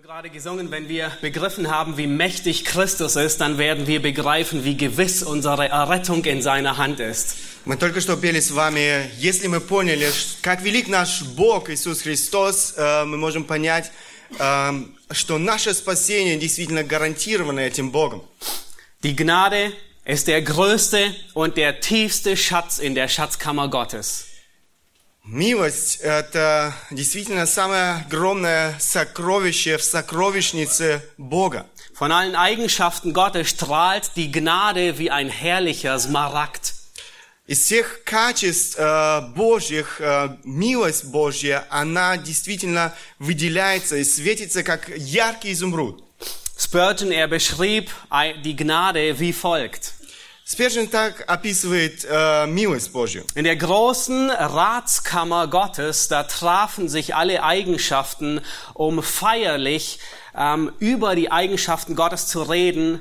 haben 0.00 0.01
gerade 0.01 0.29
gesungen, 0.29 0.71
wenn 0.71 0.87
wir 0.87 1.11
begriffen 1.21 1.69
haben, 1.69 1.97
wie 1.97 2.07
mächtig 2.07 2.63
Christus 2.65 3.15
ist, 3.17 3.41
dann 3.41 3.57
werden 3.57 3.87
wir 3.87 4.01
begreifen, 4.01 4.63
wie 4.63 4.77
gewiss 4.77 5.21
unsere 5.21 5.67
Errettung 5.69 6.23
in 6.25 6.41
seiner 6.41 6.77
Hand 6.77 6.99
ist. 7.01 7.35
Мы 7.65 7.75
только 7.77 7.99
что 7.99 8.15
пели 8.15 8.39
с 8.39 8.51
вами, 8.51 9.09
если 9.17 9.47
мы 9.47 9.59
поняли, 9.59 10.05
ш- 10.09 10.37
как 10.41 10.61
велик 10.61 10.87
наш 10.87 11.23
Бог 11.23 11.69
Иисус 11.69 12.01
Христос, 12.03 12.73
э, 12.77 13.03
мы 13.05 13.17
можем 13.17 13.43
понять, 13.43 13.91
э, 14.39 14.71
что 15.11 15.37
наше 15.37 15.73
спасение 15.73 16.37
действительно 16.37 16.83
гарантировано 16.83 17.59
этим 17.59 17.91
Богом. 17.91 18.23
Die 19.03 19.15
Gnade 19.15 19.73
ist 20.05 20.27
der 20.27 20.41
größte 20.41 21.13
und 21.33 21.57
der 21.57 21.81
tiefste 21.81 22.37
Schatz 22.37 22.79
in 22.79 22.95
der 22.95 23.09
Schatzkammer 23.09 23.67
Gottes. 23.67 24.25
Милость– 25.23 25.99
это 26.01 26.73
действительно 26.89 27.45
самое 27.45 28.03
огромное 28.07 28.75
сокровище 28.79 29.77
в 29.77 29.83
сокровищнице 29.83 31.01
Бога. 31.17 31.67
Von 31.99 32.11
allen 32.11 32.35
Eigenschaften 32.35 33.13
Gottes 33.13 33.49
strahlt 33.49 34.11
die 34.15 34.31
Gnade 34.31 34.97
wie 34.97 35.11
ein 35.11 35.29
herrlicher 35.29 35.99
Smaragd. 35.99 36.73
Из 37.47 37.59
всех 37.59 38.03
качеств 38.05 38.77
э, 38.79 39.21
Божьих, 39.35 39.99
э, 39.99 40.37
милость 40.43 41.05
Божья, 41.05 41.65
она 41.69 42.17
действительно 42.17 42.93
выделяется 43.19 43.97
и 43.97 44.03
светится, 44.03 44.63
как 44.63 44.89
яркий 44.95 45.51
изумруд. 45.51 46.03
Spurgeon, 46.57 47.11
er 47.11 47.27
beschrieb 47.27 47.89
ei- 48.09 48.33
die 48.41 48.55
Gnade 48.55 49.19
wie 49.19 49.33
folgt. 49.33 49.93
Спержин 50.50 50.86
так 50.86 51.24
описывает 51.28 52.04
э, 52.08 52.46
милость 52.46 52.92
Божью. 52.92 53.24
In 53.34 53.42
der 53.42 53.56
großen 53.56 54.30
Ratskammer 54.30 55.48
Gottes, 55.48 56.06
da 56.06 56.22
trafen 56.22 56.88
sich 56.88 57.16
alle 57.16 57.42
Eigenschaften, 57.42 58.40
um 58.72 59.02
feierlich 59.02 59.98
ähm, 60.36 60.70
über 60.78 61.16
die 61.16 61.32
Eigenschaften 61.32 61.96
Gottes 61.96 62.28
zu 62.28 62.42
reden. 62.42 63.00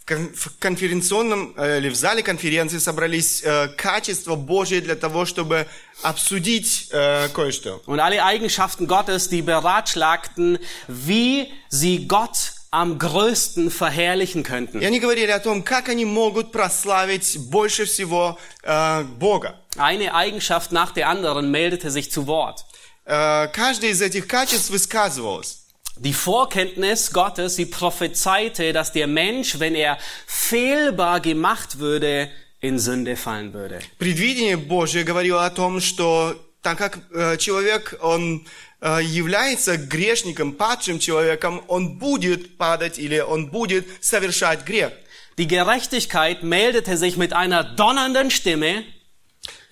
В 0.00 0.06
кон- 0.06 0.34
В 0.34 0.58
конференционном 0.60 1.54
э, 1.58 1.76
или 1.78 1.90
в 1.90 1.94
зале 1.94 2.22
конференции 2.22 2.78
собрались 2.78 3.42
э, 3.44 3.68
качества 3.76 4.34
Божьи 4.36 4.80
для 4.80 4.96
того, 4.96 5.26
чтобы 5.26 5.66
обсудить 6.02 6.88
э, 6.90 7.28
кое-что. 7.34 7.82
Und 7.84 8.00
alle 8.00 8.24
Eigenschaften 8.24 8.86
Gottes, 8.88 9.28
die 9.28 9.42
beratschlagten, 9.42 10.58
wie 10.88 11.52
sie 11.68 12.08
Gott 12.08 12.54
am 12.70 12.98
größten 12.98 13.70
verherrlichen 13.70 14.40
И 14.40 14.44
könnten. 14.44 14.84
они 14.84 14.98
говорили 14.98 15.30
о 15.30 15.40
том, 15.40 15.62
как 15.62 15.88
они 15.88 16.04
могут 16.04 16.52
прославить 16.52 17.38
больше 17.50 17.84
всего 17.84 18.38
э, 18.62 19.04
Бога. 19.18 19.60
Eine 19.76 20.14
Eigenschaft 20.14 20.72
nach 20.72 20.92
der 20.92 21.08
anderen 21.08 21.50
meldete 21.50 21.90
sich 21.90 22.10
zu 22.10 22.26
Wort. 22.26 22.64
Э, 23.04 23.48
каждое 23.48 23.90
из 23.90 24.00
этих 24.00 24.26
качеств 24.26 24.70
высказывалось. 24.70 25.58
Die 25.98 26.14
Vorkenntnis 26.14 27.12
Gottes, 27.12 27.56
sie 27.56 27.66
prophezeite, 27.66 28.72
dass 28.72 28.92
der 28.92 29.06
Mensch, 29.06 29.58
wenn 29.60 29.74
er 29.74 29.98
fehlbar 30.26 31.20
gemacht 31.20 31.78
würde, 31.78 32.30
in 32.60 32.78
Sünde 32.78 33.16
fallen 33.16 33.52
würde. 33.52 33.80
Предвидение 33.98 34.56
Божье 34.56 35.04
говорило 35.04 35.44
о 35.44 35.50
том, 35.50 35.80
что 35.80 36.34
так 36.62 36.78
как 36.78 36.98
э, 37.12 37.36
человек, 37.36 37.98
он 38.00 38.36
э, 38.36 38.48
является 38.80 39.76
грешником, 39.76 40.52
падшим 40.52 40.98
человеком, 40.98 41.62
он 41.68 41.98
будет 41.98 42.56
падать 42.56 42.98
или 42.98 43.20
он 43.20 43.46
будет 43.46 43.86
совершать 44.00 44.64
грех. 44.64 44.92
Die 45.38 45.46
Gerechtigkeit 45.46 46.42
meldete 46.42 46.96
sich 46.96 47.16
mit 47.16 47.32
einer 47.32 47.62
donnernden 47.62 48.30
Stimme 48.30 48.84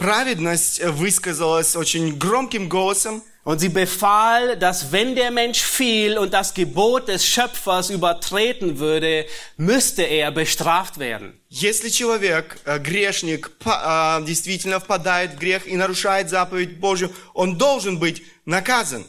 Праведность 0.01 0.81
э, 0.81 0.91
высказалась 0.91 1.77
очень 1.77 2.17
громким 2.17 2.71
голосом, 2.71 3.23
und 3.45 3.59
sie 3.59 3.71
befahl, 3.71 4.57
dass 4.59 4.93
wenn 4.93 5.15
der 5.15 5.31
Mensch 5.31 5.61
fiel 5.61 6.19
und 6.19 6.33
das 6.33 6.53
Gebot 6.55 7.09
des 7.09 7.25
Schöpfers 7.25 7.91
übertreten 7.91 8.79
würde, 8.79 9.27
müsste 9.57 10.03
er 10.03 10.31
bestraft 10.31 10.99
werden. 10.99 11.41
Если 11.49 11.89
человек, 11.91 12.59
э, 12.65 12.79
грешник, 12.79 13.51
па- 13.59 14.19
э, 14.21 14.25
действительно 14.27 14.79
впадает 14.79 15.33
в 15.35 15.39
грех 15.39 15.67
и 15.67 15.77
нарушает 15.77 16.29
заповедь 16.29 16.79
Божью, 16.79 17.11
он 17.35 17.57
должен 17.59 17.99
быть 17.99 18.23
наказан. 18.45 19.05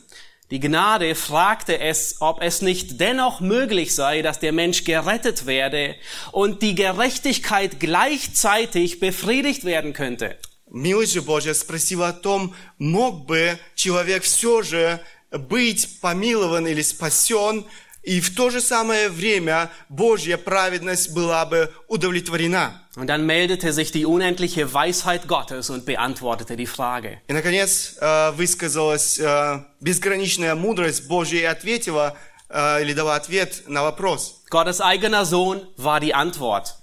Die 0.50 0.60
Gnade 0.60 1.16
fragte 1.16 1.80
es, 1.80 2.18
ob 2.20 2.42
es 2.42 2.62
nicht 2.62 3.00
dennoch 3.00 3.40
möglich 3.40 3.96
sei, 3.96 4.22
dass 4.22 4.40
der 4.40 4.52
Mensch 4.52 4.84
gerettet 4.84 5.46
werde 5.46 5.96
und 6.34 6.62
die 6.62 6.76
Gerechtigkeit 6.76 7.80
gleichzeitig 7.80 9.00
befriedigt 9.00 9.64
werden 9.64 9.94
könnte. 9.94 10.38
Милость 10.77 11.15
же 11.15 11.23
Божья 11.23 11.55
спросила 11.55 12.09
о 12.09 12.13
том, 12.13 12.55
мог 12.79 13.25
бы 13.25 13.59
человек 13.75 14.25
все 14.25 14.61
же 14.61 15.01
быть 15.31 16.01
помилован 16.03 16.67
или 16.67 16.83
спасен, 16.83 17.65
и 18.03 18.21
в 18.21 18.35
то 18.37 18.51
же 18.51 18.61
самое 18.61 19.09
время 19.09 19.71
Божья 19.89 20.37
праведность 20.37 21.15
была 21.15 21.47
бы 21.47 21.73
удовлетворена. 21.89 22.83
Und 22.95 23.07
dann 23.07 23.25
meldete 23.25 23.73
sich 23.73 23.91
die 23.91 24.05
unendliche 24.05 24.73
Weisheit 24.75 25.27
Gottes 25.27 25.71
und 25.71 25.87
beantwortete 25.87 26.57
die 26.57 26.67
Frage. 26.67 27.21
И, 27.27 27.33
наконец, 27.33 27.97
э, 27.99 28.33
высказалась 28.33 29.19
э, 29.19 29.65
безграничная 29.81 30.55
мудрость 30.55 31.09
Божья 31.09 31.41
и 31.41 31.45
ответила, 31.45 32.19
э, 32.51 32.83
или 32.83 32.93
дала 32.93 33.17
ответ 33.17 33.63
на 33.67 33.83
вопрос. 33.83 34.43
Gottes 34.51 34.83
eigener 34.83 35.25
Sohn 35.25 35.67
war 35.79 36.01
die 36.01 36.13
Antwort. 36.13 36.75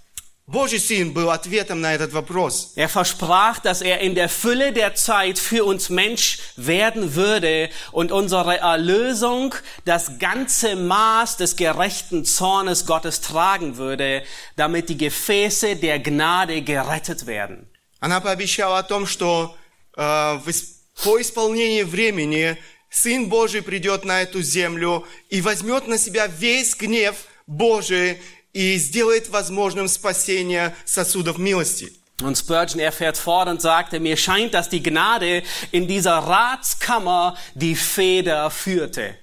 Er 2.77 2.89
versprach, 2.89 3.59
dass 3.59 3.83
er 3.83 4.01
in 4.01 4.15
der 4.15 4.31
Fülle 4.31 4.73
der 4.73 4.95
Zeit 4.95 5.39
für 5.39 5.65
uns 5.67 5.91
Mensch 5.91 6.39
werden 6.57 7.15
würde 7.15 7.69
und 7.93 8.13
unsere 8.13 8.57
Erlösung 8.57 9.55
das 9.85 10.19
ganze 10.19 10.75
Maß 10.75 11.37
des 11.37 11.57
gerechten 11.57 12.25
Zornes 12.25 12.87
Gottes 12.87 13.21
tragen 13.21 13.77
würde, 13.77 14.23
damit 14.57 14.89
die 14.89 14.97
Gefäße 14.97 15.77
der 15.77 15.99
Gnade 15.99 16.63
gerettet 16.63 17.27
werden. 17.27 17.69
Она 18.01 18.21
пообещала 18.21 18.79
о 18.79 18.83
том, 18.85 19.07
что 19.07 19.55
э, 19.99 20.01
в 20.03 20.49
ис- 20.49 20.77
по 21.05 21.21
исполнении 21.21 21.83
времени 21.83 22.57
Сын 22.89 23.29
Божий 23.29 23.61
придет 23.61 24.07
на 24.07 24.23
эту 24.23 24.41
землю 24.41 25.05
и 25.29 25.43
возьмет 25.43 25.87
на 25.89 25.99
себя 25.99 26.27
весь 26.27 26.75
гнев 26.75 27.17
Божий 27.47 28.19
и 28.54 28.78
сделает 28.78 29.30
возможным 29.30 29.88
спасение 29.88 30.76
сосудов 30.86 31.38
милости. 31.38 31.94
Und 32.22 32.38
Spurgeon, 32.38 32.80
er 32.80 32.92
fährt 32.92 33.18
fort 33.18 33.50
und 33.50 33.62
sagte, 33.62 34.00
mir 34.00 34.18
scheint, 34.18 34.54
dass 34.54 34.70
die 34.70 34.84
Gnade 34.84 35.44
in 35.72 35.88
dieser 35.88 36.20
Ratskammer 36.20 37.36
die 37.56 37.76
Feder 37.76 38.50
führte. 38.52 39.16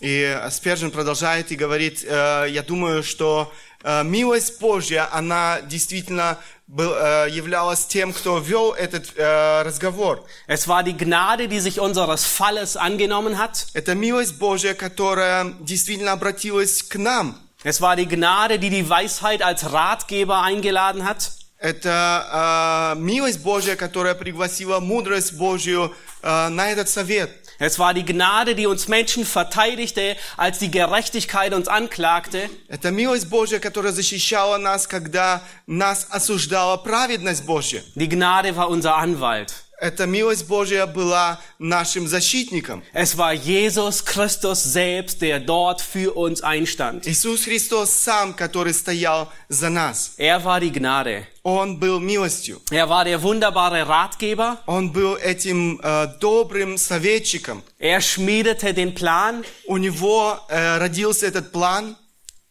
И 0.00 0.38
Спержин 0.50 0.92
продолжает 0.92 1.50
и 1.50 1.56
говорит, 1.56 2.04
э, 2.04 2.46
я 2.50 2.62
думаю, 2.62 3.02
что 3.02 3.52
э, 3.82 4.04
милость 4.04 4.60
Божья, 4.60 5.08
она 5.12 5.60
действительно 5.62 6.38
был, 6.68 6.94
э, 6.94 7.28
являлась 7.30 7.84
тем, 7.84 8.12
кто 8.12 8.38
вел 8.38 8.72
этот 8.72 9.12
э, 9.16 9.62
разговор. 9.62 10.24
Es 10.46 10.68
war 10.68 10.84
die 10.84 10.96
Gnade, 10.96 11.48
die 11.48 11.58
sich 11.58 11.80
unseres 11.80 12.24
Falles 12.24 12.76
angenommen 12.76 13.38
hat. 13.38 13.66
Это 13.74 13.96
милость 13.96 14.38
Божья, 14.38 14.74
которая 14.74 15.52
действительно 15.60 16.12
обратилась 16.12 16.82
к 16.84 16.96
нам. 16.96 17.36
Es 17.63 17.79
war 17.81 17.95
die 17.95 18.07
Gnade, 18.07 18.59
die 18.59 18.69
die 18.69 18.89
Weisheit 18.89 19.41
als 19.41 19.71
Ratgeber 19.71 20.41
eingeladen 20.41 21.05
hat. 21.05 21.31
Это 21.57 22.93
э, 22.97 22.99
милость 22.99 23.41
Божья, 23.41 23.77
которая 23.77 24.15
пригласила 24.15 24.81
мудрость 24.81 25.37
Божью 25.37 25.95
э, 26.21 26.49
на 26.49 26.69
этот 26.69 26.89
совет. 26.89 27.29
Es 27.57 27.79
war 27.79 27.93
die 27.93 28.03
Gnade, 28.03 28.55
die 28.55 28.67
uns 28.67 28.89
Menschen 28.89 29.25
verteidigte, 29.25 30.17
als 30.35 30.57
die 30.59 30.69
Gerechtigkeit 30.69 31.53
uns 31.53 31.69
anklagte. 31.69 32.49
Это 32.67 32.91
милость 32.91 33.29
Божья, 33.29 33.59
которая 33.59 33.93
защищала 33.93 34.57
нас, 34.57 34.87
когда 34.87 35.41
нас 35.65 36.07
осуждала 36.09 36.75
праведность 36.75 37.45
Божья. 37.45 37.81
Die 37.95 38.09
Gnade 38.09 38.57
war 38.57 38.67
unser 38.67 38.95
Anwalt. 38.97 39.53
Эта 39.83 40.05
милость 40.05 40.47
Божья 40.47 40.85
была 40.85 41.41
нашим 41.59 42.07
защитником. 42.07 42.83
Es 42.93 43.17
war 43.17 43.33
Jesus 43.33 44.05
Christus 44.05 44.63
selbst, 44.63 45.21
der 45.21 45.41
dort 45.41 45.81
für 45.81 46.15
uns 46.15 46.41
einstand. 46.41 47.05
Иисус 47.05 47.43
Христос 47.43 47.89
сам, 47.89 48.33
который 48.33 48.73
стоял 48.73 49.29
за 49.49 49.69
нас. 49.69 50.13
Er 50.17 50.45
war 50.45 50.61
die 50.61 50.71
Gnade. 50.71 51.25
Он 51.43 51.79
был 51.79 51.99
милостью. 51.99 52.61
Er 52.71 52.87
war 52.87 53.03
der 53.03 53.21
wunderbare 53.21 53.85
Ratgeber. 53.85 54.57
Он 54.67 54.93
был 54.93 55.17
этим 55.17 55.81
э, 55.83 56.07
добрым 56.21 56.77
советчиком. 56.77 57.61
Er 57.77 57.99
schmiedete 57.99 58.73
den 58.73 58.95
Plan. 58.95 59.43
У 59.65 59.75
него 59.75 60.39
э, 60.47 60.77
родился 60.77 61.25
этот 61.27 61.51
план. 61.51 61.97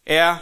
Er 0.05 0.39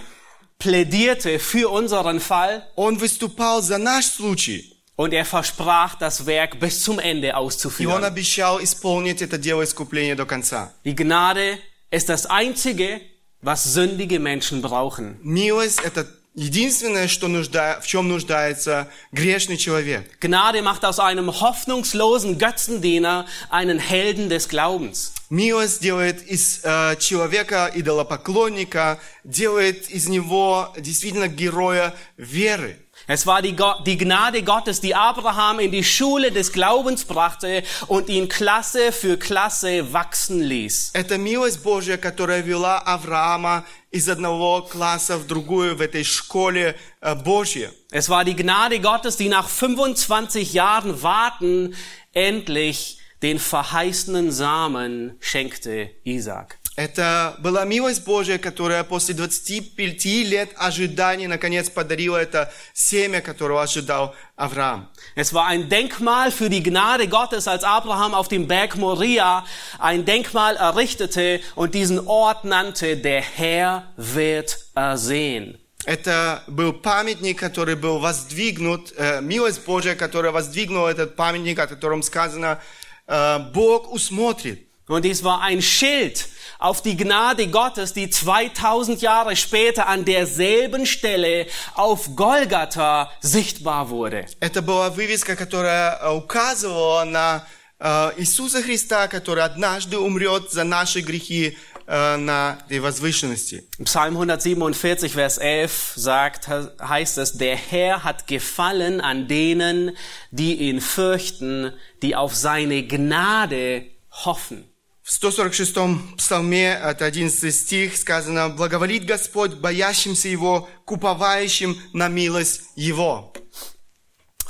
plädierte 0.59 1.39
für 1.39 1.71
unseren 1.71 2.19
Fall. 2.19 2.63
Он 2.75 2.97
выступал 2.97 3.63
за 3.63 3.79
наш 3.79 4.07
случай. 4.07 4.74
Und 4.97 5.15
er 5.15 5.25
versprach, 5.25 5.95
das 5.95 6.27
Werk 6.27 6.61
bis 6.61 6.83
zum 6.83 6.99
Ende 6.99 7.29
И 7.29 7.31
он 7.31 7.37
auszuführen. 7.37 8.05
обещал 8.05 8.63
исполнить 8.63 9.23
это 9.23 9.39
дело 9.39 9.63
искупления 9.63 10.15
до 10.15 10.27
конца. 10.27 10.73
Die 10.85 10.95
Gnade 10.95 11.59
ist 11.91 12.09
das 12.09 12.27
Einzige, 12.27 13.01
was 13.41 13.65
sündige 13.65 14.19
Menschen 14.19 14.61
brauchen. 14.61 15.19
Милость – 15.23 15.85
это 15.85 16.07
единственное, 16.35 17.09
что 17.09 17.29
нужда... 17.29 17.81
в 17.81 17.87
чем 17.87 18.09
нуждается 18.09 18.89
грешный 19.11 19.57
человек. 19.57 20.07
Gnade 20.21 20.61
macht 20.61 20.85
aus 20.85 20.99
einem 20.99 21.31
hoffnungslosen 21.41 22.37
Götzendiener 22.39 23.25
einen 23.49 23.79
Helden 23.79 24.29
des 24.29 24.49
Glaubens. 24.51 25.13
Милость 25.31 25.81
делает 25.81 26.23
из 26.27 26.61
э, 26.63 26.97
человека 26.97 27.71
идолопоклонника, 27.75 28.99
делает 29.25 29.89
из 29.89 30.09
него 30.09 30.75
действительно 30.77 31.29
героя 31.29 31.95
веры. 32.19 32.77
Es 33.07 33.27
war 33.27 33.43
die, 33.43 33.57
Go 33.57 33.73
die 33.85 33.97
Gnade 33.97 34.43
Gottes, 34.43 34.81
die 34.81 34.95
Abraham 34.95 35.61
in 35.61 35.73
die 35.73 35.85
Schule 35.85 36.31
des 36.31 36.53
Glaubens 36.53 37.05
brachte 37.05 37.63
und 37.87 38.09
ihn 38.09 38.29
Klasse 38.29 38.93
für 38.93 39.17
Klasse 39.17 39.93
wachsen 39.93 40.41
ließ. 40.41 40.93
Это 40.95 41.19
милость 41.19 41.63
Божья, 41.63 41.97
которая 41.97 42.43
вела 42.43 42.79
Авраама 42.79 43.65
из 43.91 44.09
одного 44.09 44.63
класса 44.63 45.17
в 45.19 45.27
другую 45.27 45.77
в 45.77 45.81
этой 45.81 46.05
школе 46.05 46.77
э, 47.01 47.15
Божьей. 47.15 47.71
Es 47.91 48.09
war 48.09 48.25
die 48.25 48.37
Gnade 48.37 48.81
Gottes, 48.81 49.17
die 49.17 49.29
nach 49.29 49.49
25 49.49 50.53
Jahren 50.53 51.03
Warten 51.03 51.75
endlich 52.13 52.99
den 53.23 53.39
verheißenen 53.39 54.31
Samen 54.31 55.17
schenkte 55.21 55.91
Isaac. 56.05 56.59
Это 56.76 57.36
была 57.40 57.64
милость 57.64 58.04
Божья, 58.04 58.38
которая 58.38 58.84
после 58.84 59.16
25 59.16 60.06
лет 60.28 60.50
ожиданий 60.58 61.26
наконец 61.26 61.70
подарила 61.70 62.18
это 62.18 62.54
семя, 62.74 63.22
которого 63.22 63.64
ожидал 63.64 64.14
Авраам. 64.36 64.90
Es 65.16 65.32
war 65.32 65.48
ein 65.48 65.70
Denkmal 65.70 66.32
für 66.32 66.50
die 66.50 66.62
Gnade 66.62 67.08
Gottes, 67.08 67.48
als 67.48 67.64
Abraham 67.64 68.14
auf 68.14 68.28
dem 68.28 68.48
Berg 68.48 68.76
Moria 68.76 69.46
ein 69.80 70.04
Denkmal 70.04 70.58
errichtete 70.58 71.40
und 71.56 71.74
diesen 71.74 72.06
Ort 72.08 72.44
nannte, 72.44 72.98
der 72.98 73.22
Herr 73.22 73.94
wird 73.96 74.58
ersehen. 74.76 75.58
Это 75.86 76.44
был 76.48 76.74
памятник, 76.74 77.40
который 77.40 77.76
был 77.76 78.00
воздвигнут, 78.00 78.92
э, 78.98 79.22
милость 79.22 79.64
Божья, 79.64 79.96
которая 79.96 80.34
воздвигнула 80.34 80.90
этот 80.90 81.16
памятник, 81.16 81.60
о 81.60 81.68
котором 81.68 82.02
сказано, 82.02 82.60
э, 83.08 83.40
Бог 83.54 83.94
усмотрит. 83.94 84.65
Und 84.91 85.05
dies 85.05 85.23
war 85.23 85.41
ein 85.41 85.63
Schild 85.63 86.27
auf 86.59 86.83
die 86.83 86.97
Gnade 86.97 87.47
Gottes, 87.47 87.93
die 87.93 88.11
2000 88.11 89.01
Jahre 89.01 89.37
später 89.37 89.87
an 89.87 90.05
derselben 90.05 90.85
Stelle 90.85 91.47
auf 91.75 92.17
Golgatha 92.17 93.09
sichtbar 93.21 93.89
wurde. 93.89 94.27
Это 94.41 94.63
была 94.63 94.91
вывеска, 94.91 95.37
которая 95.37 95.97
э, 96.03 96.13
указывала 96.13 97.05
на 97.05 97.47
э, 97.79 98.11
Иисуса 98.19 98.63
Христа, 98.63 99.07
который 99.07 99.45
однажды 99.45 99.97
умрет 99.97 100.51
за 100.51 100.65
наши 100.65 101.03
грехи 101.03 101.57
э, 101.87 102.17
на 102.17 102.59
этой 102.67 102.81
возвышенности. 102.81 103.63
Im 103.79 103.85
Psalm 103.85 104.17
147, 104.17 105.15
Vers 105.15 105.39
11 105.39 105.93
sagt, 105.95 106.49
heißt 106.49 107.19
es, 107.19 107.39
der 107.39 107.55
Herr 107.55 108.03
hat 108.03 108.27
Gefallen 108.27 109.01
an 109.01 109.29
denen, 109.29 109.97
die 110.33 110.57
ihn 110.57 110.81
fürchten, 110.81 111.73
die 112.03 112.17
auf 112.17 112.35
seine 112.35 112.85
Gnade 112.85 113.87
hoffen. 114.11 114.65
В 115.11 115.23
146-м 115.23 116.15
псалме, 116.17 116.79
это 116.81 117.05
11 117.05 117.53
стих, 117.53 117.97
сказано, 117.97 118.49
«Благоволит 118.49 119.05
Господь 119.05 119.55
боящимся 119.55 120.29
Его, 120.29 120.69
куповающим 120.85 121.77
на 121.93 122.07
милость 122.07 122.63
Его». 122.77 123.33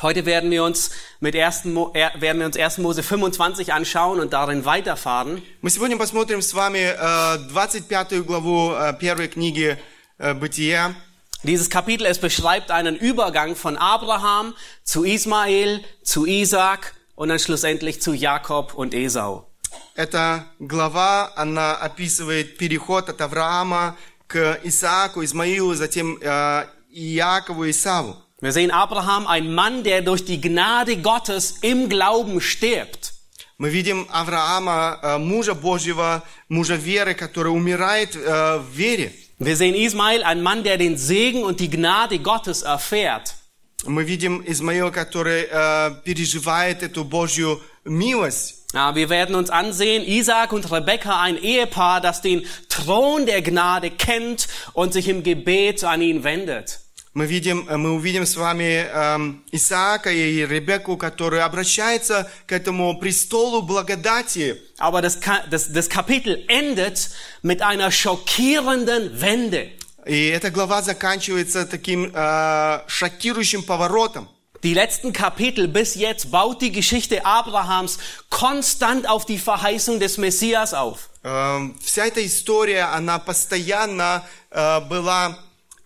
Heute 0.02 0.26
werden 0.26 0.50
wir 0.50 0.62
uns 0.62 0.90
mit 1.20 1.34
1. 1.34 1.64
Mo 1.64 1.92
äh, 1.94 2.10
werden 2.20 2.40
wir 2.40 2.46
uns 2.46 2.58
1. 2.58 2.76
Mose 2.78 3.02
25 3.02 3.72
anschauen 3.72 4.20
und 4.20 4.34
darin 4.34 4.66
weiterfahren. 4.66 5.42
Мы 5.62 5.70
сегодня 5.70 5.96
посмотрим 5.96 6.42
с 6.42 6.52
вами 6.52 6.94
э, 6.94 7.38
25 7.48 8.26
главу 8.26 8.72
э, 8.72 8.92
первой 9.00 9.28
книги 9.28 9.78
э, 10.18 10.34
Бытия. 10.34 10.94
Dieses 11.42 11.70
Kapitel, 11.70 12.04
es 12.04 12.18
beschreibt 12.18 12.70
einen 12.70 12.96
Übergang 12.96 13.56
von 13.56 13.78
Abraham 13.78 14.54
zu 14.84 15.04
Ismael, 15.04 15.82
zu 16.02 16.26
Isaac 16.26 16.94
und 17.14 17.30
dann 17.30 17.38
schlussendlich 17.38 18.02
zu 18.02 18.12
Jakob 18.12 18.74
und 18.74 18.92
Esau. 18.92 19.50
Эта 19.95 20.45
глава, 20.59 21.31
она 21.35 21.75
описывает 21.75 22.57
переход 22.57 23.09
от 23.09 23.21
Авраама 23.21 23.95
к 24.27 24.59
Исааку, 24.63 25.23
Измаилу, 25.23 25.73
затем 25.73 26.17
э, 26.21 26.65
Иакову 26.91 27.65
и 27.65 27.71
Исаву. 27.71 28.17
Wir 28.41 28.51
sehen 28.51 28.71
Abraham, 28.71 29.27
ein 29.27 29.53
Mann, 29.53 29.83
der 29.83 30.01
durch 30.01 30.25
die 30.25 30.41
Gnade 30.41 30.97
Gottes 30.97 31.59
im 31.61 31.87
Glauben 31.89 32.41
stirbt. 32.41 33.13
Мы 33.57 33.69
видим 33.69 34.05
Авраама, 34.11 34.99
э, 35.01 35.17
мужа 35.17 35.53
Божьего, 35.55 36.23
мужа 36.49 36.75
веры, 36.75 37.13
который 37.13 37.53
умирает 37.53 38.15
э, 38.15 38.57
в 38.59 38.69
вере. 38.75 39.13
Wir 39.39 39.55
sehen 39.55 39.75
Ismael, 39.75 40.23
ein 40.23 40.41
Mann, 40.43 40.63
der 40.63 40.77
den 40.77 40.97
Segen 40.97 41.43
und 41.43 41.61
die 41.61 41.69
Gnade 41.69 42.19
Gottes 42.19 42.63
erfährt. 42.63 43.35
Мы 43.85 44.03
видим 44.03 44.43
Измаила, 44.45 44.89
который 44.89 45.47
э, 45.49 45.91
переживает 46.03 46.83
эту 46.83 47.03
Божью 47.03 47.61
милость. 47.84 48.56
Ja, 48.72 48.94
wir 48.94 49.08
werden 49.10 49.34
uns 49.34 49.50
ansehen, 49.50 50.04
Isaac 50.04 50.52
und 50.52 50.70
Rebekka, 50.70 51.20
ein 51.20 51.36
Ehepaar, 51.36 52.00
das 52.00 52.22
den 52.22 52.46
Thron 52.68 53.26
der 53.26 53.42
Gnade 53.42 53.90
kennt 53.90 54.46
und 54.74 54.92
sich 54.92 55.08
im 55.08 55.24
Gebet 55.24 55.82
an 55.82 56.00
ihn 56.02 56.22
wendet. 56.22 56.78
Мы, 57.12 57.26
видим, 57.26 57.66
мы 57.68 57.90
увидим 57.90 58.24
с 58.24 58.36
вами 58.36 58.86
э, 58.88 59.34
Исаака 59.50 60.12
и 60.12 60.46
Ребекку, 60.46 60.96
которые 60.96 61.42
обращаются 61.42 62.30
к 62.46 62.52
этому 62.52 62.96
престолу 63.00 63.62
благодати. 63.62 64.56
Aber 64.78 65.02
das, 65.02 65.20
Ka- 65.20 65.42
das, 65.50 65.72
das 65.72 65.88
Kapitel 65.88 66.44
endet 66.46 67.10
mit 67.42 67.62
einer 67.62 67.90
schockierenden 67.90 69.20
Wende. 69.20 69.72
И 70.06 70.28
эта 70.28 70.50
глава 70.50 70.82
заканчивается 70.82 71.66
таким 71.66 72.12
э, 72.14 72.80
шокирующим 72.86 73.64
поворотом. 73.64 74.28
Die 74.64 74.74
letzten 74.74 75.12
Kapitel 75.14 75.68
bis 75.68 75.94
jetzt 75.94 76.30
baut 76.30 76.60
die 76.60 76.70
Geschichte 76.70 77.24
Abrahams 77.24 77.98
konstant 78.28 79.08
auf 79.08 79.24
die 79.24 79.38
Verheißung 79.38 80.00
des 80.00 80.18
Messias 80.18 80.74
auf. 80.74 81.08
Эм, 81.24 81.78
Вся 81.82 82.06
эта 82.06 82.24
история, 82.24 82.82
она 82.94 83.18
постоянно 83.18 84.22
э, 84.50 84.80
была 84.80 85.38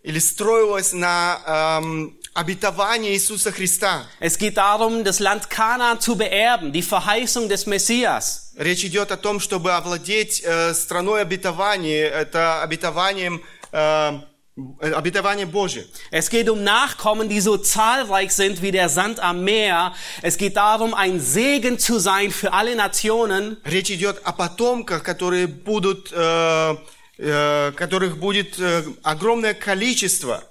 или 0.03 0.19
строилась 0.19 0.93
на 0.93 1.81
эм, 1.81 2.19
обетовании 2.35 3.13
Иисуса 3.13 3.53
Христа. 3.53 4.07
Es 4.21 4.39
geht 4.39 4.57
darum, 4.57 5.05
das 5.05 5.21
Land 5.21 5.49
Kanaan 5.51 6.01
zu 6.01 6.17
beerben, 6.17 6.73
die 6.73 6.83
Verheißung 6.83 7.49
des 7.49 7.67
Messias. 7.67 8.53
Речь 8.57 8.85
идет 8.85 9.13
о 9.13 9.17
том, 9.17 9.41
чтобы 9.41 9.73
овладеть 9.73 10.43
э, 10.45 10.75
страной 10.75 11.23
обетований, 11.23 12.01
это 12.01 12.61
обетованием, 12.63 13.43
э, 13.73 14.21
обетование 14.59 15.47
Божие. 15.47 15.85
Es 16.11 16.31
geht 16.31 16.49
um 16.49 16.63
Nachkommen, 16.63 17.29
die 17.29 17.41
so 17.41 17.57
zahlreich 17.57 18.33
sind 18.33 18.63
wie 18.63 18.71
der 18.71 18.89
Sand 18.89 19.19
am 19.19 19.43
Meer. 19.43 19.95
Es 20.23 20.37
geht 20.37 20.57
darum, 20.57 20.95
ein 20.95 21.21
Segen 21.21 21.79
zu 21.79 21.99
sein 21.99 22.31
für 22.31 22.53
alle 22.53 22.77
Nationen. 22.77 23.57
Речь 23.65 23.91
идет 23.91 24.21
о 24.25 24.33
потомках, 24.33 25.03
которые 25.03 25.49
будут, 25.49 26.13
э, 26.13 26.77
э, 27.19 27.73
которых 27.73 28.19
будет 28.19 28.59
э, 28.61 28.85
огромное 29.03 29.55
количество. 29.55 30.43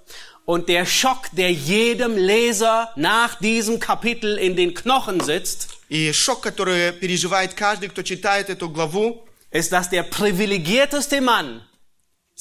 Und 0.46 0.68
der 0.68 0.86
Schock, 0.86 1.30
der 1.32 1.53
jedem 1.53 2.18
Leser 2.18 2.89
nach 2.98 3.39
diesem 3.39 3.80
Kapitel 3.80 4.38
in 4.38 4.58
den 4.58 4.74
Knochen 4.74 5.22
sitzt, 5.22 5.70
И 5.89 6.12
шок, 6.12 6.42
который 6.42 6.92
переживает 6.92 7.53
каждый, 7.53 7.88
кто 7.88 8.01
читает 8.01 8.50
эту 8.50 8.68
главу, 8.68 9.25
ist, 9.51 9.72
dass 9.72 9.89
der 9.89 10.03
privilegierteste 10.03 11.22
Mann 11.22 11.62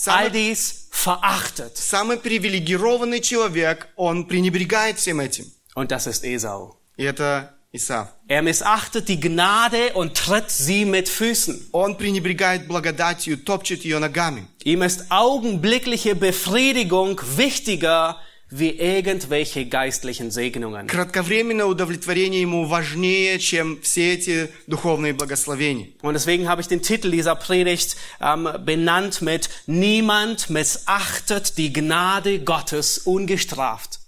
all 0.06 0.30
самый, 0.30 0.30
dies 0.30 0.85
verachtet. 0.96 1.76
самый 1.76 2.16
привилегированный 2.16 3.20
человек, 3.20 3.88
он 3.96 4.26
пренебрегает 4.26 4.98
всем 4.98 5.20
этим. 5.20 5.50
Und 5.74 5.90
das 5.90 6.06
ist 6.06 6.24
Esau. 6.24 6.76
И 6.96 7.04
это 7.04 7.54
Исав. 7.72 8.08
Er 8.28 8.42
missachtet 8.42 9.08
die 9.08 9.18
Gnade 9.18 9.94
und 9.94 10.14
tritt 10.14 10.50
sie 10.50 10.84
mit 10.84 11.08
Füßen. 11.08 11.68
Он 11.72 11.96
пренебрегает 11.96 12.66
благодатью, 12.68 13.38
топчет 13.38 13.84
ее 13.84 13.98
ногами. 13.98 14.46
Ihm 14.64 14.82
ist 14.82 15.10
augenblickliche 15.10 16.14
Befriedigung 16.14 17.18
wichtiger 17.36 18.18
wie 18.52 18.70
irgendwelche 18.78 19.64
geistlichen 19.64 20.30
Segnungen. 20.30 20.86
Кратковременное 20.86 21.64
удовлетворение 21.64 22.42
ему 22.42 22.66
важнее, 22.66 23.38
чем 23.38 23.80
все 23.80 24.12
эти 24.12 24.50
духовные 24.66 25.14
благословения. 25.14 25.88
Und 26.02 26.12
deswegen 26.12 26.48
habe 26.48 26.60
ich 26.60 26.68
den 26.68 26.82
Titel 26.82 27.10
dieser 27.10 27.34
Predigt 27.34 27.96
ähm, 28.20 28.48
benannt 28.64 29.22
mit 29.22 29.48
Niemand 29.66 30.50
missachtet 30.50 31.56
die 31.56 31.72
Gnade 31.72 32.40
Gottes 32.40 32.98
ungestraft. 32.98 34.00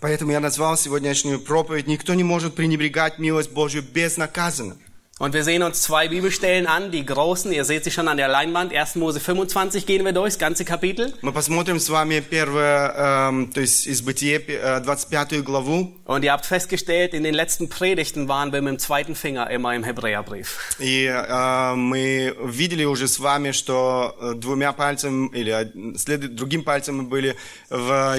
Поэтому 0.00 0.32
я 0.32 0.40
назвал 0.40 0.76
сегодняшнюю 0.76 1.40
проповедь 1.40 1.86
«Никто 1.86 2.14
не 2.14 2.24
может 2.24 2.54
пренебрегать 2.54 3.18
милость 3.18 3.50
Божью 3.50 3.82
безнаказанно». 3.82 4.76
Und 5.20 5.32
wir 5.32 5.44
sehen 5.44 5.62
uns 5.62 5.80
zwei 5.80 6.08
Bibelstellen 6.08 6.66
an, 6.66 6.90
die 6.90 7.02
großen, 7.06 7.50
ihr 7.50 7.64
seht 7.64 7.84
sie 7.84 7.90
schon 7.90 8.06
an 8.06 8.18
der 8.18 8.28
Leinwand, 8.28 8.74
1. 8.74 8.96
Mose 8.96 9.18
25 9.18 9.86
gehen 9.86 10.04
wir 10.04 10.12
durch, 10.12 10.34
das 10.34 10.38
ganze 10.38 10.66
Kapitel. 10.66 11.14
Мы 11.22 11.32
посмотрим 11.32 11.80
с 11.80 11.88
вами 11.88 12.20
первое, 12.20 12.92
эм, 13.30 13.50
то 13.50 13.62
есть 13.62 13.86
из 13.86 14.02
Бытие, 14.02 14.42
э, 14.46 14.82
25 14.84 15.42
главу. 15.42 15.90
Und 16.04 16.22
ihr 16.22 16.32
habt 16.32 16.44
festgestellt, 16.44 17.14
in 17.14 17.22
den 17.24 17.32
letzten 17.32 17.70
Predigten 17.70 18.28
waren 18.28 18.52
wir 18.52 18.60
mit 18.60 18.72
dem 18.72 18.78
zweiten 18.78 19.14
Finger 19.14 19.48
immer 19.48 19.74
im 19.74 19.84
Hebräerbrief. 19.84 20.76
И 20.80 21.06
э, 21.06 21.74
мы 21.74 22.36
видели 22.44 22.84
уже 22.84 23.08
с 23.08 23.18
вами, 23.18 23.52
что 23.52 24.14
э, 24.20 24.34
двумя 24.34 24.74
пальцами 24.74 25.30
или 25.32 25.50
од- 25.50 25.98
след- 25.98 26.34
другим 26.36 26.62
пальцем 26.62 26.98
мы 26.98 27.02
были 27.04 27.34
в 27.70 28.18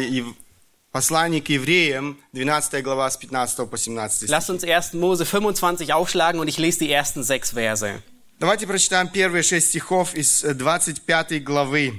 Ев- 0.91 0.91
послании 0.91 1.39
к 1.41 1.49
евреям, 1.49 2.17
12 2.33 2.81
глава 2.83 3.09
с 3.09 3.17
15 3.17 3.69
по 3.69 3.77
17 3.77 4.17
стих. 4.17 4.29
Lasst 4.29 4.49
uns 4.49 4.63
1. 4.63 4.93
Mose 4.93 5.25
25 5.25 5.93
aufschlagen 5.93 6.39
und 6.39 6.47
ich 6.47 6.57
lese 6.57 6.79
die 6.79 6.91
ersten 6.91 7.23
sechs 7.23 7.51
Verse. 7.53 8.01
Давайте 8.39 8.67
прочитаем 8.67 9.09
первые 9.09 9.43
шесть 9.43 9.69
стихов 9.69 10.13
из 10.15 10.43
э, 10.43 10.53
25 10.55 11.43
главы. 11.43 11.93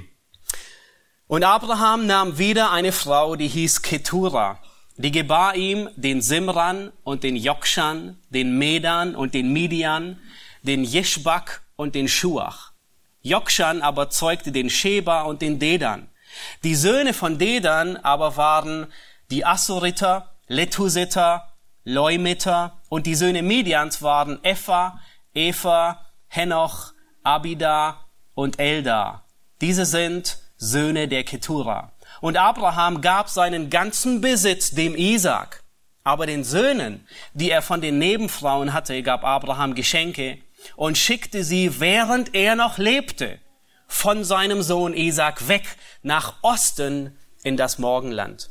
Und 1.27 1.43
Abraham 1.43 2.07
nahm 2.07 2.37
wieder 2.37 2.71
eine 2.71 2.91
Frau, 2.91 3.35
die 3.35 3.47
hieß 3.47 3.81
Ketura. 3.81 4.59
Die 4.97 5.11
gebar 5.11 5.55
ihm 5.55 5.89
den 5.95 6.21
Simran 6.21 6.91
und 7.03 7.23
den 7.23 7.35
Jokshan, 7.35 8.17
den 8.29 8.57
Medan 8.57 9.15
und 9.15 9.33
den 9.33 9.53
Midian, 9.53 10.17
den 10.63 10.83
Jeschbak 10.83 11.61
und 11.77 11.95
den 11.95 12.07
Schuach. 12.09 12.71
Jokshan 13.21 13.81
aber 13.81 14.09
zeugte 14.09 14.51
den 14.51 14.69
Sheba 14.69 15.21
und 15.23 15.41
den 15.41 15.59
Dedan. 15.59 16.09
Die 16.62 16.74
Söhne 16.74 17.14
von 17.14 17.38
Dedan 17.38 17.96
aber 17.96 18.36
waren 18.36 18.86
die 19.30 19.44
Assuriter, 19.44 20.34
Letusiter, 20.46 21.54
Leumiter 21.84 22.80
und 22.88 23.06
die 23.06 23.14
Söhne 23.14 23.42
Midians 23.42 24.02
waren 24.02 24.42
Epha, 24.42 25.00
Eva, 25.34 26.06
Henoch, 26.28 26.92
Abida 27.22 28.06
und 28.34 28.58
Elda. 28.58 29.24
Diese 29.60 29.86
sind 29.86 30.38
Söhne 30.56 31.08
der 31.08 31.24
Ketura. 31.24 31.92
Und 32.20 32.36
Abraham 32.36 33.00
gab 33.00 33.28
seinen 33.28 33.70
ganzen 33.70 34.20
Besitz 34.20 34.70
dem 34.70 34.94
Isaak. 34.94 35.62
Aber 36.04 36.26
den 36.26 36.44
Söhnen, 36.44 37.06
die 37.32 37.50
er 37.50 37.62
von 37.62 37.80
den 37.80 37.98
Nebenfrauen 37.98 38.72
hatte, 38.72 39.02
gab 39.02 39.24
Abraham 39.24 39.74
Geschenke 39.74 40.38
und 40.76 40.98
schickte 40.98 41.44
sie, 41.44 41.80
während 41.80 42.34
er 42.34 42.56
noch 42.56 42.78
lebte, 42.78 43.38
von 43.93 44.23
seinem 44.23 44.61
Sohn 44.61 44.93
Isaak 44.93 45.47
weg 45.47 45.63
nach 46.03 46.35
Osten 46.41 47.17
in 47.43 47.57
das 47.57 47.79
Morgenland. 47.79 48.49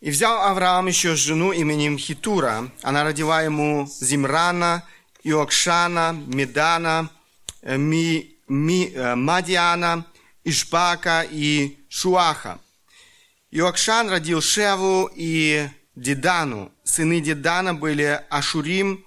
«И 0.00 0.10
взял 0.10 0.40
Авраам 0.40 0.86
еще 0.86 1.14
жену 1.14 1.52
именем 1.52 1.98
Хитура. 1.98 2.70
Она 2.82 3.04
родила 3.04 3.42
ему 3.42 3.86
Зимрана, 3.86 4.82
Иокшана, 5.22 6.12
Медана, 6.26 7.10
э, 7.62 7.76
Ми, 7.76 8.30
Ми- 8.48 8.92
э, 8.94 9.14
Мадиана, 9.14 10.06
Ишбака 10.42 11.26
и 11.30 11.76
Шуаха. 11.90 12.60
Иокшан 13.50 14.08
родил 14.08 14.40
Шеву 14.40 15.10
и 15.14 15.68
Дедану. 15.94 16.72
Сыны 16.82 17.20
Дедана 17.20 17.74
были 17.74 18.22
Ашурим, 18.30 19.04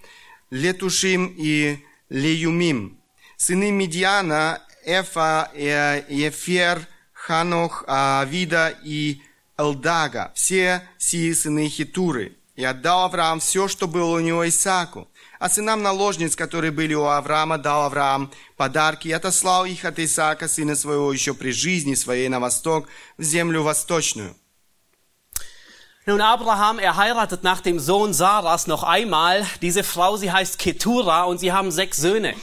Летушим 0.51 1.33
и 1.35 1.79
Леюмим. 2.09 2.99
Сыны 3.37 3.71
Медиана 3.71 4.61
Эфа, 4.88 5.50
э, 5.54 6.04
Ефер, 6.08 6.86
Ханох, 7.12 7.84
Авида 7.86 8.74
и 8.82 9.20
Элдага. 9.58 10.32
Все 10.34 10.82
сии 10.96 11.32
сыны 11.34 11.68
Хитуры. 11.68 12.36
И 12.56 12.64
отдал 12.64 13.04
Авраам 13.04 13.38
все, 13.38 13.68
что 13.68 13.86
было 13.86 14.16
у 14.16 14.20
него 14.20 14.48
Исааку. 14.48 15.06
А 15.38 15.48
сынам 15.50 15.82
наложниц, 15.82 16.34
которые 16.34 16.72
были 16.72 16.94
у 16.94 17.04
Авраама, 17.04 17.58
дал 17.58 17.84
Авраам 17.84 18.32
подарки 18.56 19.08
и 19.08 19.12
отослал 19.12 19.66
их 19.66 19.84
от 19.84 19.98
Исаака, 19.98 20.48
сына 20.48 20.74
своего, 20.74 21.12
еще 21.12 21.34
при 21.34 21.52
жизни 21.52 21.94
своей 21.94 22.28
на 22.28 22.40
восток, 22.40 22.88
в 23.18 23.22
землю 23.22 23.62
восточную. 23.62 24.34
Nun, 26.06 26.22
Abraham, 26.22 26.78
er 26.78 26.96
heiratet 26.96 27.42
nach 27.44 27.60
dem 27.60 27.78
Sohn 27.78 28.14
Saras 28.14 28.66
noch 28.66 28.82
einmal. 28.82 29.46
Diese 29.60 29.84
Frau, 29.84 30.16
sie 30.16 30.32
heißt 30.32 30.58
Ketura 30.58 31.24
und 31.24 31.38
sie 31.38 31.52
haben 31.52 31.70
sechs 31.70 31.98
Söhne. 31.98 32.34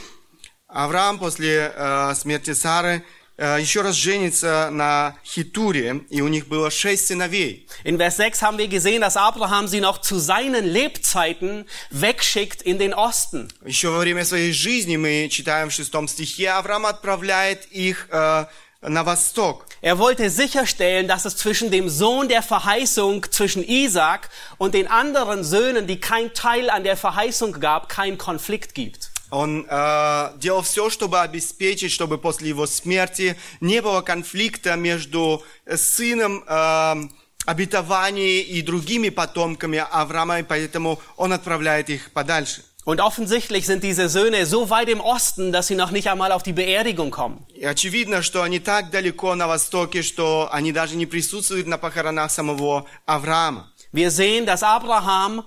Авраам 0.67 1.19
после 1.19 1.73
э, 1.75 2.13
смерти 2.15 2.53
Сары 2.53 3.03
э, 3.37 3.57
еще 3.59 3.81
раз 3.81 3.95
женится 3.95 4.69
на 4.71 5.17
Хитуре, 5.25 6.05
и 6.09 6.21
у 6.21 6.29
них 6.29 6.47
было 6.47 6.71
шесть 6.71 7.07
сыновей. 7.07 7.67
In 7.83 7.97
Vers 7.97 8.17
6 8.17 8.41
haben 8.41 8.57
wir 8.57 8.69
gesehen, 8.69 9.01
dass 9.01 9.17
Abraham 9.17 9.67
sie 9.67 9.81
noch 9.81 9.99
zu 9.99 10.17
seinen 10.17 10.65
Lebzeiten 10.65 11.65
wegschickt 11.89 12.61
in 12.61 12.77
den 12.77 12.93
Osten. 12.93 13.49
Еще 13.65 13.89
во 13.89 13.99
время 13.99 14.23
своей 14.23 14.53
жизни 14.53 14.95
мы 14.95 15.27
читаем 15.29 15.69
в 15.69 15.73
шестом 15.73 16.07
стихе, 16.07 16.51
Авраам 16.51 16.85
отправляет 16.85 17.65
их 17.71 18.07
э, 18.11 18.45
на 18.81 19.03
восток. 19.03 19.65
Er 19.81 19.97
wollte 19.97 20.29
sicherstellen, 20.29 21.07
dass 21.07 21.25
es 21.25 21.37
zwischen 21.37 21.71
dem 21.71 21.89
Sohn 21.89 22.27
der 22.29 22.43
Verheißung, 22.43 23.25
zwischen 23.31 23.63
Isaac 23.63 24.29
und 24.57 24.73
den 24.73 24.87
anderen 24.87 25.43
Söhnen, 25.43 25.87
die 25.87 25.99
kein 25.99 26.33
Teil 26.33 26.69
an 26.69 26.83
der 26.83 26.95
Verheißung 26.95 27.59
gab, 27.59 27.89
keinen 27.89 28.17
Konflikt 28.17 28.73
gibt. 28.75 29.11
Он 29.30 29.66
э, 29.68 30.32
делал 30.36 30.62
все, 30.62 30.88
чтобы 30.88 31.20
обеспечить, 31.20 31.90
чтобы 31.90 32.18
после 32.18 32.48
его 32.48 32.66
смерти 32.66 33.36
не 33.60 33.82
было 33.82 34.00
конфликта 34.00 34.76
между 34.76 35.42
сыном 35.74 36.44
э, 36.46 37.08
обетования 37.44 38.42
и 38.42 38.62
другими 38.62 39.08
потомками 39.08 39.84
Авраама, 39.90 40.40
и 40.40 40.42
поэтому 40.42 41.00
он 41.16 41.32
отправляет 41.32 41.90
их 41.90 42.12
подальше. 42.12 42.62
Und 42.84 43.00
offensichtlich 43.00 43.66
sind 43.66 43.82
diese 43.82 44.08
Söhne 44.08 44.46
so 44.46 44.70
weit 44.70 44.88
im 44.88 45.00
Osten, 45.00 45.50
dass 45.50 45.66
sie 45.66 45.74
noch 45.74 45.90
nicht 45.90 46.08
einmal 46.08 46.30
auf 46.30 46.44
die 46.44 46.52
Beerdigung 46.52 47.10
kommen. 47.10 47.44
Очевидно, 47.60 48.22
что 48.22 48.42
они 48.42 48.60
так 48.60 48.90
далеко 48.92 49.34
на 49.34 49.48
востоке, 49.48 50.02
что 50.02 50.48
они 50.52 50.70
даже 50.70 50.94
не 50.94 51.04
присутствуют 51.04 51.66
на 51.66 51.78
похоронах 51.78 52.30
самого 52.30 52.86
Авраама. 53.04 53.72
Wir 53.92 54.12
sehen, 54.12 54.46
dass 54.46 54.62
Abraham 54.62 55.42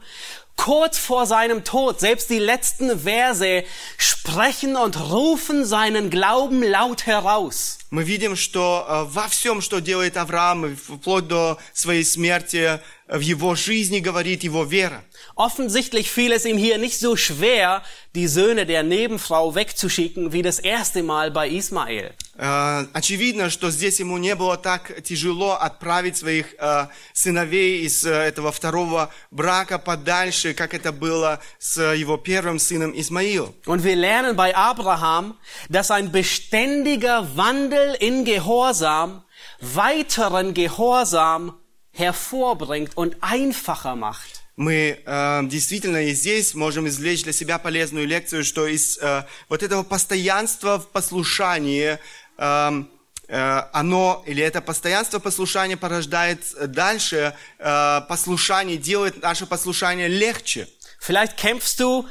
kurz 0.59 0.99
vor 0.99 1.27
seinem 1.27 1.65
Tod, 1.65 2.01
selbst 2.01 2.31
die 2.31 2.39
letzten 2.39 2.99
Verse 3.01 3.65
sprechen 3.99 4.77
und 4.77 4.99
rufen 5.11 5.65
seinen 5.65 6.11
Glauben 6.11 6.63
laut 6.63 7.07
heraus. 7.07 7.79
Мы 7.91 8.03
видим, 8.03 8.35
что 8.35 8.85
э, 8.89 9.05
во 9.09 9.29
всем, 9.29 9.61
что 9.61 9.81
делает 9.81 10.17
Авраам, 10.17 10.67
и 10.67 10.75
вплоть 10.75 11.29
до 11.29 11.59
своей 11.73 12.05
смерти, 12.05 12.81
э, 13.09 13.19
в 13.19 13.21
его 13.21 13.55
жизни 13.55 14.01
говорит 14.01 14.43
его 14.43 14.65
вера. 14.65 15.05
Offensichtlich 15.39 16.11
fiel 16.11 16.33
es 16.33 16.45
ihm 16.45 16.57
hier 16.57 16.79
nicht 16.79 16.99
so 16.99 17.17
schwer, 17.17 17.83
die 18.15 18.29
Söhne 18.29 18.67
der 18.67 18.83
Nebenfrau 18.83 19.55
wegzuschicken, 19.55 20.33
wie 20.33 20.43
das 20.43 20.59
erste 20.59 21.03
Mal 21.03 21.31
bei 21.31 21.49
Ismael. 21.49 22.15
Э, 22.37 22.87
Очевидно, 22.93 23.51
что 23.51 23.71
здесь 23.71 24.01
ему 24.01 24.19
не 24.19 24.35
было 24.35 24.57
так 24.57 25.03
тяжело 25.03 25.53
отправить 25.53 26.17
своих 26.17 26.55
э, 26.59 26.87
сыновей 27.13 27.83
из 27.85 28.05
э, 28.05 28.11
этого 28.11 28.53
второго 28.53 29.13
брака 29.31 29.79
подальше, 29.79 30.55
как 30.55 30.75
это 30.75 30.93
было 30.93 31.41
с 31.59 31.81
его 31.81 32.17
первым 32.17 32.59
сыном 32.59 32.93
Исмаилом. 32.95 33.55
Und 33.67 33.85
wir 33.85 33.97
lernen 33.97 34.37
bei 34.37 34.55
Abraham, 34.57 35.37
dass 35.69 35.91
ein 35.91 36.13
beständiger 36.13 37.37
Wandel 37.37 37.95
in 38.01 38.25
Gehorsam 38.25 39.25
weiteren 39.61 40.55
Gehorsam 40.55 41.55
hervorbringt 41.93 42.97
und 42.97 43.17
einfacher 43.21 43.97
macht. 43.97 44.38
Мы 44.60 45.02
э, 45.06 45.42
действительно 45.46 46.04
и 46.04 46.14
здесь 46.14 46.54
можем 46.54 46.86
извлечь 46.86 47.24
для 47.24 47.32
себя 47.32 47.60
полезную 47.60 48.06
лекцию, 48.06 48.44
что 48.44 48.68
из 48.68 48.98
э, 48.98 49.24
вот 49.48 49.64
этого 49.64 49.84
постоянства 49.84 50.80
в 50.80 50.90
послушании, 50.90 51.98
э, 52.38 52.84
э, 53.30 53.64
оно, 53.72 54.22
или 54.28 54.44
это 54.44 54.60
постоянство 54.60 55.20
послушания 55.20 55.78
порождает 55.78 56.42
дальше 56.74 57.34
э, 57.58 58.02
послушание, 58.10 58.76
делает 58.76 59.24
наше 59.24 59.46
послушание 59.46 60.10
легче. 60.10 60.68
Vielleicht 61.00 61.38
kämpfst 61.38 61.80
du 61.80 62.06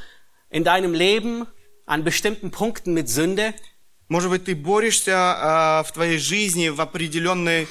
in 0.49 0.65
deinem 0.65 0.95
Leben 0.95 1.47
an 1.85 2.03
bestimmten 2.03 2.51
Punkten 2.51 2.95
mit 2.95 3.11
Sünde. 3.11 3.53
Может 4.09 4.31
быть, 4.31 4.47
ты 4.47 4.55
борешься 4.57 5.11
э, 5.83 5.87
в 5.87 5.93
твоей 5.93 6.17
жизни 6.17 6.71
в 6.71 6.81
определенной 6.81 7.69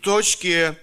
точке, 0.00 0.78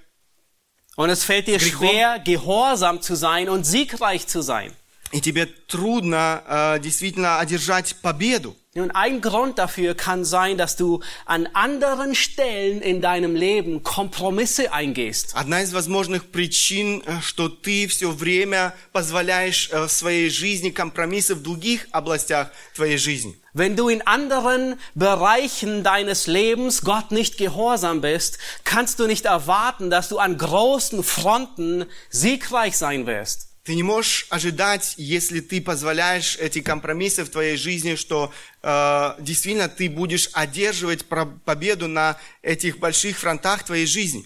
Und 0.97 1.11
es 1.11 1.25
fällt 1.25 1.47
dir 1.47 1.59
Gregor? 1.59 1.89
schwer, 1.89 2.19
gehorsam 2.19 3.03
zu 3.03 3.17
sein 3.17 3.49
und 3.49 3.65
siegreich 3.65 4.27
zu 4.27 4.41
sein. 4.41 4.73
и 5.13 5.21
тебе 5.21 5.47
трудно 5.47 6.43
э, 6.47 6.81
действительно 6.81 7.39
одержать 7.39 7.97
победу. 8.03 8.57
Und 8.75 8.91
ein 8.91 9.23
Grund 9.23 9.57
dafür 9.57 9.95
kann 9.95 10.27
sein, 10.27 10.59
dass 10.59 10.77
du 10.77 11.01
an 11.25 11.49
anderen 11.55 12.15
Stellen 12.15 12.83
in 12.83 13.01
deinem 13.01 13.35
Leben 13.35 13.83
Kompromisse 13.83 14.73
eingehst. 14.73 15.35
Одна 15.35 15.63
из 15.63 15.73
возможных 15.73 16.31
причин, 16.31 17.03
э, 17.07 17.21
что 17.23 17.49
ты 17.49 17.87
все 17.87 18.11
время 18.11 18.75
позволяешь 18.93 19.71
э, 19.73 19.87
в 19.87 19.91
своей 19.91 20.29
жизни 20.29 20.71
компромиссы 20.71 21.35
в 21.35 21.43
других 21.43 21.87
областях 21.93 22.51
твоей 22.75 22.99
жизни. 22.99 23.37
Wenn 23.53 23.75
du 23.77 23.89
in 23.89 24.03
anderen 24.07 24.79
Bereichen 24.95 25.83
deines 25.83 26.27
Lebens 26.27 26.83
Gott 26.83 27.11
nicht 27.11 27.39
gehorsam 27.39 28.01
bist, 28.01 28.39
kannst 28.65 28.99
du 28.99 29.07
nicht 29.07 29.25
erwarten, 29.25 29.89
dass 29.91 30.09
du 30.09 30.19
an 30.19 30.37
großen 30.37 31.03
Fronten 31.03 31.87
siegreich 32.11 32.77
sein 32.77 33.07
wirst. 33.07 33.49
Ты 33.65 33.75
не 33.75 33.83
можешь 33.83 34.27
ожидать, 34.31 34.95
если 34.97 35.41
ты 35.41 35.61
позволяешь 35.61 36.37
эти 36.39 36.61
компромиссы 36.61 37.25
в 37.25 37.31
твоей 37.31 37.57
жизни, 37.57 37.97
что 37.97 38.33
э, 38.63 39.15
действительно 39.19 39.69
ты 39.69 39.91
будешь 39.91 40.31
одерживать 40.35 41.07
про- 41.07 41.27
победу 41.45 41.89
на 41.89 42.17
этих 42.43 42.79
больших 42.79 43.19
фронтах 43.19 43.65
твоей 43.65 43.87
жизни. 43.87 44.25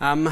Ähm, 0.00 0.30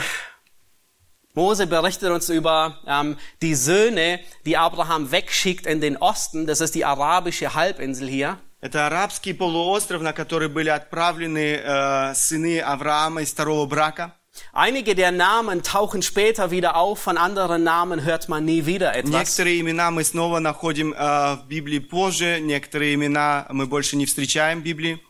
Mose 1.34 1.66
berichtet 1.66 2.10
uns 2.10 2.28
über 2.28 2.78
ähm, 2.86 3.16
die 3.40 3.54
Söhne, 3.54 4.20
die 4.44 4.56
Abraham 4.56 5.12
wegschickt 5.12 5.64
in 5.64 5.80
den 5.80 5.96
Osten. 5.96 6.46
Das 6.46 6.60
ist 6.60 6.74
die 6.74 6.84
arabische 6.84 7.54
Halbinsel 7.54 8.08
hier. 8.08 8.38
Это 8.62 8.86
арабский 8.86 9.32
полуостров, 9.32 10.02
на 10.02 10.12
который 10.12 10.48
были 10.48 10.68
отправлены 10.68 11.60
э, 11.64 12.14
сыны 12.14 12.60
Авраама 12.60 13.22
из 13.22 13.32
второго 13.32 13.64
брака. 13.66 14.12
Einige 14.52 14.94
der 14.94 15.12
Namen 15.12 15.62
tauchen 15.62 16.02
später 16.02 16.50
wieder 16.50 16.76
auf, 16.76 16.98
von 16.98 17.16
anderen 17.16 17.62
Namen 17.62 18.04
hört 18.04 18.28
man 18.28 18.44
nie 18.44 18.66
wieder 18.66 18.94
etwas. 18.94 19.10
Некоторые 19.12 19.60
имена 19.60 19.90
мы 19.90 20.04
снова 20.04 20.40
находим 20.40 20.92
э, 20.92 21.36
в 21.36 21.46
Библии 21.48 21.78
позже, 21.78 22.40
некоторые 22.40 22.94
имена 22.94 23.46
мы 23.50 23.66
больше 23.66 23.96
не 23.96 24.06
встречаем 24.06 24.60
в 24.60 24.62
Библии. 24.62 25.00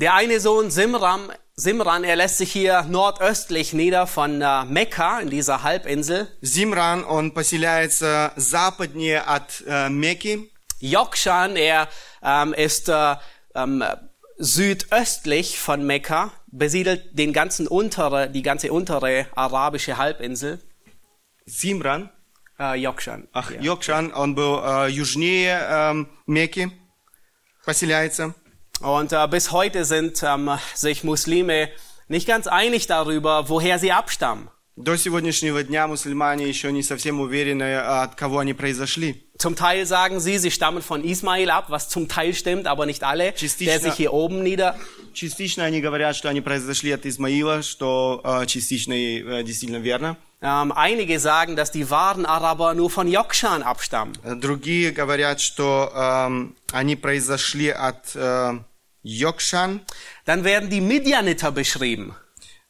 Der 0.00 0.14
eine 0.14 0.38
Sohn 0.40 0.70
Simram, 0.70 1.32
Simran, 1.56 2.04
er 2.04 2.14
lässt 2.16 2.38
sich 2.38 2.52
hier 2.52 2.82
nordöstlich 2.82 3.72
nieder 3.72 4.06
von 4.06 4.40
äh, 4.40 4.64
Mekka 4.64 5.18
in 5.20 5.28
dieser 5.30 5.64
Halbinsel. 5.64 6.28
Зимран, 6.40 7.02
он 7.04 7.32
поселяется 7.32 8.32
западнее 8.36 9.22
от 9.26 9.64
э, 9.66 9.88
Мекки. 9.88 10.50
Jokshan, 10.80 11.56
er 11.56 11.88
ähm, 12.22 12.54
ist 12.54 12.88
äh, 12.88 13.16
ähm, 13.56 13.82
südöstlich 14.36 15.58
von 15.58 15.84
Mekka, 15.84 16.30
besiedelt 16.46 17.18
den 17.18 17.32
ganzen 17.32 17.66
untere, 17.66 18.30
die 18.30 18.42
ganze 18.42 18.72
untere 18.72 19.26
arabische 19.34 19.96
Halbinsel. 19.96 20.60
Зимран, 21.46 22.10
Äh, 22.60 22.74
Jokshan. 22.76 23.28
ах, 23.32 23.52
ja. 23.52 23.60
Йокшан, 23.60 24.12
он 24.12 24.34
был 24.34 24.60
э, 24.64 24.88
южнее 24.90 25.60
э, 25.60 26.04
Мекки, 26.26 26.70
поселяется. 27.64 28.34
Und 28.80 29.12
äh, 29.12 29.26
bis 29.28 29.50
heute 29.50 29.84
sind 29.84 30.22
ähm, 30.22 30.50
sich 30.74 31.04
Muslime 31.04 31.68
nicht 32.08 32.26
ganz 32.26 32.46
einig 32.46 32.86
darüber, 32.86 33.48
woher 33.48 33.78
sie 33.78 33.92
abstammen. 33.92 34.48
До 34.76 34.96
сегодняшнего 34.96 35.64
дня 35.64 35.88
мусульмане 35.88 36.46
еще 36.46 36.70
не 36.70 36.84
совсем 36.84 37.20
уверены, 37.20 37.78
от 37.78 38.14
кого 38.14 38.38
они 38.38 38.54
произошли. 38.54 39.24
Zum 39.36 39.56
Teil 39.56 39.86
sagen 39.86 40.20
sie, 40.20 40.38
sie 40.38 40.52
stammen 40.52 40.82
von 40.82 41.02
Ismail 41.02 41.50
ab, 41.50 41.68
was 41.68 41.88
zum 41.88 42.06
Teil 42.06 42.32
stimmt, 42.32 42.68
aber 42.68 42.86
nicht 42.86 43.02
alle, 43.02 43.34
Частично. 43.34 43.72
der 43.72 43.80
sich 43.80 43.94
hier 43.94 44.12
oben 44.12 44.44
nieder, 44.44 44.76
Частично 45.14 45.64
они 45.64 45.80
говорят, 45.80 46.14
что 46.14 46.28
они 46.28 46.40
произошли 46.40 46.92
от 46.92 47.04
Измаила, 47.06 47.62
что 47.64 48.20
э, 48.22 48.46
частично 48.46 48.92
и 48.92 49.20
э, 49.20 49.42
действительно 49.42 49.78
верно. 49.78 50.16
ähm, 50.42 50.72
einige 50.72 51.18
sagen, 51.18 51.56
dass 51.56 51.70
die 51.72 51.90
wahren 51.90 52.24
Araber 52.24 52.74
nur 52.74 52.90
von 52.90 53.08
Jokshan 53.08 53.62
abstammen. 53.62 54.16
Другие 54.40 54.92
говорят, 54.92 55.40
что 55.40 55.90
эм, 55.94 56.54
они 56.72 56.96
произошли 56.96 57.70
от 57.70 58.14
э, 58.14 58.58
Йокшан. 59.02 59.80
Dann 60.26 60.44
werden 60.44 60.70
die 60.70 60.80
Midianiter 60.80 61.50
beschrieben. 61.50 62.14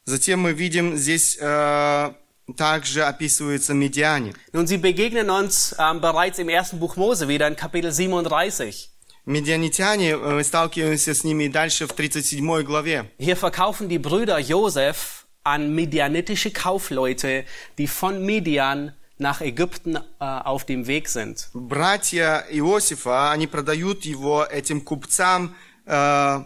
Затем 0.05 0.39
мы 0.39 0.53
видим 0.53 0.97
здесь 0.97 1.37
э, 1.39 2.11
также 2.57 3.03
описываются 3.03 3.73
медиане. 3.73 4.33
Nun, 4.53 4.65
sie 4.65 4.77
begegnen 4.77 5.29
uns 5.29 5.75
ähm, 5.77 6.01
bereits 6.01 6.39
im 6.39 6.49
ersten 6.49 6.79
Buch 6.79 6.95
Mose 6.95 7.27
wieder 7.27 7.47
in 7.47 7.55
Kapitel 7.55 7.91
37. 7.91 8.89
Медианитяне, 9.25 10.11
э, 10.11 10.17
мы 10.17 10.43
сталкиваемся 10.43 11.13
с 11.13 11.23
ними 11.23 11.43
и 11.43 11.49
дальше 11.49 11.85
в 11.85 11.91
37 11.91 12.63
главе. 12.63 13.11
Hier 13.19 13.35
verkaufen 13.35 13.87
die 13.89 13.99
Brüder 13.99 14.39
Josef 14.39 15.22
an 15.43 15.73
midianitische 15.73 16.51
Kaufleute, 16.51 17.45
die 17.77 17.87
von 17.87 18.25
Midian 18.25 18.93
nach 19.17 19.41
Ägypten 19.41 19.95
äh, 19.95 20.01
auf 20.19 20.65
dem 20.65 20.87
Weg 20.87 21.09
sind. 21.09 21.49
Братья 21.53 22.45
Иосифа, 22.49 23.31
они 23.31 23.47
продают 23.47 24.05
его 24.05 24.45
этим 24.45 24.81
купцам, 24.81 25.55
э, 25.85 26.43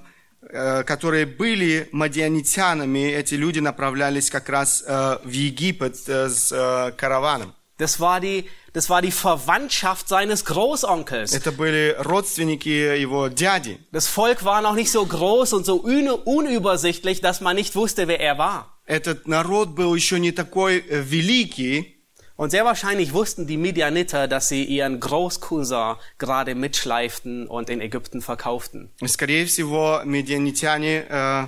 э, 0.50 0.84
которые 0.84 1.26
были 1.28 1.88
мадианитянами. 1.92 3.12
Эти 3.14 3.36
люди 3.36 3.60
направлялись 3.60 4.30
как 4.30 4.50
раз 4.50 4.84
э, 4.86 5.20
в 5.24 5.32
Египет 5.32 5.98
э, 6.08 6.30
с 6.30 6.52
э, 6.52 6.92
караваном. 6.98 7.54
Das 7.80 8.00
war 8.00 8.20
die, 8.20 8.46
das 8.74 8.90
war 8.90 9.02
die 9.02 9.12
Verwandtschaft 9.12 10.08
seines 10.08 10.46
Großonkels. 10.46 11.34
Это 11.34 11.52
были 11.52 11.96
родственники 12.00 12.70
его 12.70 13.28
дяди. 13.30 13.80
Das 13.92 14.08
Volk 14.08 14.46
war 14.46 14.62
noch 14.62 14.76
nicht 14.76 14.92
so 14.92 15.06
groß 15.06 15.54
und 15.54 15.66
so 15.66 15.84
un 15.84 16.10
unübersichtlich, 16.10 17.22
dass 17.22 17.42
man 17.42 17.56
nicht 17.56 17.76
wusste, 17.76 18.08
wer 18.08 18.20
er 18.20 18.38
war. 18.38 18.74
Этот 18.88 19.28
народ 19.28 19.70
был 19.70 19.96
еще 19.96 20.20
не 20.20 20.32
такой 20.32 20.80
э, 20.80 21.02
великий, 21.02 21.94
Und 22.36 22.50
sehr 22.50 22.66
wahrscheinlich 22.66 23.14
wussten 23.14 23.46
die 23.46 23.58
Midianiter, 23.58 24.28
dass 24.28 24.50
sie 24.50 24.64
ihren 24.64 25.00
Großcousin 25.00 25.96
gerade 26.18 26.56
mitschleiften 26.56 27.48
und 27.48 27.70
in 27.70 27.80
Ägypten 27.80 28.22
verkauften. 28.22 28.90
И, 29.02 29.08
Скорее 29.08 29.46
всего, 29.46 30.02
медианитяне, 30.04 31.06
э, 31.08 31.48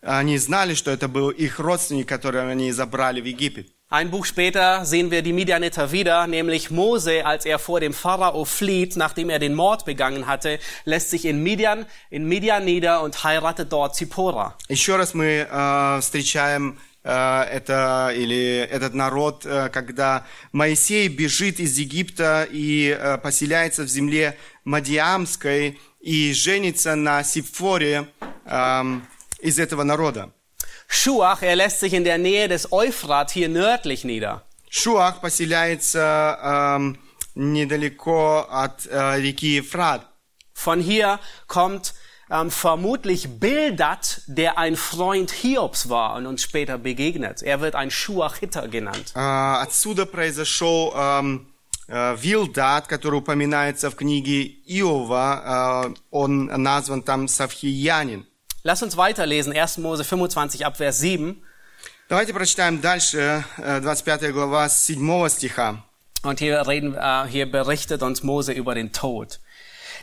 они 0.00 0.38
знали, 0.38 0.74
что 0.74 0.90
это 0.90 1.08
был 1.08 1.30
их 1.30 1.58
родственник, 1.58 2.08
которого 2.08 2.50
они 2.50 2.72
забрали 2.72 3.20
в 3.20 3.26
Египет. 3.26 3.68
Ein 3.90 4.10
Buch 4.10 4.24
später 4.24 4.84
sehen 4.84 5.12
wir 5.12 5.22
die 5.22 5.32
Midianiter 5.32 5.92
wieder, 5.92 6.26
nämlich 6.26 6.70
Mose, 6.70 7.24
als 7.24 7.44
er 7.46 7.60
vor 7.60 7.78
dem 7.78 7.92
Pharao 7.92 8.44
flieht, 8.44 8.96
nachdem 8.96 9.30
er 9.30 9.38
den 9.38 9.54
Mord 9.54 9.84
begangen 9.84 10.26
hatte, 10.26 10.58
lässt 10.84 11.10
sich 11.10 11.24
in 11.24 11.42
Midian, 11.44 11.86
in 12.10 12.26
Midian 12.26 12.64
nieder 12.64 13.02
und 13.02 13.22
heiratet 13.22 13.70
dort 13.70 13.94
Zippora. 13.94 14.56
Еще 14.68 14.96
раз 14.96 15.14
мы 15.14 15.46
э, 15.48 16.00
встречаем 16.00 16.78
э, 17.04 17.42
это 17.52 18.10
или 18.16 18.66
этот 18.68 18.94
народ, 18.94 19.46
э, 19.46 19.68
когда 19.68 20.26
Моисей 20.50 21.06
бежит 21.06 21.60
из 21.60 21.78
Египта 21.78 22.48
и 22.50 22.88
э, 22.88 23.18
поселяется 23.18 23.84
в 23.84 23.88
земле 23.88 24.36
Мадиамской 24.64 25.78
и 26.00 26.32
женится 26.32 26.96
на 26.96 27.22
Сипфоре 27.22 28.08
эм, 28.46 29.06
из 29.40 29.58
этого 29.58 29.84
народа. 29.84 30.32
Schuach, 30.88 31.42
er 31.42 31.56
lässt 31.56 31.80
sich 31.80 31.92
in 31.92 32.04
der 32.04 32.18
Nähe 32.18 32.48
des 32.48 32.72
Euphrat 32.72 33.30
hier 33.30 33.48
nördlich 33.48 34.04
nieder. 34.04 34.42
Шуах 34.70 35.20
поселяется 35.20 36.38
эм, 36.42 36.98
недалеко 37.34 38.46
от 38.50 38.86
э, 38.86 39.20
реки 39.20 39.58
Ефрат. 39.58 40.06
Von 40.52 40.80
hier 40.80 41.20
kommt 41.46 41.94
ähm, 42.30 42.50
vermutlich 42.50 43.38
Bildad, 43.38 44.22
der 44.26 44.58
ein 44.58 44.76
Freund 44.76 45.30
Hiobs 45.30 45.88
war 45.88 46.16
und 46.16 46.26
uns 46.26 46.42
später 46.42 46.78
begegnet. 46.78 47.42
Er 47.42 47.60
wird 47.60 47.74
ein 47.74 47.90
Schuachiter 47.90 48.68
genannt. 48.68 49.12
Э, 49.14 49.62
отсюда 49.62 50.06
произошел 50.06 50.92
эм, 50.96 51.46
э, 51.86 52.16
Вилдат, 52.16 52.88
который 52.88 53.20
упоминается 53.20 53.90
в 53.90 53.96
книге 53.96 54.42
Иова. 54.66 55.86
Э, 55.86 55.94
он 56.10 56.46
назван 56.46 57.02
там 57.02 57.28
Савхиянин. 57.28 58.26
Lass 58.68 58.82
uns 58.82 58.96
weiterlesen, 58.96 59.52
1. 59.52 59.78
Mose 59.78 60.04
25 60.04 60.64
ab 60.64 60.76
Vers 60.78 60.98
7. 60.98 61.42
Давайте 62.08 62.32
прочитаем 62.32 62.80
дальше, 62.80 63.44
э, 63.58 63.80
25 63.80 64.32
глава 64.32 64.68
с 64.68 64.86
7 64.86 65.28
стиха. 65.28 65.84
Und 66.22 66.40
hier 66.40 66.66
reden, 66.66 66.94
äh, 66.94 67.26
hier 67.28 67.50
berichtet 67.50 68.02
uns 68.02 68.22
Mose 68.22 68.52
über 68.52 68.74
den 68.74 68.92
Tod. 68.92 69.40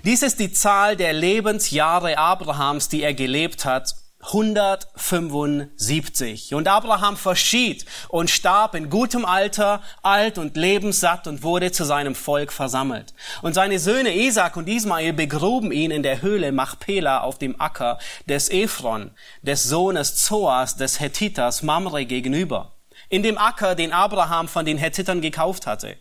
Dies 0.03 0.21
ist 0.21 0.39
die 0.39 0.51
Zahl 0.51 0.95
der 0.95 1.13
Lebensjahre 1.13 2.17
Abrahams, 2.17 2.89
die 2.89 3.01
er 3.03 3.13
gelebt 3.13 3.65
hat. 3.65 3.95
175. 4.26 6.54
Und 6.54 6.68
Abraham 6.68 7.16
verschied 7.16 7.86
und 8.08 8.30
starb 8.30 8.74
in 8.74 8.90
gutem 8.90 9.24
Alter, 9.24 9.80
alt 10.02 10.36
und 10.38 10.56
lebenssatt 10.56 11.26
und 11.26 11.42
wurde 11.42 11.72
zu 11.72 11.84
seinem 11.84 12.14
Volk 12.14 12.52
versammelt. 12.52 13.14
Und 13.42 13.54
seine 13.54 13.78
Söhne 13.78 14.14
Isaac 14.14 14.56
und 14.56 14.68
Ismael 14.68 15.12
begruben 15.12 15.72
ihn 15.72 15.90
in 15.90 16.02
der 16.02 16.22
Höhle 16.22 16.52
Machpela 16.52 17.20
auf 17.20 17.36
dem 17.38 17.60
Acker 17.60 17.98
des 18.28 18.50
Ephron, 18.50 19.10
des 19.42 19.64
Sohnes 19.64 20.16
Zoas, 20.16 20.76
des 20.76 21.00
Hethiters 21.00 21.62
Mamre 21.62 22.04
gegenüber. 22.04 22.72
In 23.08 23.22
dem 23.22 23.38
Acker, 23.38 23.76
den 23.76 23.92
Abraham 23.92 24.48
von 24.48 24.64
den 24.64 24.78
Hethitern 24.78 25.20
gekauft 25.20 25.66
hatte. 25.66 25.96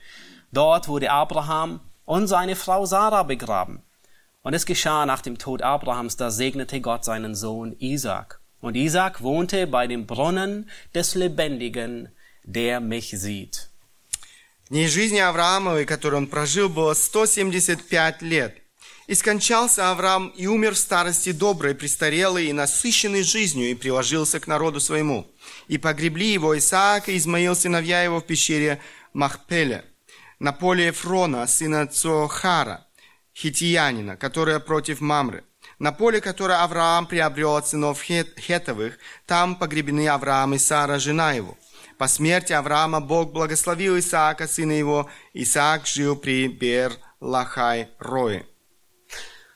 Dort 0.51 0.88
wurde 0.88 1.11
Abraham 1.11 1.81
und 2.05 2.27
seine 2.27 2.55
Frau 2.55 2.85
Sarah 2.85 3.23
begraben. 3.23 3.85
Und 4.45 4.53
es 4.53 4.67
geschah 4.67 5.08
nach 5.08 5.23
dem 5.23 5.39
Tod 5.39 5.63
Abrahams, 5.63 6.17
da 6.17 6.29
segnete 6.29 6.79
Gott 6.79 7.03
seinen 7.03 7.34
Sohn 7.34 7.75
Isaac. 7.79 8.39
Und 8.62 8.75
Isaac 8.75 9.23
wohnte 9.23 9.65
bei 9.65 9.88
dem 9.88 10.05
Brunnen 10.05 10.69
des 10.93 11.15
Lebendigen, 11.15 12.10
der 12.43 12.79
mich 12.79 13.10
sieht. 13.17 13.71
Дней 14.69 14.88
жизни 14.88 15.17
Авраамовой, 15.17 15.86
который 15.86 16.15
он 16.15 16.27
прожил, 16.27 16.69
было 16.69 16.93
175 16.93 18.21
лет. 18.21 18.55
И 19.08 19.15
скончался 19.15 19.89
Авраам 19.89 20.27
и 20.27 20.45
умер 20.45 20.75
в 20.75 20.77
старости 20.77 21.31
доброй, 21.31 21.73
престарелый 21.73 22.45
и 22.45 22.53
насыщенный 22.53 23.23
жизнью, 23.23 23.71
и 23.71 23.73
приложился 23.73 24.39
к 24.39 24.45
народу 24.45 24.79
своему. 24.79 25.25
И 25.67 25.79
погребли 25.79 26.31
его 26.31 26.55
Исаак 26.55 27.10
и 27.10 27.17
Измаил, 27.17 27.55
сыновья 27.55 28.03
его, 28.03 28.19
в 28.19 28.25
пещере 28.27 28.79
Махпеля, 29.12 29.86
на 30.38 30.51
поле 30.51 30.91
Эфрона, 30.91 31.47
сына 31.47 31.88
Цохара, 31.88 32.86
хитиянина, 33.36 34.17
которая 34.17 34.60
против 34.60 35.02
Мамры. 35.02 35.43
На 35.80 35.91
поле, 35.91 36.21
которое 36.21 36.63
Авраам 36.63 37.06
приобрел 37.08 37.56
от 37.56 37.67
сынов 37.67 38.02
Хет- 38.02 38.39
Хетовых, 38.39 38.98
там 39.26 39.56
погребены 39.56 40.08
Авраам 40.08 40.54
и 40.54 40.58
Сара, 40.58 41.00
жена 41.00 41.34
его. 41.34 41.58
По 41.98 42.08
смерти 42.08 42.54
Авраама 42.54 43.02
Бог 43.02 43.32
благословил 43.34 43.98
Исаака, 43.98 44.48
сына 44.48 44.74
его. 44.74 45.10
Исаак 45.34 45.88
жил 45.88 46.15
при 46.15 46.48
Бер-Лахай-Рое. 46.48 48.45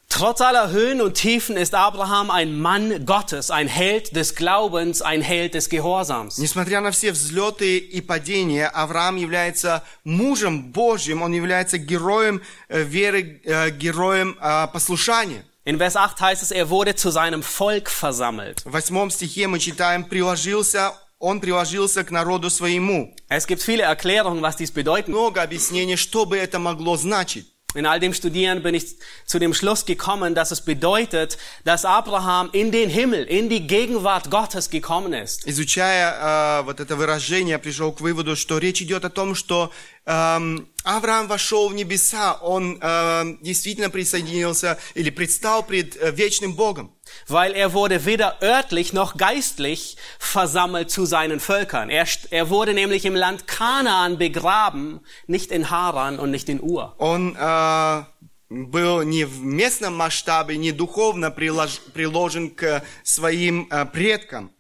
Trotz 0.09 0.41
aller 0.41 0.71
Höhen 0.71 1.01
und 1.01 1.15
Tiefen 1.15 1.57
ist 1.57 1.75
Abraham 1.75 2.31
ein 2.31 2.61
Mann 2.61 3.05
Gottes, 3.05 3.51
ein 3.51 3.67
Held 3.67 4.15
des 4.15 4.37
Glaubens, 4.37 5.03
ein 5.03 5.23
Held 5.23 5.55
des 5.55 5.69
Gehorsams. 5.69 6.39
Несмотря 6.39 6.81
на 6.81 6.93
все 6.93 7.11
взлеты 7.11 7.79
и 7.79 8.01
падения, 8.01 8.69
Авраам 8.69 9.17
является 9.17 9.83
мужем 10.05 10.71
Божьим, 10.71 11.23
он 11.23 11.33
является 11.33 11.79
героем 11.79 12.43
э, 12.69 12.85
веры, 12.85 13.41
э, 13.45 13.71
героем 13.71 14.39
э, 14.41 14.69
послушания. 14.73 15.45
In 15.65 15.79
Vers 15.79 15.97
8 15.97 16.21
heißt 16.21 16.43
es, 16.43 16.53
er 16.53 16.69
wurde 16.71 16.95
zu 16.95 17.11
seinem 17.11 17.43
Volk 17.43 17.91
versammelt. 17.91 18.63
В 18.65 18.71
восьмом 18.71 19.11
стихе 19.11 19.49
мы 19.49 19.59
читаем, 19.59 20.05
приложился, 20.05 20.93
он 21.19 21.41
приложился 21.41 22.05
к 22.05 22.13
народу 22.13 22.51
своему. 22.51 23.17
Es 23.29 23.49
gibt 23.49 23.63
viele 23.63 23.83
Erklärungen, 23.83 24.43
was 24.43 24.57
dies 24.59 24.71
bedeuten. 24.71 25.11
Много 25.11 25.43
объяснений, 25.43 25.97
что 25.97 26.25
бы 26.25 26.37
это 26.37 26.61
могло 26.61 26.97
значить. 26.97 27.49
In 27.75 27.87
all 27.87 27.99
dem 27.99 28.15
Studieren 28.15 28.63
bin 28.63 28.75
ich 28.75 28.99
zu 29.27 29.41
dem 29.41 29.53
Schluss 29.53 29.85
gekommen, 29.85 30.37
dass 30.37 30.53
es 30.53 30.61
bedeutet, 30.61 31.39
dass 31.65 31.85
Abraham 31.85 32.49
in 32.53 32.71
den 32.71 32.89
Himmel, 32.89 33.25
in 33.25 33.49
die 33.49 33.67
Gegenwart 33.67 34.31
Gottes 34.31 34.71
gekommen 34.71 35.13
ist. 35.13 35.45
Изучая 35.45 36.61
э, 36.61 36.63
вот 36.63 36.79
это 36.79 36.95
выражение, 36.95 37.53
я 37.53 37.59
пришел 37.59 37.91
к 37.93 38.01
выводу, 38.01 38.37
что 38.37 38.59
речь 38.59 38.81
идет 38.81 39.05
о 39.05 39.11
том, 39.11 39.35
что 39.35 39.73
эм, 40.07 40.69
Авраам 40.85 41.27
вошел 41.27 41.69
в 41.69 41.75
небеса, 41.75 42.35
он 42.35 42.79
э, 42.81 43.37
действительно 43.43 43.91
присоединился 43.91 44.79
или 44.95 45.11
предстал 45.11 45.65
пред 45.65 45.97
э, 45.97 46.13
вечным 46.13 46.55
Богом. 46.55 46.95
Weil 47.29 47.53
er 47.53 47.73
wurde 47.73 48.05
weder 48.07 48.43
örtlich 48.43 48.93
noch 48.93 49.17
geistlich 49.17 49.97
versammelt 50.19 50.91
zu 50.91 51.05
seinen 51.07 51.41
Völkern. 51.41 51.91
Er, 51.91 52.07
st- 52.07 52.27
er 52.31 52.49
wurde 52.51 52.75
nämlich 52.75 53.05
im 53.05 53.15
Land 53.15 53.47
Kanaan 53.47 54.19
begraben, 54.19 55.01
nicht 55.27 55.51
in 55.51 55.71
Haran 55.71 56.19
und 56.19 56.31
nicht 56.31 56.49
in 56.49 56.61
Ur. 56.63 56.95
Он 56.99 57.37
э, 57.37 58.05
был 58.51 59.03
не 59.05 59.25
в 59.25 59.41
местном 59.41 59.97
масштабе, 59.97 60.57
не 60.57 60.73
духовно 60.73 61.27
прилож- 61.31 61.81
приложен 61.93 62.51
к 62.55 62.83
своим 63.03 63.69
э, 63.71 63.85
предкам. 63.87 64.51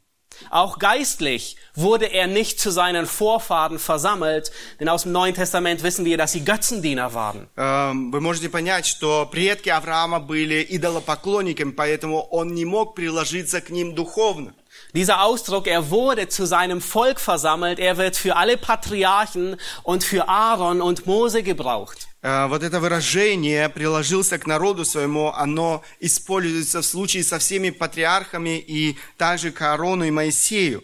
Auch 0.50 0.78
geistlich 0.78 1.56
wurde 1.74 2.06
er 2.06 2.26
nicht 2.26 2.60
zu 2.60 2.70
seinen 2.70 3.06
Vorfahren 3.06 3.78
versammelt, 3.78 4.50
denn 4.80 4.88
aus 4.88 5.04
dem 5.04 5.12
Neuen 5.12 5.34
Testament 5.34 5.82
wissen 5.82 6.04
wir, 6.04 6.18
dass 6.18 6.32
sie 6.32 6.44
Götzendiener 6.44 7.14
waren. 7.14 7.48
Эм, 7.56 8.12
Вы 8.12 8.20
можете 8.20 8.48
понять, 8.48 8.86
что 8.86 9.26
предки 9.26 9.68
Авраама 9.70 10.20
были 10.20 10.66
идолопоклонниками, 10.68 11.72
поэтому 11.72 12.20
он 12.30 12.54
не 12.54 12.64
мог 12.64 12.94
приложиться 12.94 13.60
к 13.60 13.70
ним 13.70 13.94
духовно. 13.94 14.54
Dieser 14.94 15.22
Ausdruck, 15.22 15.66
er 15.66 15.90
wurde 15.90 16.28
zu 16.28 16.46
seinem 16.46 16.80
Volk 16.80 17.18
versammelt, 17.20 17.78
er 17.78 17.96
wird 17.96 18.16
für 18.16 18.36
alle 18.36 18.56
Patriarchen 18.56 19.56
und 19.82 20.04
für 20.04 20.28
Aaron 20.28 20.80
und 20.80 21.06
Mose 21.06 21.42
gebraucht. 21.42 22.06
Э, 22.22 22.48
Вот 22.48 22.62
это 22.62 22.80
выражение 22.80 23.68
«приложился 23.68 24.38
к 24.38 24.46
народу 24.46 24.84
своему», 24.84 25.32
оно 25.34 25.82
используется 26.00 26.80
в 26.80 26.86
случае 26.86 27.22
со 27.24 27.38
всеми 27.38 27.70
патриархами 27.70 28.58
и 28.58 28.96
также 29.18 29.50
к 29.50 29.60
Аарону 29.60 30.04
и 30.04 30.10
Моисею. 30.10 30.82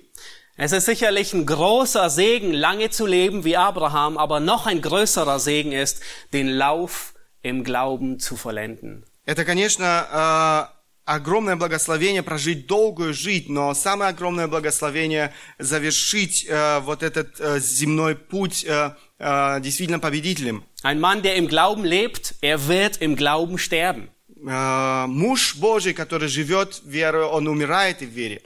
Es 0.57 0.73
ist 0.73 0.85
sicherlich 0.85 1.33
ein 1.33 1.47
großer 1.47 2.11
Segen, 2.11 2.53
lange 2.53 2.91
zu 2.91 3.07
leben 3.07 3.45
wie 3.45 3.57
Abraham, 3.57 4.19
aber 4.19 4.41
noch 4.41 4.67
ein 4.67 4.83
größerer 4.83 5.39
Segen 5.41 5.73
ist, 5.73 6.03
den 6.35 6.49
Lauf 6.49 7.15
im 7.43 7.65
Glauben 7.65 8.21
zu 8.21 8.37
vollenden. 8.37 9.05
Это, 9.25 9.47
конечно, 9.47 10.07
э, 10.13 10.74
огромное 11.05 11.57
благословение 11.57 12.23
прожить 12.23 12.67
долгую 12.67 13.13
жизнь, 13.15 13.53
но 13.53 13.75
самое 13.75 14.11
огромное 14.11 14.47
благословение 14.47 15.33
завершить 15.59 16.47
э, 16.49 16.81
вот 16.81 17.03
этот 17.03 17.41
э, 17.41 17.59
земной 17.59 18.15
путь 18.15 18.65
э, 18.65 18.95
э, 19.19 19.61
действительно 19.61 19.99
победителем. 19.99 20.65
Ein 20.83 21.01
Mann, 21.01 21.23
der 21.23 21.37
im 21.37 21.49
Glauben 21.49 21.85
lebt, 21.85 22.35
er 22.41 22.69
wird 22.69 22.99
im 22.99 23.17
Glauben 23.17 23.59
sterben. 23.59 24.09
Э, 24.47 25.07
Муж 25.09 25.57
Божий, 25.57 25.95
который 25.95 26.29
живет 26.29 26.81
верой, 26.85 27.25
он 27.25 27.49
умирает 27.49 28.03
и 28.03 28.07
в 28.07 28.11
вере. 28.11 28.41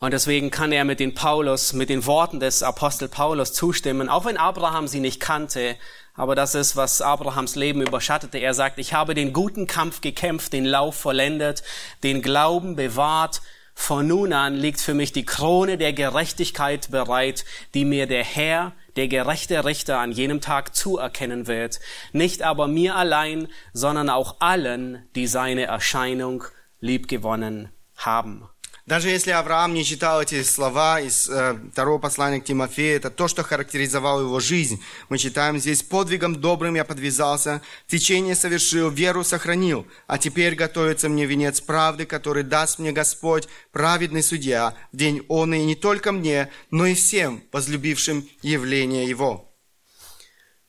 Und 0.00 0.12
deswegen 0.12 0.50
kann 0.50 0.70
er 0.70 0.84
mit 0.84 1.00
den 1.00 1.14
Paulus, 1.14 1.72
mit 1.72 1.88
den 1.88 2.06
Worten 2.06 2.38
des 2.38 2.62
Apostel 2.62 3.08
Paulus 3.08 3.52
zustimmen, 3.52 4.08
auch 4.08 4.24
wenn 4.24 4.36
Abraham 4.36 4.86
sie 4.86 5.00
nicht 5.00 5.18
kannte. 5.18 5.76
aber 6.15 6.35
das 6.35 6.53
ist, 6.53 6.75
was 6.75 7.01
Abrahams 7.01 7.55
Leben 7.55 7.81
überschattete. 7.81 8.37
Er 8.37 8.53
sagt, 8.53 8.77
ich 8.77 8.93
habe 8.93 9.15
den 9.15 9.33
guten 9.33 9.65
Kampf 9.65 10.01
gekämpft, 10.01 10.53
den 10.53 10.65
Lauf 10.65 10.95
vollendet, 10.95 11.63
den 12.03 12.21
Glauben 12.21 12.75
bewahrt. 12.75 13.41
Von 13.73 14.07
nun 14.07 14.33
an 14.33 14.55
liegt 14.55 14.79
für 14.79 14.93
mich 14.93 15.11
die 15.11 15.25
Krone 15.25 15.79
der 15.79 15.93
Gerechtigkeit 15.93 16.91
bereit, 16.91 17.43
die 17.73 17.85
mir 17.85 18.05
der 18.05 18.23
Herr, 18.23 18.73
der 18.95 19.07
gerechte 19.07 19.65
Richter 19.65 19.97
an 19.97 20.11
jenem 20.11 20.41
Tag 20.41 20.75
zuerkennen 20.75 21.47
wird. 21.47 21.79
Nicht 22.11 22.43
aber 22.43 22.67
mir 22.67 22.95
allein, 22.95 23.47
sondern 23.73 24.11
auch 24.11 24.35
allen, 24.39 25.09
die 25.15 25.25
seine 25.25 25.63
Erscheinung 25.63 26.43
liebgewonnen 26.79 27.69
haben. 27.95 28.47
Даже 28.85 29.09
если 29.09 29.31
Авраам 29.31 29.73
не 29.73 29.85
читал 29.85 30.21
эти 30.21 30.43
слова 30.43 30.99
из 30.99 31.29
э, 31.29 31.55
второго 31.71 31.99
послания 31.99 32.41
к 32.41 32.43
Тимофею, 32.43 32.97
это 32.97 33.09
то, 33.09 33.29
что 33.29 33.41
характеризовало 33.41 34.19
его 34.21 34.41
жизнь. 34.41 34.83
Мы 35.07 35.17
читаем 35.17 35.57
здесь, 35.57 35.83
«Подвигом 35.83 36.41
добрым 36.41 36.75
я 36.75 36.83
подвязался, 36.83 37.61
течение 37.87 38.35
совершил, 38.35 38.89
веру 38.89 39.23
сохранил, 39.23 39.87
а 40.05 40.17
теперь 40.17 40.55
готовится 40.55 41.07
мне 41.07 41.25
венец 41.25 41.61
правды, 41.61 42.05
который 42.05 42.43
даст 42.43 42.77
мне 42.77 42.91
Господь, 42.91 43.47
праведный 43.71 44.21
судья, 44.21 44.73
в 44.91 44.97
день 44.97 45.25
он 45.29 45.53
и 45.53 45.63
не 45.63 45.75
только 45.75 46.11
мне, 46.11 46.51
но 46.69 46.85
и 46.85 46.93
всем, 46.93 47.41
возлюбившим 47.53 48.27
явление 48.41 49.07
Его». 49.07 49.49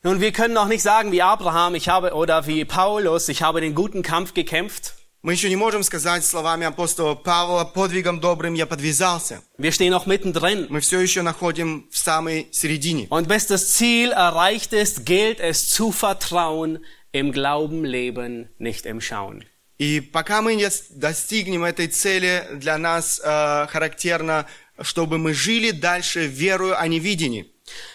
Nun, 0.05 0.21
wir 0.21 0.33
können 0.33 0.53
noch 0.55 0.69
nicht 0.69 0.83
sagen 0.83 1.11
wie 1.13 1.23
Abraham, 1.23 1.75
ich 1.75 1.89
habe, 1.89 2.13
oder 2.13 2.47
wie 2.47 2.65
Paulus, 2.65 3.29
ich 3.29 3.43
habe 3.43 3.61
den 3.61 3.75
guten 3.75 4.03
Kampf 4.03 4.35
gekämpft. 4.35 4.95
Мы 5.24 5.34
еще 5.34 5.50
не 5.50 5.58
можем 5.58 5.84
сказать 5.84 6.24
словами 6.24 6.66
апостола 6.66 7.14
Павла, 7.14 7.66
«Подвигом 7.66 8.22
добрым 8.22 8.54
я 8.54 8.66
подвязался». 8.66 9.42
Wir 9.58 9.72
stehen 9.74 9.92
noch 9.92 10.06
mittendrin. 10.06 10.68
Мы 10.70 10.80
все 10.80 11.02
еще 11.02 11.24
находим 11.24 11.90
в 11.92 11.98
самой 11.98 12.48
середине. 12.52 13.08
Und 13.10 13.28
bis 13.28 13.48
das 13.48 13.72
Ziel 13.72 14.12
erreicht 14.12 14.72
ist, 14.72 15.06
gilt 15.06 15.42
es 15.42 15.70
zu 15.70 15.92
vertrauen, 15.92 16.80
im 17.12 17.34
Glauben 17.34 17.84
leben, 17.84 18.50
nicht 18.60 18.86
im 18.86 19.02
Schauen. 19.02 19.44
И 19.78 20.00
пока 20.02 20.42
мы 20.42 20.56
не 20.56 20.70
достигнем 20.92 21.64
этой 21.64 21.88
цели, 21.88 22.48
для 22.54 22.78
нас 22.78 23.22
э, 23.24 23.68
характерно, 23.68 24.46
чтобы 24.82 25.18
мы 25.18 25.34
жили 25.34 25.72
дальше 25.72 26.28
верою, 26.28 26.80
а 26.80 26.88
не 26.88 27.00
видением. 27.00 27.48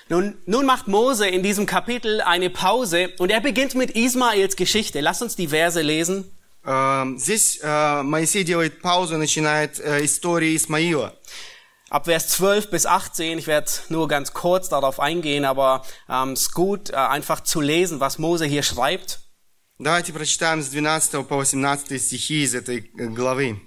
Nun, 0.08 0.36
nun 0.46 0.66
macht 0.66 0.88
Mose 0.88 1.26
in 1.26 1.42
diesem 1.42 1.66
Kapitel 1.66 2.20
eine 2.20 2.50
Pause 2.50 3.10
und 3.18 3.30
er 3.30 3.40
beginnt 3.40 3.74
mit 3.74 3.92
Ismaels 3.92 4.56
Geschichte. 4.56 5.00
Lass 5.00 5.22
uns 5.22 5.36
die 5.36 5.48
Verse 5.48 5.80
lesen. 5.80 6.30
Э, 6.64 7.04
здесь 7.16 7.58
э, 7.62 8.02
Моисей 8.02 8.44
делает 8.44 8.80
паузу, 8.80 9.16
начинает 9.18 9.78
э, 9.80 10.04
истории 10.04 10.56
Исмаила. 10.56 11.14
Ab 11.90 12.06
Vers 12.06 12.28
12 12.28 12.70
bis 12.70 12.86
18, 12.86 13.38
ich 13.38 13.46
werde 13.46 13.70
nur 13.88 14.08
ganz 14.08 14.32
kurz 14.32 14.68
darauf 14.68 14.98
eingehen, 14.98 15.44
aber 15.44 15.84
ähm, 16.08 16.32
es 16.32 16.42
ist 16.42 16.52
gut, 16.52 16.90
äh, 16.90 16.96
einfach 16.96 17.40
zu 17.42 17.60
lesen, 17.60 18.00
was 18.00 18.18
Mose 18.18 18.46
hier 18.46 18.62
schreibt. 18.62 19.20
Давайте 19.78 20.12
прочитаем 20.12 20.62
с 20.62 20.70
12 20.70 21.26
по 21.28 21.40
18 21.40 22.00
стихи 22.00 22.42
из 22.42 22.54
этой 22.54 22.90
э, 22.98 23.06
главы. 23.08 23.60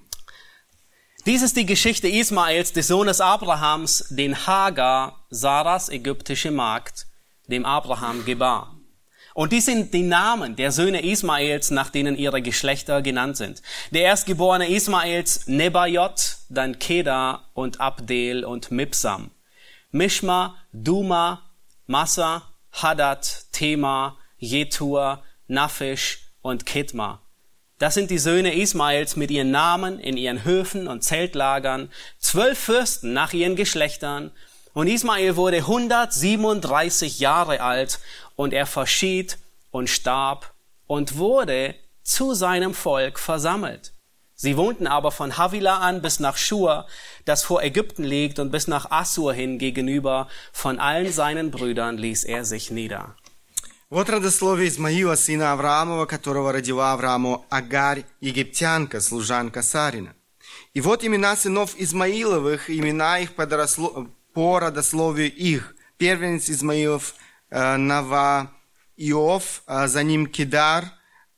Dies 1.26 1.42
ist 1.42 1.58
die 1.58 1.66
Geschichte 1.66 2.08
Ismaels, 2.08 2.72
des 2.72 2.88
Sohnes 2.88 3.20
Abrahams, 3.20 4.06
den 4.10 4.48
Hagar, 4.48 5.26
Saras 5.30 5.90
ägyptische 5.90 6.52
Magd, 6.52 7.06
dem 7.48 7.66
Abraham 7.66 8.24
gebar. 8.24 8.78
Und 9.35 9.53
dies 9.53 9.67
sind 9.67 9.95
die 9.95 10.03
Namen 10.03 10.57
der 10.57 10.73
Söhne 10.73 11.03
Ismaels, 11.03 11.71
nach 11.71 11.91
denen 11.91 12.17
ihre 12.17 12.43
Geschlechter 12.43 13.03
genannt 13.03 13.37
sind. 13.37 13.63
Der 13.91 14.03
erstgeborene 14.03 14.69
Ismaels 14.69 15.47
Nebajot, 15.47 16.37
dann 16.49 16.79
Kedar 16.79 17.49
und 17.55 17.81
Abdel 17.81 18.45
und 18.45 18.71
Mipsam. 18.71 19.31
Mishma, 19.91 20.57
Duma, 20.73 21.43
Massa, 21.87 22.43
Hadad, 22.73 23.47
Tema, 23.53 24.17
Jetur, 24.39 25.23
Naphish 25.47 26.33
und 26.41 26.67
Ketma. 26.67 27.21
Das 27.79 27.95
sind 27.95 28.11
die 28.11 28.19
Söhne 28.19 28.55
Ismaels 28.55 29.17
mit 29.17 29.31
ihren 29.31 29.51
Namen 29.51 29.99
in 29.99 30.17
ihren 30.17 30.45
Höfen 30.45 30.87
und 30.87 31.03
Zeltlagern, 31.03 31.91
zwölf 32.19 32.59
Fürsten 32.59 33.13
nach 33.13 33.33
ihren 33.33 33.57
Geschlechtern. 33.57 34.31
Und 34.74 34.88
Ismael 34.88 35.36
wurde 35.36 35.58
137 35.58 37.20
Jahre 37.20 37.62
alt 37.62 38.00
und 38.36 38.54
er 38.54 38.66
verschied 38.66 39.38
und 39.72 39.90
starb 39.90 40.54
und 40.86 41.18
wurde 41.18 41.76
zu 42.04 42.34
seinem 42.34 42.74
Volk 42.74 43.20
versammelt. 43.20 43.94
Sie 44.36 44.56
wohnten 44.56 44.86
aber 44.86 45.12
von 45.12 45.36
Havila 45.38 45.80
an 45.80 46.04
bis 46.04 46.20
nach 46.20 46.38
Schur, 46.38 46.86
das 47.26 47.44
vor 47.44 47.64
Ägypten 47.64 48.04
liegt, 48.04 48.38
und 48.38 48.52
bis 48.52 48.68
nach 48.68 48.92
Assur 48.92 49.34
hin 49.34 49.58
gegenüber. 49.58 50.28
Von 50.54 50.80
allen 50.80 51.12
seinen 51.12 51.50
Brüdern 51.50 51.98
ließ 51.98 52.24
er 52.24 52.46
sich 52.46 52.70
nieder. 52.70 53.16
Вот 53.90 54.10
родословие 54.10 54.68
Измаила, 54.68 55.16
сына 55.16 55.54
Авраамова, 55.54 56.06
которого 56.06 56.52
родила 56.52 56.94
Аврааму 56.94 57.46
Агарь, 57.50 58.04
египтянка, 58.22 59.02
служанка 59.02 59.64
Сарина. 59.64 60.14
И 60.74 60.82
вот 60.82 61.04
имена 61.04 61.36
сынов 61.36 61.74
Измаиловых, 61.76 62.70
имена 62.70 63.18
их 63.20 63.34
по, 63.34 63.44
доросло- 63.48 64.08
по 64.33 64.59
родословию 64.59 65.33
их. 65.33 65.75
Первенец 65.97 66.51
Измаилов 66.51 67.15
э, 67.51 67.77
Наваиов, 67.77 69.63
а 69.67 69.89
за 69.89 70.03
ним 70.03 70.27
Кедар, 70.27 70.87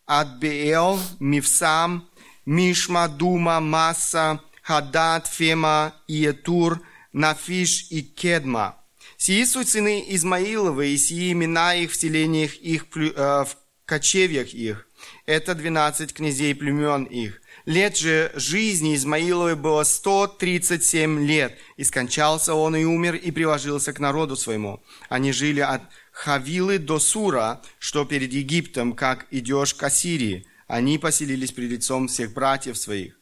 Адбеэл, 0.06 0.98
Мивсам, 1.20 2.08
Мишма, 2.46 3.08
Дума, 3.08 3.60
Масса, 3.60 4.40
Хадад, 4.62 5.26
Фема, 5.26 5.94
Иетур, 6.08 6.80
Нафиш 7.12 7.86
и 7.90 8.02
Кедма. 8.02 8.76
Сии 9.16 9.44
суть 9.44 9.68
сыны 9.68 10.04
Измаиловы, 10.08 10.88
и 10.88 10.98
сии 10.98 11.32
имена 11.32 11.74
их 11.74 11.92
в 11.92 11.96
селениях 11.96 12.54
их, 12.56 12.86
э, 12.96 13.44
в 13.44 13.56
кочевьях 13.84 14.48
их. 14.48 14.86
Это 15.26 15.54
двенадцать 15.54 16.12
князей 16.12 16.54
племен 16.54 17.04
их. 17.04 17.40
Лет 17.66 17.96
же 17.96 18.30
жизни 18.34 18.94
Измаиловой 18.94 19.56
было 19.56 19.84
137 19.84 21.26
лет, 21.26 21.56
и 21.78 21.84
скончался 21.84 22.54
он 22.54 22.76
и 22.76 22.84
умер, 22.84 23.14
и 23.14 23.30
приложился 23.30 23.94
к 23.94 24.00
народу 24.00 24.36
своему. 24.36 24.82
Они 25.08 25.32
жили 25.32 25.60
от 25.60 25.80
Хавилы 26.12 26.78
до 26.78 26.98
Сура, 26.98 27.62
что 27.78 28.04
перед 28.04 28.32
Египтом, 28.32 28.92
как 28.92 29.26
идешь 29.30 29.72
к 29.74 29.82
Ассирии. 29.82 30.46
Они 30.66 30.98
поселились 30.98 31.52
пред 31.52 31.70
лицом 31.70 32.08
всех 32.08 32.34
братьев 32.34 32.76
своих. 32.76 33.18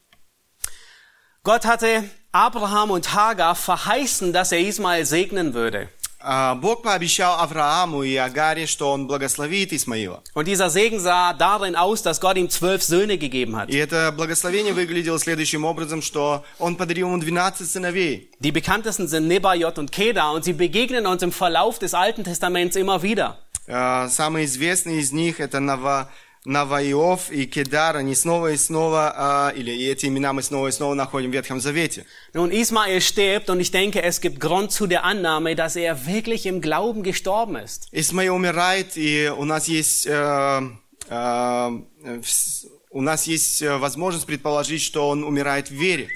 Gott 1.44 1.64
hatte 1.64 2.04
Abraham 2.32 2.92
und 2.92 3.14
Hagar 3.14 3.56
verheißen, 3.56 4.32
dass 4.32 4.52
er 4.52 4.60
Ismael 4.60 5.04
segnen 5.04 5.54
würde. 5.54 5.88
А, 6.21 6.55
Бог 6.55 6.81
пообещал 6.81 7.39
Аврааму 7.39 8.01
и 8.03 8.15
Агаре, 8.15 8.65
что 8.65 8.91
он 8.91 9.05
благословит 9.07 9.71
Исмаила. 9.71 10.23
Und 10.33 10.47
dieser 10.47 10.69
Segen 10.69 10.99
sah 10.99 11.33
darin 11.33 11.75
aus, 11.75 12.01
dass 12.01 12.19
Gott 12.19 12.37
ihm 12.37 12.49
zwölf 12.49 12.81
Söhne 12.83 13.17
gegeben 13.17 13.55
hat. 13.55 13.69
И 13.69 13.77
это 13.77 14.11
благословение 14.11 14.73
выглядело 14.73 15.19
следующим 15.19 15.63
образом, 15.63 16.01
что 16.01 16.43
он 16.57 16.75
подарил 16.75 17.07
ему 17.07 17.21
12 17.21 17.69
сыновей. 17.69 18.31
Die 18.39 18.51
bekanntesten 18.51 19.07
sind 19.07 19.27
Nebajot 19.27 19.77
und 19.77 19.91
Kedar 19.91 20.33
und 20.33 20.43
sie 20.43 20.53
begegnen 20.53 21.05
uns 21.05 21.21
im 21.21 21.31
Verlauf 21.31 21.77
des 21.77 21.93
Alten 21.93 22.23
Testaments 22.23 22.75
immer 22.75 23.03
wieder. 23.03 23.37
А, 23.67 24.09
Самый 24.09 24.45
известный 24.45 24.97
из 24.99 25.11
них 25.11 25.39
это 25.39 25.59
Нава, 25.59 26.09
Наваиов 26.45 27.29
и 27.29 27.45
Кедар. 27.45 27.97
Они 27.97 28.15
снова 28.15 28.53
и 28.53 28.57
снова, 28.57 29.13
а, 29.15 29.49
или 29.55 29.71
и 29.71 29.85
эти 29.89 30.05
имена 30.05 30.31
мы 30.31 30.41
снова 30.43 30.67
и 30.67 30.71
снова 30.71 30.93
находим 30.93 31.29
в 31.29 31.33
Ветхом 31.33 31.59
Завете. 31.59 32.05
Nun, 32.33 32.51
Ismael 32.51 33.01
stirbt 33.01 33.49
und 33.49 33.59
ich 33.59 33.71
denke, 33.71 34.01
es 34.01 34.21
gibt 34.21 34.39
Grund 34.39 34.71
zu 34.71 34.87
der 34.87 35.03
Annahme, 35.03 35.55
dass 35.55 35.75
er 35.75 36.05
wirklich 36.07 36.45
im 36.45 36.61
Glauben 36.61 37.03
gestorben 37.03 37.57
ist. 37.57 37.89
Исмаил 37.91 38.35
умирает, 38.35 38.95
и 38.95 39.29
у 39.35 39.43
нас 39.43 39.67
есть, 39.67 40.07
э, 40.07 40.61
э, 41.09 41.81
вс- 42.21 42.65
у 42.91 43.01
нас 43.01 43.27
есть 43.27 43.61
э, 43.61 43.77
возможность 43.77 44.25
предположить, 44.25 44.81
что 44.81 45.09
он 45.09 45.23
умирает 45.25 45.69
в 45.69 45.73
вере. 45.73 46.07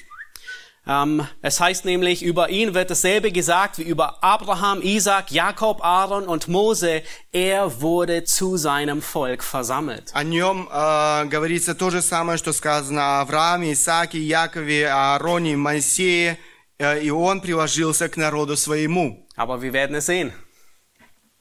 Ähm, 0.88 1.27
es 1.43 1.60
heißt 1.60 1.86
nämlich, 1.86 2.23
über 2.23 2.49
ihn 2.49 2.73
wird 2.73 2.89
dasselbe 2.89 3.31
gesagt 3.31 3.77
wie 3.77 3.84
über 3.84 4.23
Abraham, 4.23 4.81
Isaac, 4.81 5.31
Jakob, 5.31 5.84
Aaron 5.84 6.27
und 6.27 6.47
Mose. 6.47 7.03
Er 7.31 7.81
wurde 7.81 8.23
zu 8.23 8.57
seinem 8.57 9.01
Volk 9.01 9.43
versammelt. 9.43 10.12
О 10.13 10.23
нем 10.23 10.67
э, 10.71 11.25
говорится 11.25 11.75
то 11.75 11.91
же 11.91 12.01
самое, 12.01 12.39
что 12.39 12.51
сказано 12.51 13.01
о 13.01 13.21
Аврааме, 13.21 13.73
Исааке, 13.73 14.19
Якове, 14.19 14.89
Аароне, 14.89 15.55
Моисее, 15.55 16.39
э, 16.79 17.03
и 17.03 17.12
он 17.12 17.41
приложился 17.41 18.10
к 18.10 18.17
народу 18.17 18.57
своему. 18.57 19.27
Aber 19.36 19.62
wir 19.62 19.73
werden 19.73 19.95
es 19.95 20.07
sehen. 20.07 20.34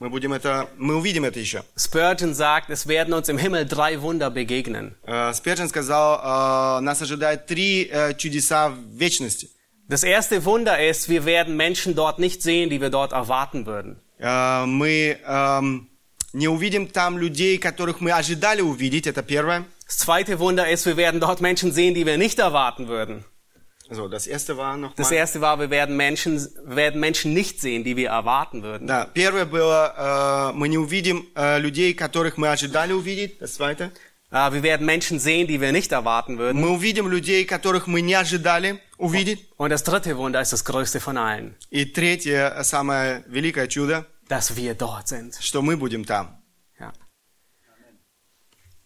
Мы 0.05 0.09
будем 0.09 0.33
это, 0.33 0.67
мы 0.79 0.97
увидим 0.97 1.25
это 1.25 1.39
еще. 1.39 1.63
Spurgeon 1.77 2.33
sagt, 2.33 2.71
es 2.71 2.87
werden 2.87 3.13
uns 3.13 3.29
im 3.29 3.37
Himmel 3.37 3.67
drei 3.67 4.01
Wunder 4.01 4.31
begegnen. 4.31 4.95
Э, 5.05 5.35
Спержин 5.35 5.69
сказал, 5.69 6.79
э, 6.79 6.81
нас 6.81 7.03
ожидает 7.03 7.47
три 7.47 7.87
э, 7.91 8.15
чудеса 8.15 8.71
в 8.71 8.77
вечности. 8.99 9.51
Das 9.89 10.03
erste 10.03 10.45
Wunder 10.47 10.79
ist, 10.83 11.09
wir 11.11 11.27
werden 11.27 11.57
Menschen 11.57 11.95
dort 11.95 12.19
nicht 12.19 12.43
sehen, 12.43 12.71
die 12.71 12.81
wir 12.81 12.89
dort 12.91 13.13
erwarten 13.13 13.67
würden. 13.67 14.01
Э, 14.19 14.65
Мы 14.65 15.19
эм, 15.27 15.91
не 16.33 16.49
увидим 16.49 16.93
там 16.93 17.19
людей, 17.19 17.59
которых 17.59 18.01
мы 18.01 18.13
ожидали 18.13 18.63
увидеть, 18.63 19.07
это 19.07 19.23
первое. 19.23 19.65
Das 19.87 19.99
zweite 19.99 20.39
Wunder 20.39 20.71
ist, 20.71 20.87
wir 20.87 20.97
werden 20.97 21.21
dort 21.21 21.41
Menschen 21.41 21.73
sehen, 21.73 21.95
die 21.95 22.07
wir 22.07 22.17
nicht 22.17 22.39
erwarten 22.39 22.89
würden. 22.89 23.25
So, 23.93 24.07
das 24.09 24.29
erste 24.29 24.57
war 24.57 24.77
noch 24.77 24.95
Das 24.95 25.11
mal. 25.11 25.17
erste 25.17 25.41
war, 25.41 25.59
wir 25.59 25.69
werden 25.71 25.97
Menschen, 25.97 26.39
werden 26.65 27.01
Menschen 27.01 27.35
nicht 27.35 27.61
sehen, 27.61 27.83
die 27.83 27.97
wir 27.97 28.11
erwarten 28.11 28.63
würden. 28.63 28.87
Да, 28.87 29.07
первое 29.13 29.47
было, 29.47 30.51
э, 30.53 30.53
мы 30.57 30.69
не 30.69 30.79
увидим 30.79 31.27
э, 31.35 31.59
людей, 31.59 31.93
которых 31.95 32.37
мы 32.37 32.49
ожидали 32.51 32.93
увидеть. 32.93 33.39
Das 33.41 33.55
zweite. 33.55 33.91
Äh, 34.31 34.53
Wir 34.53 34.63
werden 34.63 34.87
Menschen 34.87 35.19
sehen, 35.19 35.49
die 35.49 35.61
wir 35.61 35.73
nicht 35.73 35.91
erwarten 35.91 36.39
würden. 36.39 36.61
Мы 36.61 36.69
увидим 36.71 37.09
людей, 37.09 37.45
которых 37.45 37.89
мы 37.89 38.01
не 38.01 38.15
ожидали 38.15 38.79
увидеть. 38.97 39.49
Und 39.57 39.71
das 39.71 39.83
dritte 39.83 40.17
Wunder 40.17 40.41
ist 40.41 40.53
das 40.53 40.65
größte 40.65 41.01
von 41.01 41.17
allen, 41.17 41.57
И 41.71 41.85
третье, 41.85 42.55
э, 42.57 42.63
самое 42.63 43.25
великое 43.27 43.67
чудо, 43.67 44.07
dass 44.29 44.55
wir 44.55 44.75
dort 44.77 45.09
sind. 45.09 45.35
что 45.41 45.63
мы 45.63 45.77
будем 45.77 46.05
там. 46.05 46.41
Ja. 46.79 46.93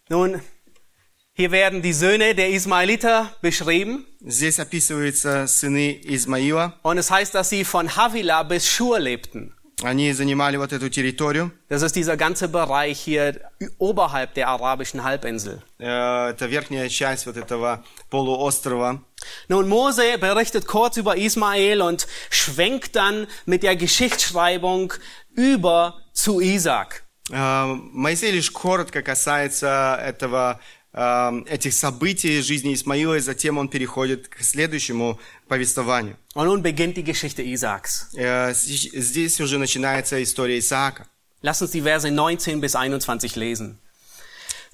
Nun, 0.09 0.41
hier 1.39 1.51
werden 1.51 1.81
die 1.81 1.93
Söhne 1.93 2.33
der 2.35 2.49
Ismaeliter 2.49 3.31
beschrieben 3.41 4.05
Здесь 4.21 4.59
описываются 4.59 5.47
сыны 5.47 5.99
Измаила. 6.03 6.73
und 6.83 6.97
es 6.97 7.11
heißt, 7.11 7.33
dass 7.35 7.49
sie 7.49 7.63
von 7.65 7.95
Havila 7.95 8.43
bis 8.43 8.67
Schur 8.67 8.99
lebten. 8.99 9.51
Они 9.83 10.13
занимали 10.13 10.55
вот 10.55 10.71
эту 10.71 10.89
территорию. 10.89 11.51
Das 11.67 11.81
ist 11.81 11.97
dieser 11.97 12.15
ganze 12.15 12.47
Bereich 12.47 12.97
hier 12.97 13.41
oberhalb 13.77 14.33
der 14.33 14.47
arabischen 14.47 15.03
Halbinsel. 15.03 15.61
Э, 15.79 16.29
Это 16.29 16.45
верхняя 16.45 16.87
часть 16.87 17.25
вот 17.25 17.35
этого 17.35 17.83
полуострова. 18.09 19.01
Nun, 19.49 19.67
Mose 19.67 20.17
berichtet 20.17 20.65
kurz 20.65 20.95
über 20.95 21.17
Ismael 21.17 21.81
und 21.81 22.07
schwenkt 22.29 22.95
dann 22.95 23.27
mit 23.45 23.63
der 23.63 23.75
Geschichtsschreibung 23.75 24.93
über 25.35 25.95
zu 26.13 26.39
Isaac. 26.39 27.03
Э, 27.29 27.65
Моисей 27.91 28.31
лишь 28.31 28.51
коротко 28.51 29.01
касается 29.01 29.99
этого, 30.01 30.53
э, 30.53 30.78
этих 30.93 31.73
событий 31.73 32.41
жизни 32.41 32.73
Исмаила, 32.73 33.15
и 33.15 33.19
затем 33.19 33.57
он 33.57 33.67
переходит 33.67 34.29
к 34.29 34.41
следующему 34.41 35.19
повествованию. 35.49 36.15
Und 36.35 36.45
nun 36.47 36.61
beginnt 36.63 36.95
die 36.95 37.03
Geschichte 37.03 37.41
Isaaks. 37.43 38.07
Э, 38.15 38.53
с- 38.53 38.63
Здесь 38.63 39.41
уже 39.41 39.57
начинается 39.57 40.21
история 40.23 40.57
Исаака. 40.57 41.05
Lass 41.41 41.61
uns 41.61 41.71
die 41.71 41.81
Verse 41.81 42.09
19 42.09 42.61
bis 42.61 42.75
21 42.75 43.35
lesen. 43.35 43.77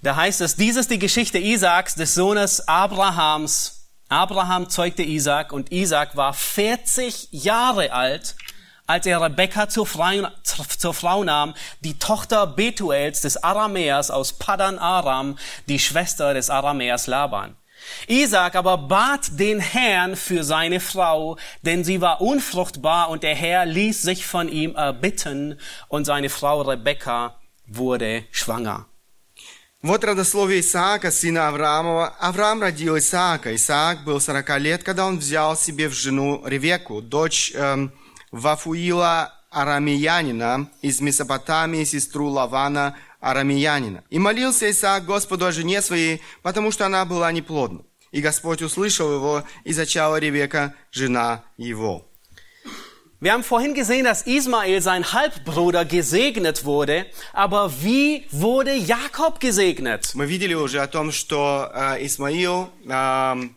Da 0.03 0.15
heißt 0.15 0.41
es, 0.41 0.55
dies 0.55 0.75
ist 0.75 0.91
die 0.91 0.99
Geschichte 0.99 1.39
Isaaks, 1.39 1.95
des 1.95 2.13
Sohnes 2.13 2.67
Abrahams. 2.67 3.87
Abraham 4.09 4.69
zeugte 4.69 5.03
Isaak 5.03 5.51
und 5.53 5.71
Isaak 5.71 6.15
war 6.15 6.33
40 6.33 7.29
Jahre 7.31 7.93
alt, 7.93 8.35
als 8.87 9.05
er 9.05 9.21
Rebekka 9.21 9.69
zur 9.69 9.87
Frau, 9.87 10.27
zur 10.43 10.93
Frau 10.93 11.23
nahm, 11.23 11.53
die 11.81 11.97
Tochter 11.97 12.47
Betuels 12.47 13.21
des 13.21 13.41
Aramäers 13.41 14.11
aus 14.11 14.33
Padan 14.33 14.79
Aram, 14.79 15.37
die 15.67 15.79
Schwester 15.79 16.33
des 16.33 16.49
Aramäers 16.49 17.07
Laban. 17.07 17.55
Isaac 18.07 18.55
aber 18.55 18.77
bat 18.77 19.39
den 19.39 19.59
Herrn 19.59 20.15
für 20.15 20.43
seine 20.43 20.79
Frau, 20.79 21.37
denn 21.63 21.83
sie 21.83 22.01
war 22.01 22.21
unfruchtbar 22.21 23.09
und 23.09 23.23
der 23.23 23.35
Herr 23.35 23.65
ließ 23.65 24.01
sich 24.01 24.25
von 24.25 24.49
ihm 24.49 24.75
erbitten 24.75 25.59
und 25.87 26.05
seine 26.05 26.29
Frau 26.29 26.61
Rebekka 26.61 27.35
wurde 27.67 28.25
schwanger. 28.31 28.85
Вот 29.83 30.03
родословие 30.03 30.59
Исаака, 30.59 31.09
сына 31.09 31.47
Авраамова. 31.47 32.13
Авраам 32.19 32.61
родил 32.61 32.99
Исаака. 32.99 33.55
Исаак 33.55 34.03
был 34.03 34.19
40 34.19 34.59
лет, 34.59 34.83
когда 34.83 35.07
он 35.07 35.17
взял 35.17 35.57
себе 35.57 35.89
в 35.89 35.93
жену 35.93 36.43
Ревеку, 36.45 37.01
дочь 37.01 37.51
эм, 37.55 37.91
Вафуила 38.36 39.32
Арамеянина 39.50 40.68
из 40.82 41.00
Месопотамии, 41.00 41.84
сестру 41.84 42.28
Лавана 42.28 42.96
Арамеянина. 43.20 44.04
И 44.10 44.18
молился 44.18 44.70
Исаак 44.70 45.06
Господу 45.06 45.46
о 45.46 45.52
жене 45.52 45.80
своей, 45.80 46.20
потому 46.42 46.70
что 46.70 46.84
она 46.86 47.04
была 47.04 47.32
неплодна. 47.32 47.80
И 48.12 48.20
Господь 48.20 48.62
услышал 48.62 49.12
его, 49.12 49.42
и 49.64 49.72
зачала 49.72 50.18
Ревека, 50.18 50.74
жена 50.92 51.42
его. 51.56 52.04
Wir 53.18 53.32
haben 53.32 53.42
vorhin 53.42 53.72
gesehen, 53.72 54.04
dass 54.04 54.26
Ismael, 54.26 54.82
sein 54.82 55.02
Halbbruder, 55.10 55.86
gesegnet 55.86 56.66
wurde, 56.66 57.06
aber 57.32 57.72
wie 57.82 58.26
wurde 58.30 58.74
Jakob 58.74 59.40
gesegnet? 59.40 60.14
Мы 60.14 60.26
видели 60.26 60.52
уже 60.52 60.80
о 60.82 60.86
том, 60.86 61.10
что 61.12 61.70
э, 61.72 62.04
Исмаил, 62.04 62.68
э, 62.84 62.90
м, 62.92 63.56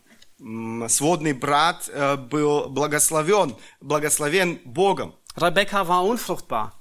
сводный 0.88 1.34
брат, 1.34 1.90
э, 1.90 2.16
был 2.16 2.70
благословен, 2.70 3.56
благословен 3.82 4.60
Богом. 4.66 5.16
Rebekka 5.36 5.88
war 5.88 6.04
unfruchtbar. 6.06 6.72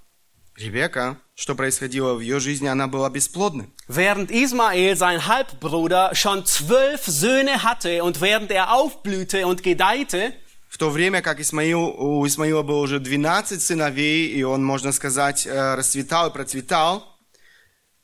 Ребека, 0.56 1.18
что 1.36 1.54
происходило 1.54 2.14
в 2.14 2.20
ее 2.20 2.40
жизни, 2.40 2.66
она 2.66 2.88
была 2.88 3.10
бесплодной. 3.10 3.70
Während 3.86 4.30
Ismael, 4.30 4.96
sein 4.96 5.26
Halbbruder, 5.26 6.14
schon 6.14 6.44
zwölf 6.44 7.04
Söhne 7.06 7.62
hatte 7.62 8.02
und 8.02 8.20
während 8.20 8.50
er 8.50 8.72
aufblühte 8.72 9.46
und 9.46 9.62
gedeihte, 9.62 10.32
В 10.70 10.76
то 10.76 10.90
время 10.90 11.22
как 11.22 11.40
Исмаил, 11.40 11.80
у 11.80 12.26
Исмаила 12.26 12.62
было 12.62 12.80
уже 12.80 13.00
12 13.00 13.62
сыновей, 13.62 14.28
и 14.28 14.42
он, 14.42 14.62
можно 14.62 14.92
сказать, 14.92 15.46
э, 15.46 15.74
расцветал 15.74 16.28
и 16.28 16.32
процветал, 16.32 17.04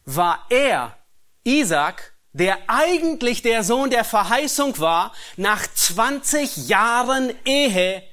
war 0.06 0.38
er, 0.50 0.92
Isaac, 1.44 2.13
der 2.33 2.57
eigentlich 2.67 3.41
der 3.41 3.63
Sohn 3.63 3.89
der 3.89 4.03
Verheißung 4.03 4.79
war, 4.79 5.13
nach 5.37 5.65
20 5.67 6.67
Jahren 6.67 7.33
Ehe 7.45 8.03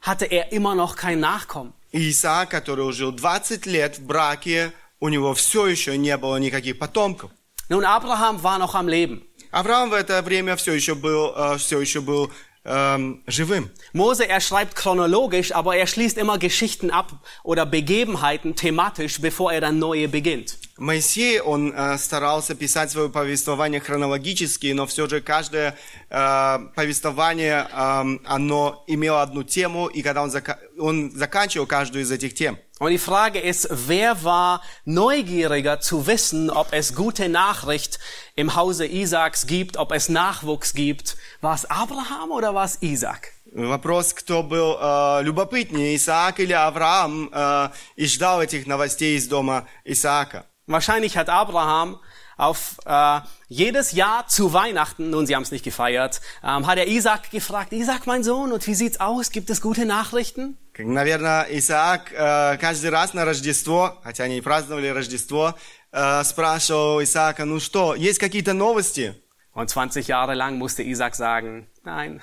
hatte 0.00 0.26
er 0.26 0.52
immer 0.52 0.74
noch 0.74 0.96
kein 0.96 1.20
Nachkommen. 1.20 1.72
И 1.92 2.10
Исаак, 2.10 2.50
который 2.50 2.92
жил 2.92 3.12
20 3.12 3.66
лет 3.66 3.98
в 3.98 4.06
браке, 4.06 4.72
у 5.00 5.08
него 5.08 5.34
все 5.34 5.66
еще 5.66 5.96
не 5.98 6.16
было 6.16 6.36
никаких 6.36 6.78
потомков. 6.78 7.30
Nun, 7.68 7.84
Abraham 7.84 8.42
war 8.42 8.58
noch 8.58 8.74
am 8.74 8.88
Leben. 8.88 9.22
Авраам 9.50 9.90
в 9.90 9.94
это 9.94 10.22
время 10.22 10.56
все 10.56 10.72
еще 10.72 10.94
был, 10.94 11.32
э, 11.34 11.58
все 11.58 11.80
еще 11.80 12.00
был 12.00 12.30
эм, 12.64 13.22
живым. 13.26 13.70
Mose, 13.92 14.28
er 14.28 14.40
schreibt 14.40 14.76
chronologisch, 14.76 15.52
aber 15.52 15.76
er 15.76 15.86
schließt 15.86 16.18
immer 16.18 16.38
Geschichten 16.38 16.90
ab 16.90 17.12
oder 17.42 17.66
Begebenheiten 17.66 18.54
thematisch, 18.54 19.20
bevor 19.20 19.52
er 19.52 19.60
dann 19.60 19.78
neue 19.78 20.08
beginnt. 20.08 20.58
Моисей, 20.77 21.39
он 21.39 21.73
э, 21.73 21.97
старался 21.97 22.53
писать 22.53 22.91
свое 22.91 23.09
повествование 23.09 23.79
хронологически, 23.79 24.73
но 24.73 24.85
все 24.85 25.07
же 25.07 25.21
каждое 25.21 25.77
э, 26.09 26.59
повествование, 26.75 27.65
э, 27.71 28.17
оно 28.25 28.83
имело 28.87 29.21
одну 29.21 29.43
тему, 29.43 29.87
и 29.87 30.01
когда 30.01 30.21
он, 30.21 30.29
зака- 30.29 30.57
он 30.77 31.11
заканчивал 31.11 31.65
каждую 31.65 32.03
из 32.03 32.11
этих 32.11 32.33
тем. 32.33 32.57
Und 32.77 32.91
die 32.91 32.97
Frage 32.97 33.39
ist, 33.39 33.69
wer 33.87 34.25
war 34.25 34.61
neugieriger 34.83 35.79
zu 35.79 36.07
wissen, 36.07 36.49
ob 36.49 36.73
es 36.73 36.93
gute 36.93 37.29
Nachricht 37.29 37.99
im 38.35 38.53
Hause 38.57 38.85
Isaaks 38.85 39.47
gibt, 39.47 39.77
ob 39.77 39.93
es 39.93 40.09
Nachwuchs 40.09 40.73
gibt? 40.73 41.15
War 41.39 41.55
es 41.55 41.63
Abraham 41.69 42.31
oder 42.31 42.53
war 42.53 42.65
es 42.65 42.81
Isaac? 42.81 43.31
Вопрос, 43.53 44.13
кто 44.13 44.43
был 44.43 44.77
э, 44.77 45.21
любопытнее, 45.23 45.95
Исаак 45.95 46.41
или 46.41 46.51
Авраам, 46.51 47.29
э, 47.31 47.69
и 47.95 48.05
ждал 48.07 48.41
этих 48.41 48.67
новостей 48.67 49.15
из 49.15 49.25
дома 49.29 49.65
Исаака. 49.85 50.45
Wahrscheinlich 50.66 51.16
hat 51.16 51.28
Abraham 51.28 51.98
auf 52.36 52.78
äh, 52.86 53.20
jedes 53.48 53.92
Jahr 53.92 54.26
zu 54.26 54.52
Weihnachten, 54.52 55.10
nun 55.10 55.26
sie 55.26 55.34
haben 55.36 55.42
es 55.42 55.50
nicht 55.50 55.64
gefeiert, 55.64 56.20
ähm, 56.42 56.66
hat 56.66 56.78
er 56.78 56.86
Isaac 56.88 57.30
gefragt, 57.30 57.72
Isaac 57.72 58.06
mein 58.06 58.22
Sohn, 58.22 58.52
und 58.52 58.66
wie 58.66 58.74
sieht's 58.74 58.98
aus? 59.00 59.30
Gibt 59.30 59.50
es 59.50 59.60
gute 59.60 59.84
Nachrichten? 59.84 60.56
Как, 60.72 60.86
Наверное, 60.86 61.46
Исаак 61.50 62.12
э, 62.12 62.56
каждый 62.58 62.90
раз 62.90 63.12
на 63.14 63.24
Рождество, 63.24 63.98
хотя 64.02 64.24
они 64.24 64.38
и 64.38 64.40
праздновали 64.40 64.88
Рождество, 64.88 65.54
э, 65.92 66.24
спрашивал 66.24 67.02
Исаака, 67.02 67.44
ну 67.44 67.60
что, 67.60 67.94
есть 67.94 68.18
какие-то 68.18 68.54
новости? 68.54 69.14
Und 69.52 69.68
20 69.68 70.06
Jahre 70.06 70.34
lang 70.34 70.56
musste 70.56 70.82
Isaac 70.82 71.14
sagen, 71.16 71.66
nein. 71.84 72.22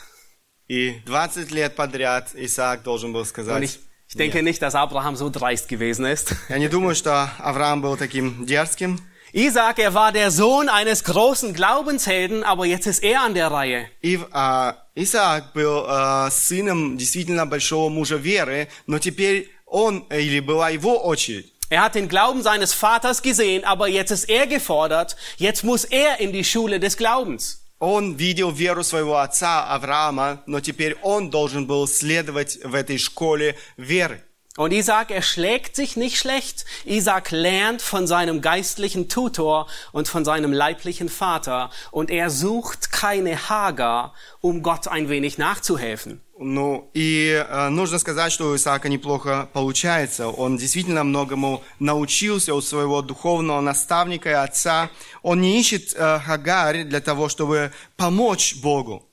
И 0.67 1.01
20 1.05 1.51
лет 1.51 1.75
подряд 1.75 2.29
Исаак 2.33 2.83
должен 2.83 3.13
был 3.13 3.21
Und 3.21 3.27
сказать, 3.27 3.79
ich, 4.11 4.13
ich 4.13 4.17
denke 4.17 4.43
nicht, 4.43 4.61
dass 4.61 4.75
Abraham 4.75 5.15
so 5.15 5.29
dreist 5.29 5.67
gewesen 5.67 6.05
ist. 6.05 6.35
я 6.49 6.57
не 6.57 6.69
думаю, 6.69 6.95
что 6.95 7.29
Авраам 7.39 7.81
был 7.81 7.97
таким 7.97 8.45
дерзким. 8.45 8.99
Isaac, 9.33 9.77
er 9.77 9.93
war 9.93 10.13
der 10.13 10.31
Sohn 10.31 10.69
eines 10.69 11.03
großen 11.03 11.53
Glaubenshelden, 11.53 12.43
aber 12.43 12.65
jetzt 12.65 12.87
ist 12.87 13.03
er 13.03 13.21
an 13.21 13.33
der 13.33 13.51
Reihe. 13.51 13.87
И 14.01 14.17
а, 14.31 14.75
Исаак 14.95 15.53
был 15.53 15.85
э, 15.87 16.29
сыном 16.31 16.97
действительно 16.97 17.45
большого 17.45 17.89
мужа 17.89 18.15
веры, 18.15 18.69
но 18.87 18.99
теперь 18.99 19.51
он, 19.65 20.05
э, 20.09 20.21
или 20.21 20.39
была 20.39 20.69
его 20.69 20.97
очередь. 21.03 21.53
Er 21.69 21.83
hat 21.83 21.95
den 21.95 22.07
Glauben 22.07 22.41
seines 22.41 22.73
Vaters 22.73 23.21
gesehen, 23.21 23.65
aber 23.65 23.89
jetzt 23.89 24.11
ist 24.11 24.29
er 24.29 24.47
gefordert. 24.47 25.17
Jetzt 25.35 25.65
muss 25.65 25.83
er 25.83 26.21
in 26.21 26.31
die 26.31 26.45
Schule 26.45 26.79
des 26.79 26.95
Glaubens. 26.95 27.60
Он 27.81 28.15
видел 28.15 28.51
веру 28.51 28.83
своего 28.83 29.17
отца 29.19 29.65
Авраама, 29.67 30.41
но 30.47 30.59
теперь 30.59 30.97
он 31.03 31.29
должен 31.29 31.67
был 31.67 31.87
следовать 31.87 32.57
в 32.63 32.73
этой 32.73 32.97
школе 32.97 33.55
веры. 33.77 34.23
Und 34.57 34.71
Isaac, 34.71 35.11
er 35.11 35.21
schlägt 35.21 35.75
sich 35.75 35.97
nicht 35.97 36.17
schlecht. 36.17 36.65
Isaac 36.83 37.29
lernt 37.29 37.83
von 37.83 38.07
seinem 38.07 38.41
geistlichen 38.41 39.07
Tutor 39.07 39.67
und 39.91 40.07
von 40.07 40.25
seinem 40.25 40.51
leiblichen 40.51 41.09
Vater. 41.09 41.69
Und 41.91 42.09
er 42.09 42.31
sucht 42.31 42.91
keine 42.91 43.49
Hagar, 43.49 44.15
um 44.41 44.63
Gott 44.63 44.87
ein 44.87 45.09
wenig 45.09 45.37
nachzuhelfen. 45.37 46.21
Ну, 46.42 46.90
и 46.94 47.44
э, 47.48 47.68
нужно 47.68 47.98
сказать, 47.98 48.32
что 48.32 48.50
у 48.50 48.56
Исаака 48.56 48.88
неплохо 48.88 49.48
получается. 49.52 50.28
Он 50.28 50.56
действительно 50.56 51.04
многому 51.04 51.62
научился 51.78 52.54
у 52.54 52.60
своего 52.60 53.02
духовного 53.02 53.60
наставника 53.60 54.30
и 54.30 54.32
отца. 54.32 54.90
Он 55.22 55.40
не 55.40 55.58
ищет 55.60 55.94
э, 55.94 56.18
Хагарь 56.18 56.84
для 56.84 57.00
того, 57.00 57.28
чтобы 57.28 57.72
помочь 57.96 58.56
Богу. 58.56 59.08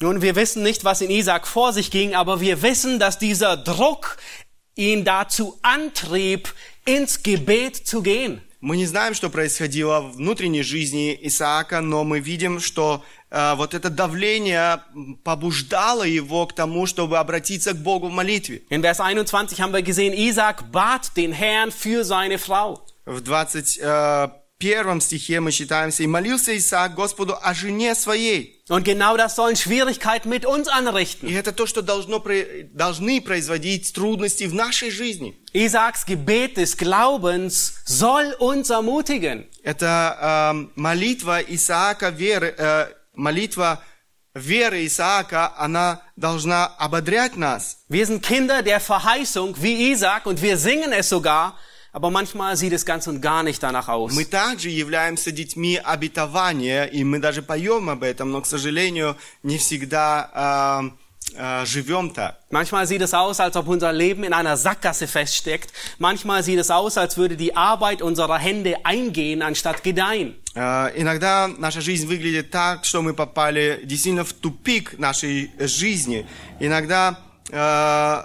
Nun, 0.00 0.22
wir 0.22 0.36
wissen 0.36 0.62
nicht, 0.62 0.84
was 0.84 1.00
in 1.00 1.10
Isaac 1.10 1.48
vor 1.48 1.72
sich 1.72 1.90
ging, 1.90 2.14
aber 2.14 2.40
wir 2.40 2.62
wissen, 2.62 3.00
dass 3.00 3.18
dieser 3.18 3.56
Druck 3.56 4.18
ihn 4.76 5.04
dazu 5.04 5.58
antrieb, 5.62 6.54
ins 6.86 7.22
Gebet 7.24 7.76
zu 7.76 8.02
gehen. 8.02 8.40
Мы 8.60 8.76
не 8.76 8.86
знаем, 8.86 9.14
что 9.14 9.30
происходило 9.30 10.00
в 10.00 10.16
внутренней 10.16 10.62
жизни 10.62 11.16
Исаака, 11.22 11.80
но 11.80 12.02
мы 12.02 12.18
видим, 12.18 12.58
что 12.58 13.04
вот 13.30 13.74
это 13.74 13.90
давление 13.90 14.80
побуждало 15.24 16.04
его 16.04 16.46
к 16.46 16.54
тому, 16.54 16.86
чтобы 16.86 17.18
обратиться 17.18 17.72
к 17.72 17.76
Богу 17.76 18.08
в 18.08 18.12
молитве. 18.12 18.62
In 18.70 18.82
Vers 18.82 19.00
21 19.00 19.60
haben 19.60 19.72
wir 19.72 19.82
gesehen, 19.82 20.14
Isaac 20.14 20.70
bat 20.72 21.16
den 21.16 21.32
Herrn 21.32 21.70
für 21.70 22.04
seine 22.04 22.38
Frau. 22.38 22.80
В 23.04 23.22
21 23.22 25.02
стихе 25.02 25.40
мы 25.40 25.52
читаемся, 25.52 26.02
«И 26.02 26.06
молился 26.06 26.56
Исаак 26.56 26.94
Господу 26.94 27.36
о 27.40 27.54
жене 27.54 27.94
своей». 27.94 28.56
Und 28.68 28.84
genau 28.84 29.16
das 29.16 29.36
sollen 29.36 29.56
Schwierigkeiten 29.56 30.28
mit 30.28 30.44
uns 30.44 30.66
И 30.66 30.70
anrichten. 30.70 31.28
это 31.28 31.52
то, 31.52 31.64
что 31.66 31.80
должно, 31.80 32.22
должны 32.72 33.20
производить 33.20 33.92
трудности 33.94 34.44
в 34.44 34.54
нашей 34.54 34.90
жизни. 34.90 35.36
Isaaks 35.54 36.04
Gebet 36.06 36.56
des 36.56 36.76
Glaubens 36.76 37.74
soll 37.86 38.34
uns 38.40 38.70
ermutigen. 38.70 39.46
Это 39.62 40.18
э, 40.20 40.68
молитва 40.74 41.40
Исаака 41.40 42.10
веры, 42.10 42.54
э, 42.58 42.88
молитва 43.17 43.83
веры 44.35 44.85
Исаака, 44.85 45.53
она 45.57 46.01
должна 46.15 46.65
ободрять 46.65 47.35
нас. 47.35 47.77
Wir 47.89 48.05
sind 48.05 48.23
Kinder 48.23 48.61
der 48.61 48.79
Verheißung 48.79 49.55
wie 49.61 49.91
Isaac 49.91 50.25
und 50.25 50.41
wir 50.41 50.57
singen 50.57 50.91
es 50.91 51.09
sogar, 51.09 51.57
aber 51.91 52.09
manchmal 52.09 52.57
sieht 52.57 52.73
es 52.73 52.85
ganz 52.85 53.05
und 53.07 53.21
gar 53.21 53.43
nicht 53.43 53.61
danach 53.61 53.87
aus. 53.87 54.13
Мы 54.13 54.25
также 54.25 54.69
являемся 54.69 55.31
детьми 55.31 55.77
обетования, 55.77 56.85
и 56.85 57.03
мы 57.03 57.19
даже 57.19 57.43
поем 57.43 57.89
об 57.89 58.01
этом, 58.01 58.31
но, 58.31 58.41
к 58.41 58.47
сожалению, 58.47 59.15
не 59.43 59.59
всегда 59.59 60.81
э, 60.91 61.03
э, 61.35 61.65
живем 61.65 62.11
так. 62.13 62.37
Manchmal 62.49 62.85
sieht 62.87 63.01
es 63.01 63.13
aus, 63.13 63.39
als 63.39 63.55
ob 63.55 63.67
unser 63.67 63.91
Leben 63.93 64.23
in 64.23 64.33
einer 64.33 64.57
Sackgasse 64.57 65.07
feststeckt. 65.07 65.71
Manchmal 65.99 66.43
sieht 66.43 66.59
es 66.59 66.69
aus, 66.69 66.97
als 66.97 67.17
würde 67.17 67.35
die 67.35 67.55
Arbeit 67.55 68.01
unserer 68.01 68.37
Hände 68.37 68.75
eingehen, 68.85 69.41
anstatt 69.41 69.83
gedeihen. 69.83 70.35
Э, 70.55 70.91
Иногда 70.95 71.47
наша 71.47 71.81
жизнь 71.81 72.07
выглядит 72.07 72.51
так, 72.51 72.85
что 72.85 73.01
мы 73.01 73.13
попали 73.13 73.81
действительно 73.83 74.23
в 74.25 74.33
тупик 74.33 74.99
нашей 74.99 75.51
жизни. 75.59 76.27
Иногда 76.59 77.17
э, 77.49 77.57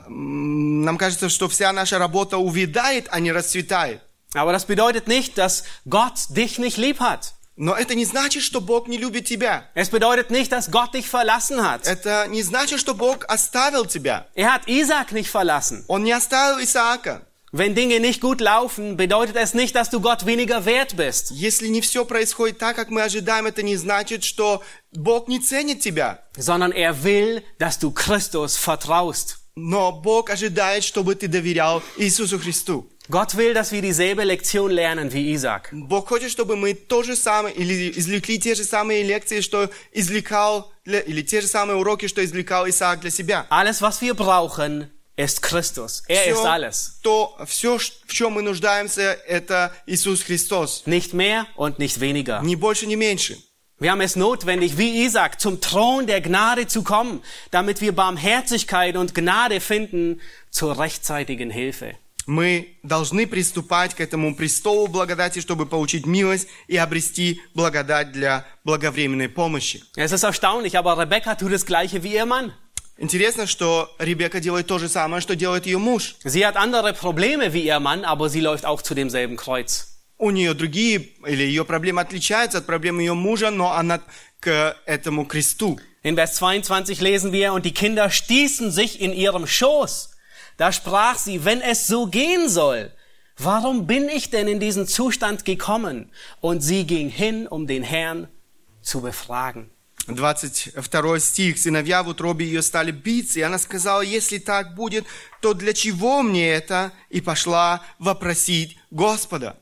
м, 0.06 0.82
нам 0.82 0.98
кажется, 0.98 1.28
что 1.28 1.48
вся 1.48 1.72
наша 1.72 1.98
работа 1.98 2.36
увядает, 2.38 3.08
а 3.10 3.20
не 3.20 3.32
расцветает. 3.32 4.00
Aber 4.34 4.52
das 4.52 4.66
bedeutet 4.66 5.08
nicht, 5.08 5.38
dass 5.38 5.64
Gott 5.88 6.28
dich 6.36 6.58
nicht 6.58 6.76
lieb 6.76 7.00
hat. 7.00 7.32
Но 7.55 7.75
это 7.75 7.93
не 7.93 8.05
значит, 8.05 8.41
что 8.41 8.61
Бог 8.61 8.87
не 8.87 8.97
любит 8.97 9.25
тебя. 9.25 9.69
Es 9.75 9.89
bedeutet 9.91 10.31
nicht, 10.31 10.51
dass 10.51 10.71
Gott 10.71 10.93
dich 10.93 11.07
verlassen 11.07 11.61
hat. 11.61 11.85
Это 11.85 12.27
не 12.27 12.41
значит, 12.41 12.79
что 12.79 12.95
Бог 12.95 13.25
оставил 13.27 13.85
тебя. 13.85 14.27
Er 14.35 14.51
hat 14.53 14.67
Isaac 14.67 15.11
nicht 15.11 15.29
verlassen. 15.29 15.83
Он 15.87 16.03
не 16.03 16.11
оставил 16.11 16.63
Исаака. 16.63 17.21
Wenn 17.55 17.75
Dinge 17.75 17.99
nicht 17.99 18.19
gut 18.19 18.41
laufen, 18.41 18.97
bedeutet 18.97 19.35
es 19.35 19.53
nicht, 19.53 19.75
dass 19.75 19.91
du 19.91 20.01
Gott 20.01 20.25
weniger 20.25 20.65
wert 20.65 20.97
bist. 20.97 21.29
Если 21.29 21.67
не 21.67 21.81
все 21.81 22.03
происходит 22.03 22.57
так, 22.57 22.75
как 22.75 22.89
мы 22.89 23.03
ожидаем, 23.03 23.45
это 23.45 23.61
не 23.61 23.75
значит, 23.75 24.23
что 24.23 24.63
Бог 24.91 25.27
не 25.27 25.39
ценит 25.39 25.79
тебя. 25.79 26.23
sondern 26.35 26.71
er 26.71 27.03
will, 27.03 27.43
dass 27.59 27.77
du 27.77 27.91
Christus 27.91 28.57
vertraust. 28.57 29.37
Но 29.55 29.91
Бог 29.91 30.31
ожидает, 30.31 30.83
чтобы 30.83 31.13
ты 31.13 31.27
доверял 31.27 31.83
Иисусу 31.97 32.39
Христу. 32.39 32.89
Gott 33.10 33.36
will, 33.36 33.54
dass 33.54 33.72
wir 33.72 33.80
dieselbe 33.80 34.24
Lektion 34.24 34.70
lernen 34.70 35.12
wie 35.12 35.32
Isaac. 35.32 35.70
Бог 35.72 36.08
хочет, 36.08 36.30
чтобы 36.30 36.56
мы 36.56 36.74
то 36.74 37.02
же 37.02 37.16
самое, 37.16 37.54
или 37.54 37.90
извлекли 37.98 38.38
те 38.38 38.54
же 38.54 38.64
самые 38.64 39.02
лекции, 39.02 39.40
что 39.40 39.70
извлекал, 39.92 40.70
для- 40.84 41.00
или 41.00 41.22
те 41.22 41.40
же 41.40 41.46
самые 41.48 41.76
уроки, 41.76 42.06
что 42.06 42.22
извлекал 42.24 42.68
Исаак 42.68 43.00
для 43.00 43.10
себя. 43.10 43.46
Alles, 43.50 43.80
was 43.80 44.00
wir 44.02 44.14
brauchen, 44.14 44.90
ist 45.16 45.40
Christus. 45.42 46.02
Er 46.08 46.26
ist 46.26 46.44
alles. 46.44 47.00
то, 47.02 47.34
все, 47.46 47.78
ш- 47.78 47.92
в 48.06 48.12
чем 48.12 48.32
мы 48.34 48.42
нуждаемся, 48.42 49.18
это 49.26 49.72
Иисус 49.86 50.22
Христос. 50.22 50.82
Nicht 50.86 51.14
mehr 51.14 51.46
und 51.56 51.78
nicht 51.78 52.00
weniger. 52.00 52.42
Ни 52.42 52.56
больше, 52.56 52.86
ни 52.86 52.94
меньше. 52.96 53.38
Wir 53.80 53.92
haben 53.92 54.00
es 54.00 54.16
notwendig, 54.16 54.76
wie 54.76 55.04
Isaac, 55.04 55.40
zum 55.40 55.60
Thron 55.60 56.06
der 56.06 56.20
Gnade 56.20 56.66
zu 56.66 56.82
kommen, 56.82 57.22
damit 57.52 57.80
wir 57.80 57.92
Barmherzigkeit 57.92 58.96
und 58.96 59.14
Gnade 59.14 59.60
finden 59.60 60.20
zur 60.50 60.78
rechtzeitigen 60.78 61.48
Hilfe. 61.50 61.94
Мы 62.25 62.77
должны 62.83 63.27
приступать 63.27 63.93
к 63.93 64.01
этому 64.01 64.35
престолу 64.35 64.87
благодати, 64.87 65.39
чтобы 65.39 65.65
получить 65.65 66.05
милость 66.05 66.47
и 66.67 66.77
обрести 66.77 67.41
благодать 67.53 68.11
для 68.11 68.45
благовременной 68.63 69.29
помощи. 69.29 69.83
Es 69.97 70.11
ist 70.11 70.23
erstaunlich, 70.23 70.77
aber 70.77 70.97
Rebecca 70.97 71.35
tut 71.35 71.51
das 71.51 71.65
Gleiche 71.65 72.03
wie 72.03 72.13
ihr 72.13 72.25
Mann. 72.25 72.53
Интересно, 72.97 73.47
что 73.47 73.89
Ребекка 73.97 74.39
делает 74.39 74.67
то 74.67 74.77
же 74.77 74.87
самое, 74.87 75.21
что 75.21 75.35
делает 75.35 75.65
ее 75.65 75.79
муж. 75.79 76.15
Sie 76.23 76.45
hat 76.45 76.55
andere 76.55 76.93
Probleme 76.93 77.51
wie 77.51 77.63
ihr 77.65 77.79
Mann, 77.79 78.05
aber 78.05 78.29
sie 78.29 78.39
läuft 78.39 78.65
auch 78.65 78.81
zu 78.81 78.93
demselben 78.93 79.35
Kreuz. 79.35 79.87
У 80.17 80.29
нее 80.29 80.53
другие, 80.53 81.09
или 81.25 81.43
ее 81.43 81.65
проблемы 81.65 82.01
отличаются 82.01 82.59
от 82.59 82.65
проблем 82.65 82.99
ее 82.99 83.13
мужа, 83.13 83.49
но 83.49 83.73
она 83.73 83.99
к 84.39 84.77
этому 84.85 85.25
кресту. 85.25 85.79
In 86.03 86.15
Vers 86.15 86.35
22 86.35 87.01
lesen 87.01 87.31
wir, 87.31 87.53
und 87.53 87.65
die 87.65 87.73
Kinder 87.73 88.09
stießen 88.09 88.71
sich 88.71 89.01
in 89.01 89.11
ihrem 89.11 89.47
Schoß. 89.47 90.12
Da 90.56 90.72
sprach 90.72 91.18
sie, 91.18 91.44
wenn 91.44 91.60
es 91.60 91.86
so 91.86 92.06
gehen 92.06 92.48
soll, 92.48 92.92
warum 93.36 93.86
bin 93.86 94.08
ich 94.08 94.30
denn 94.30 94.48
in 94.48 94.60
diesen 94.60 94.86
Zustand 94.86 95.44
gekommen? 95.44 96.10
Und 96.40 96.60
sie 96.60 96.84
ging 96.86 97.08
hin, 97.08 97.46
um 97.46 97.66
den 97.66 97.82
Herrn 97.82 98.28
zu 98.82 99.00
befragen. 99.00 99.70
22 100.08 101.20
стих. 101.20 101.58
«Сыновья 101.58 102.02
в 102.02 102.08
утробе 102.08 102.46
ее 102.46 102.62
стали 102.62 102.90
биться, 102.90 103.40
и 103.40 103.42
она 103.42 103.58
сказала, 103.58 104.00
если 104.00 104.38
так 104.38 104.74
будет, 104.74 105.04
то 105.40 105.54
для 105.54 105.74
чего 105.74 106.22
мне 106.22 106.50
это?» 106.50 106.92
И 107.10 107.20
пошла 107.20 107.82
вопросить 107.98 108.78
Господа. 108.90 109.56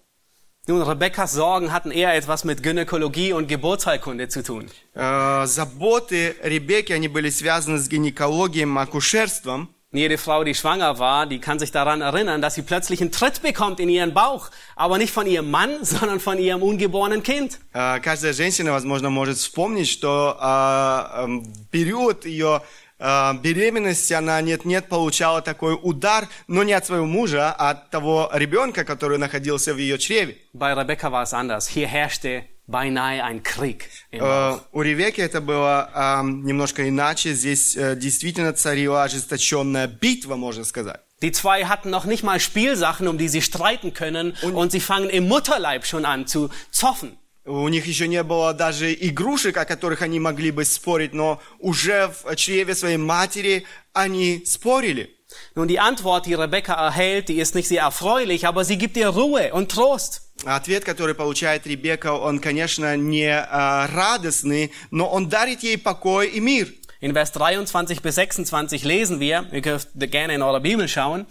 Nun, 0.68 0.82
Rebekkas 0.82 1.32
Sorgen 1.32 1.72
hatten 1.72 1.92
eher 1.92 2.14
etwas 2.14 2.42
mit 2.42 2.60
Gynäkologie 2.60 3.32
und 3.32 3.46
Geburtsheilkunde 3.46 4.28
zu 4.28 4.42
tun. 4.42 4.68
Э, 4.94 5.46
заботы 5.46 6.34
Ребекки, 6.42 6.92
они 6.92 7.06
были 7.06 7.30
связаны 7.30 7.78
с 7.78 7.88
гинекологией, 7.88 8.66
акушерством. 8.76 9.70
Jede 9.92 10.18
Frau, 10.18 10.44
die 10.44 10.54
schwanger 10.54 10.98
war, 10.98 11.26
die 11.26 11.38
kann 11.38 11.58
sich 11.58 11.70
daran 11.70 12.02
erinnern, 12.02 12.42
dass 12.42 12.54
sie 12.54 12.62
plötzlich 12.62 13.00
einen 13.00 13.12
Tritt 13.12 13.40
bekommt 13.40 13.80
in 13.80 13.88
ihren 13.88 14.12
Bauch, 14.12 14.50
aber 14.74 14.98
nicht 14.98 15.12
von 15.12 15.26
ihrem 15.26 15.50
Mann, 15.50 15.70
sondern 15.84 16.20
von 16.20 16.38
ihrem 16.38 16.62
ungeborenen 16.62 17.22
Kind. 17.22 17.58
Э, 17.72 18.00
Каждая 18.00 18.32
женщина, 18.34 18.72
возможно, 18.72 19.10
может 19.10 19.38
вспомнить, 19.38 19.88
что 19.88 20.36
э, 20.38 21.22
эм, 21.22 21.44
в 21.44 21.68
период 21.70 22.26
ее 22.26 22.62
э, 22.98 23.32
беременности 23.40 24.12
она 24.12 24.40
нет-нет 24.42 24.88
получала 24.88 25.40
такой 25.40 25.78
удар, 25.80 26.28
но 26.48 26.62
не 26.64 26.72
от 26.74 26.84
своего 26.84 27.06
мужа, 27.06 27.54
а 27.56 27.70
от 27.70 27.90
того 27.90 28.28
ребенка, 28.34 28.84
который 28.84 29.18
находился 29.18 29.72
в 29.72 29.78
ее 29.78 29.98
чреве. 29.98 30.36
Bei 30.52 30.74
Rebekka 30.74 31.10
war 31.10 31.22
es 31.22 31.32
anders. 31.32 31.68
Hier 31.68 31.86
herrschte 31.86 32.44
beinahe 32.70 33.22
ein 33.22 33.42
Krieg. 33.42 33.88
Im 34.10 34.20
Bauch. 34.20 34.58
Э, 34.58 34.60
У 34.72 34.82
Ревеки 34.82 35.20
это 35.20 35.40
было 35.40 35.90
эм, 35.94 36.44
немножко 36.44 36.88
иначе. 36.88 37.32
Здесь 37.34 37.76
э, 37.76 37.96
действительно 37.96 38.52
царила 38.52 39.04
ожесточенная 39.04 39.86
битва, 39.86 40.36
можно 40.36 40.64
сказать. 40.64 41.00
Die 41.22 41.32
zwei 41.32 41.64
hatten 41.64 41.88
noch 41.90 42.04
nicht 42.04 42.22
mal 42.24 42.38
Spielsachen, 42.40 43.08
um 43.08 43.16
die 43.16 43.28
sie 43.28 43.40
streiten 43.40 43.94
können, 43.94 44.34
und, 44.42 44.70
sie 44.70 44.80
fangen 44.80 45.08
im 45.08 45.26
Mutterleib 45.28 45.86
schon 45.86 46.04
an 46.04 46.26
zu 46.26 46.50
zoffen. 46.70 47.16
У 47.46 47.68
них 47.68 47.86
еще 47.86 48.08
не 48.08 48.22
было 48.24 48.52
даже 48.52 48.92
игрушек, 48.92 49.56
о 49.56 49.64
которых 49.64 50.02
они 50.02 50.18
могли 50.18 50.50
бы 50.50 50.64
спорить, 50.64 51.14
но 51.14 51.40
уже 51.60 52.08
в 52.08 52.34
чреве 52.34 52.74
своей 52.74 52.96
матери 52.96 53.64
они 53.92 54.42
спорили. 54.44 55.12
Nun, 55.54 55.68
die 55.68 55.78
Antwort, 55.78 56.26
die 56.26 56.34
Rebekka 56.34 56.74
erhält, 56.74 57.28
die 57.28 57.38
ist 57.38 57.54
nicht 57.54 57.68
sehr 57.68 57.82
erfreulich, 57.82 58.46
aber 58.46 58.64
sie 58.64 58.78
gibt 58.78 58.96
ihr 58.96 59.08
Ruhe 59.08 59.52
und 59.52 59.70
Trost. 59.70 60.22
Ответ, 60.44 60.84
который 60.84 61.14
получает 61.14 61.66
Ребека, 61.66 62.14
он, 62.14 62.40
конечно, 62.40 62.96
не 62.96 63.24
э, 63.24 63.86
радостный, 63.86 64.72
но 64.90 65.08
он 65.08 65.28
дарит 65.28 65.62
ей 65.62 65.78
покой 65.78 66.28
и 66.28 66.40
мир. 66.40 66.72
In 67.00 67.12
Vers 67.12 67.32
23 67.32 68.00
bis 68.00 68.14
26 68.14 68.84
lesen 68.84 69.20
wir, 69.20 69.46
ihr 69.52 69.62
dürft 69.62 69.88
gerne 69.94 70.34
in 70.34 70.42
eurer 70.42 70.60
Bibel 70.60 70.88
schauen, 70.88 71.26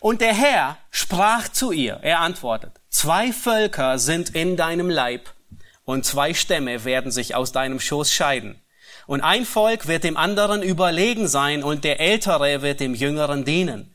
und 0.00 0.20
der 0.20 0.34
Herr 0.34 0.78
sprach 0.90 1.48
zu 1.48 1.72
ihr, 1.72 1.98
er 2.02 2.20
antwortet, 2.20 2.72
zwei 2.88 3.32
Völker 3.32 3.98
sind 3.98 4.34
in 4.34 4.56
deinem 4.56 4.90
Leib 4.90 5.28
und 5.84 6.04
zwei 6.04 6.34
Stämme 6.34 6.84
werden 6.84 7.10
sich 7.10 7.34
aus 7.34 7.52
deinem 7.52 7.80
Schoß 7.80 8.12
scheiden. 8.12 8.60
Und 9.06 9.20
ein 9.20 9.44
Volk 9.44 9.86
wird 9.86 10.04
dem 10.04 10.16
anderen 10.16 10.62
überlegen 10.62 11.28
sein 11.28 11.62
und 11.62 11.84
der 11.84 12.00
Ältere 12.00 12.62
wird 12.62 12.80
dem 12.80 12.94
Jüngeren 12.94 13.44
dienen. 13.44 13.89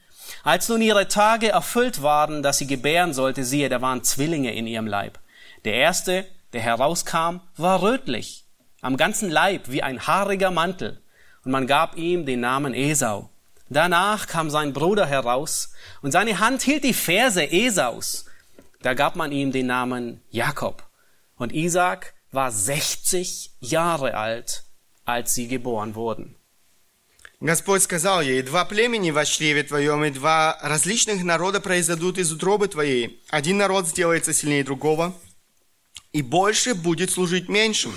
Als 0.47 0.68
nun 0.68 0.80
ihre 0.80 1.09
Tage 1.09 1.49
erfüllt 1.49 2.03
waren, 2.03 2.40
dass 2.40 2.59
sie 2.59 2.68
gebären 2.68 3.12
sollte, 3.12 3.42
siehe, 3.42 3.68
da 3.68 3.82
waren 3.82 4.05
Zwillinge 4.05 4.55
in 4.55 4.68
ihrem 4.68 4.86
Leib. 4.86 5.18
Der 5.64 5.74
erste, 5.74 6.24
der 6.53 6.61
herauskam, 6.61 7.40
war 7.57 7.82
rötlich, 7.82 8.44
am 8.80 8.97
ganzen 8.97 9.28
Leib 9.28 9.62
wie 9.66 9.82
ein 9.82 10.07
haariger 10.07 10.53
Mantel, 10.53 11.03
und 11.44 11.51
man 11.51 11.66
gab 11.66 11.97
ihm 11.97 12.26
den 12.26 12.38
Namen 12.38 12.74
Esau. 12.74 13.28
Danach 13.70 14.28
kam 14.28 14.49
sein 14.49 14.72
Bruder 14.72 15.05
heraus, 15.05 15.72
und 16.01 16.12
seine 16.12 16.38
Hand 16.38 16.62
hielt 16.62 16.84
die 16.84 16.94
Ferse 16.94 17.51
Esaus. 17.51 18.26
Da 18.82 18.94
gab 18.94 19.16
man 19.16 19.32
ihm 19.32 19.51
den 19.51 19.66
Namen 19.66 20.20
Jakob. 20.30 20.84
Und 21.36 21.55
Isaac 21.55 22.14
war 22.30 22.53
60 22.53 23.51
Jahre 23.59 24.14
alt, 24.14 24.62
als 25.05 25.34
sie 25.34 25.49
geboren 25.49 25.97
wurden. 25.97 26.36
Господь 27.41 27.82
сказал 27.82 28.22
ей, 28.22 28.41
два 28.43 28.64
племени 28.64 29.11
во 29.11 29.24
чреве 29.26 29.62
твоем, 29.62 30.05
и 30.05 30.11
два 30.11 30.59
различных 30.62 31.22
народа 31.22 31.61
произойдут 31.61 32.16
из 32.16 32.32
утробы 32.32 32.66
твоей. 32.68 33.22
Один 33.28 33.59
народ 33.59 33.87
сделается 33.87 34.32
сильнее 34.32 34.64
другого, 34.64 35.14
и 36.12 36.22
больше 36.22 36.74
будет 36.74 37.11
служить 37.11 37.51
меньшим. 37.51 37.95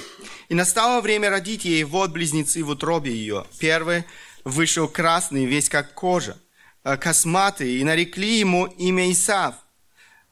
И 0.50 0.54
настало 0.54 1.00
время 1.00 1.30
родить 1.30 1.64
ей, 1.64 1.86
вот 1.86 2.12
близнецы 2.12 2.64
в 2.64 2.70
утробе 2.70 3.12
ее. 3.12 3.46
Первый 3.60 4.04
вышел 4.44 4.90
красный, 4.90 5.46
весь 5.46 5.70
как 5.70 5.94
кожа, 5.94 6.38
э, 6.84 6.98
косматый, 6.98 7.78
и 7.78 7.84
нарекли 7.86 8.40
ему 8.40 8.66
имя 8.66 9.10
Исав. 9.10 9.56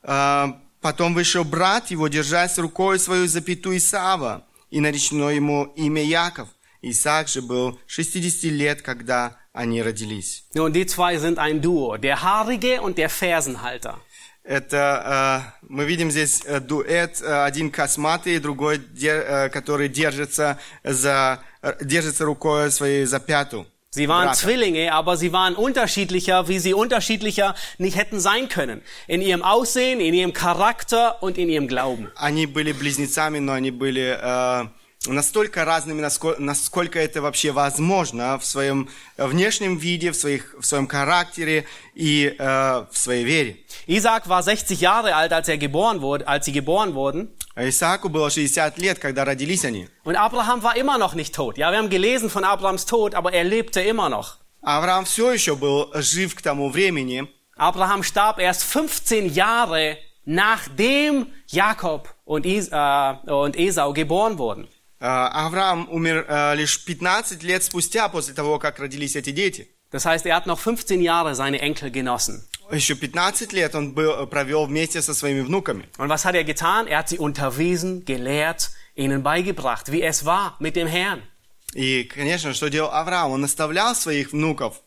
Э, 0.03 0.47
Потом 0.81 1.13
вышел 1.13 1.43
брат 1.43 1.91
его, 1.91 2.07
держась 2.07 2.57
рукой 2.57 2.99
свою 2.99 3.27
запяту 3.27 3.75
Исава, 3.75 4.45
и 4.69 4.79
наречено 4.79 5.29
ему 5.29 5.65
имя 5.75 6.03
Яков. 6.03 6.49
Исаак 6.81 7.27
же 7.27 7.41
был 7.41 7.79
60 7.87 8.43
лет, 8.51 8.81
когда 8.81 9.37
они 9.53 9.81
родились. 9.81 10.43
Nun, 10.53 10.73
die 10.73 10.85
zwei 10.85 11.17
sind 11.17 11.39
ein 11.39 11.61
Duo, 11.61 11.97
der 11.97 12.21
Haarige 12.21 12.81
und 12.81 12.97
der 12.97 13.09
Fersenhalter. 13.09 13.99
Это 14.43 15.51
э, 15.61 15.65
мы 15.67 15.83
видим 15.83 16.09
здесь 16.09 16.41
э, 16.45 16.61
дуэт, 16.61 17.21
э, 17.21 17.43
один 17.43 17.69
косматый, 17.69 18.39
другой, 18.39 18.79
э, 19.01 19.49
который 19.49 19.89
держится 19.89 20.57
за 20.85 21.41
э, 21.61 21.73
держится 21.81 22.23
рукой 22.23 22.71
своей 22.71 23.03
за 23.05 23.19
пяту. 23.19 23.65
Sie 23.89 24.07
waren. 24.07 24.33
Zwillinge, 24.33 24.93
aber 24.93 25.17
sie 25.17 25.33
waren 25.33 25.55
unterschiedlicher, 25.55 26.47
wie 26.47 26.59
sie 26.59 26.73
unterschiedlicher 26.73 27.55
nicht 27.77 27.97
hätten 27.97 28.19
sein 28.19 28.47
können. 28.47 28.81
In 29.07 29.21
ihrem 29.21 29.43
Aussehen, 29.43 29.99
in 29.99 30.13
ihrem 30.13 30.33
Charakter 30.33 31.21
und 31.21 31.37
in 31.37 31.49
ihrem 31.49 31.67
Glauben. 31.67 32.09
Они 32.15 32.45
были 32.45 32.71
близнецами, 32.71 33.39
но 33.39 33.53
они 33.53 33.71
были 33.71 34.17
э, 34.21 34.67
настолько 35.06 35.64
разными, 35.64 36.00
насколько, 36.00 36.40
насколько 36.40 36.98
это 36.98 37.20
вообще 37.22 37.50
возможно 37.50 38.38
в 38.38 38.44
своем 38.44 38.88
внешнем 39.16 39.76
виде, 39.76 40.12
в, 40.12 40.16
своих, 40.16 40.54
в 40.58 40.64
своем 40.64 40.86
характере 40.86 41.66
и 41.94 42.34
э, 42.38 42.86
в 42.90 42.96
своей 42.96 43.24
вере. 43.24 43.56
Isaac 43.86 44.26
war 44.26 44.42
60 44.42 44.80
Jahre 44.80 45.14
alt, 45.14 45.32
als 45.32 45.48
er 45.48 45.58
geboren 45.58 46.00
wurde, 46.00 46.26
als 46.28 46.46
sie 46.46 46.52
geboren 46.52 46.94
wurden. 46.94 47.28
А 47.54 47.68
Исааку 47.68 48.08
было 48.08 48.30
60 48.30 48.78
лет, 48.78 48.98
когда 48.98 49.24
родились 49.24 49.64
они. 49.64 49.88
Und 50.04 50.16
Abraham 50.16 50.62
war 50.62 50.74
immer 50.76 50.96
noch 50.96 51.14
nicht 51.14 51.34
tot. 51.34 51.58
Ja, 51.58 51.70
wir 51.70 51.78
haben 51.78 51.90
gelesen 51.90 52.30
von 52.30 52.44
Abrahams 52.44 52.86
Tod, 52.86 53.14
aber 53.14 53.32
er 53.32 53.44
lebte 53.44 53.80
immer 53.80 54.08
noch. 54.08 54.38
Авраам 54.62 55.04
все 55.04 55.32
еще 55.32 55.56
был 55.56 55.90
жив 55.94 56.34
к 56.34 56.40
тому 56.40 56.70
времени. 56.70 57.28
Abraham 57.56 58.02
starb 58.02 58.38
erst 58.38 58.62
15 58.64 59.34
Jahre 59.34 59.98
nachdem 60.24 61.26
Jakob 61.48 62.14
und, 62.24 62.46
Is 62.46 62.68
äh, 62.68 63.14
und 63.26 63.56
Esau 63.58 63.92
geboren 63.92 64.38
wurden. 64.38 64.68
Э, 65.00 65.06
Авраам 65.06 65.88
умер 65.90 66.26
э, 66.28 66.54
лишь 66.54 66.78
15 66.78 67.42
лет 67.42 67.64
спустя 67.64 68.08
после 68.08 68.34
того, 68.34 68.58
как 68.58 68.78
родились 68.78 69.16
эти 69.16 69.30
дети. 69.30 69.68
Das 69.90 70.06
heißt, 70.06 70.24
er 70.26 70.36
hat 70.36 70.46
noch 70.46 70.58
15 70.58 71.02
Jahre 71.02 71.34
seine 71.34 71.60
Enkel 71.60 71.90
genossen. 71.90 72.44
Еще 72.70 72.94
15 72.94 73.52
лет 73.52 73.74
он 73.74 73.92
был, 73.92 74.26
провел 74.28 74.66
вместе 74.66 75.02
со 75.02 75.12
своими 75.12 75.40
внуками. 75.40 75.88
Und 75.98 76.08
was 76.08 76.24
hat 76.24 76.34
er 76.34 76.44
getan? 76.44 76.86
Er 76.86 76.98
hat 76.98 77.08
sie 77.08 77.18
unterwiesen, 77.18 78.04
gelehrt, 78.04 78.70
ihnen 78.94 79.22
beigebracht, 79.22 79.92
wie 79.92 80.02
es 80.02 80.24
war 80.24 80.56
mit 80.60 80.76
dem 80.76 80.86
Herrn. 80.86 81.22
И, 81.74 82.04
конечно, 82.04 82.54
что 82.54 82.68
делал 82.68 82.92
Авраам? 82.92 83.32
Он 83.32 83.40
наставлял 83.40 83.94
своих 83.94 84.32
внуков. 84.32 84.82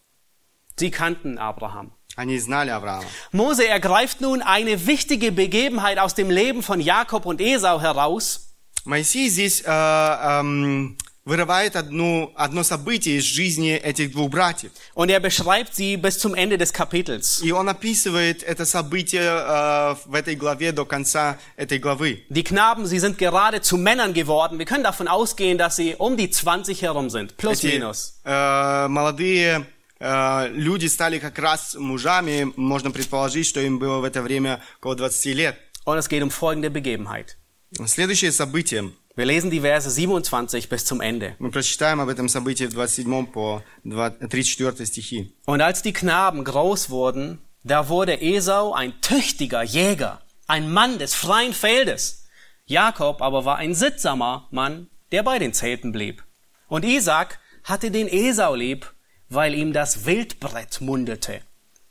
Sie 0.77 0.91
kannten 0.91 1.37
Abraham. 1.37 1.91
Они 2.15 2.39
знали 2.39 2.69
Авраама. 2.69 3.05
Mose 3.33 3.67
ergreift 3.67 4.21
nun 4.21 4.41
eine 4.41 4.87
wichtige 4.87 5.31
Begebenheit 5.31 5.99
aus 5.99 6.15
dem 6.15 6.29
Leben 6.29 6.63
von 6.63 6.79
Jakob 6.79 7.25
und 7.25 7.41
Esau 7.41 7.81
heraus 7.81 8.48
Моисей 8.84 9.28
здесь 9.28 9.62
э, 9.64 9.70
эм, 9.70 10.96
вырывает 11.26 11.76
одну, 11.76 12.32
одно 12.34 12.62
событие 12.64 13.18
из 13.18 13.24
жизни 13.24 13.72
этих 13.74 14.10
двух 14.12 14.30
братьев. 14.30 14.72
und 14.94 15.10
er 15.10 15.20
beschreibt 15.20 15.74
sie 15.74 15.96
bis 15.96 16.18
zum 16.18 16.34
Ende 16.34 16.56
des 16.56 16.72
Kapitels. 16.72 17.40
И 17.42 17.52
он 17.52 17.68
описывает 17.68 18.42
это 18.42 18.64
событие 18.64 19.22
э, 19.22 19.94
в 20.06 20.14
этой 20.14 20.34
главе 20.34 20.72
до 20.72 20.84
конца 20.86 21.38
этой 21.56 21.78
главы. 21.78 22.24
Die 22.30 22.42
Knaben, 22.42 22.86
sie 22.86 22.98
sind 22.98 23.18
gerade 23.18 23.60
zu 23.60 23.76
Männern 23.76 24.12
geworden. 24.14 24.58
Wir 24.58 24.66
können 24.66 24.82
davon 24.82 25.08
ausgehen, 25.08 25.58
dass 25.58 25.76
sie 25.76 25.94
um 25.96 26.16
die 26.16 26.30
20 26.30 26.80
herum 26.82 27.10
sind. 27.10 27.36
Plus 27.36 27.62
Эти 27.62 27.74
minus. 27.78 28.14
э, 28.24 28.88
молодые 28.88 29.66
э, 30.00 30.48
люди 30.52 30.86
стали 30.86 31.18
как 31.18 31.38
раз 31.38 31.76
мужами. 31.78 32.50
Можно 32.56 32.90
предположить, 32.90 33.46
что 33.46 33.60
им 33.60 33.78
было 33.78 33.98
в 33.98 34.04
это 34.04 34.22
время 34.22 34.62
около 34.80 34.96
20 34.96 35.34
лет. 35.36 35.56
Und 35.84 35.98
es 35.98 36.08
geht 36.08 36.22
um 36.22 36.30
folgende 36.30 36.70
Begebenheit. 36.70 37.36
Следующее 37.85 38.31
событие. 38.31 38.91
Wir 39.15 39.25
lesen 39.25 39.49
die 39.49 39.61
Verse 39.61 39.89
27 39.89 40.67
bis 40.67 40.83
zum 40.85 40.99
Ende. 40.99 41.35
Мы 41.39 41.49
прочитаем 41.49 42.01
об 42.01 42.09
этом 42.09 42.27
событии 42.27 42.65
в 42.65 42.71
27 42.71 43.31
по 43.31 43.63
2 43.83 44.27
34 44.29 44.87
стихи. 44.87 45.33
Und 45.45 45.61
als 45.61 45.81
die 45.81 45.93
Knaben 45.93 46.43
groß 46.43 46.89
wurden, 46.89 47.39
da 47.63 47.87
wurde 47.87 48.21
Esau 48.21 48.73
ein 48.73 48.99
tüchtiger 49.01 49.63
Jäger, 49.63 50.21
ein 50.47 50.71
Mann 50.71 50.99
des 50.99 51.15
freien 51.15 51.53
Feldes. 51.53 52.25
Jakob 52.65 53.21
aber 53.21 53.45
war 53.45 53.57
ein 53.57 53.73
sittsamer 53.73 54.47
Mann, 54.51 54.89
der 55.11 55.23
bei 55.23 55.39
den 55.39 55.53
Zelten 55.53 55.91
blieb. 55.91 56.23
Und 56.67 56.83
Isaac 56.83 57.39
hatte 57.63 57.91
den 57.91 58.07
Esau 58.07 58.53
lieb, 58.53 58.93
weil 59.29 59.53
ihm 59.53 59.71
das 59.71 60.05
Wildbrett 60.05 60.81
mundete. 60.81 61.41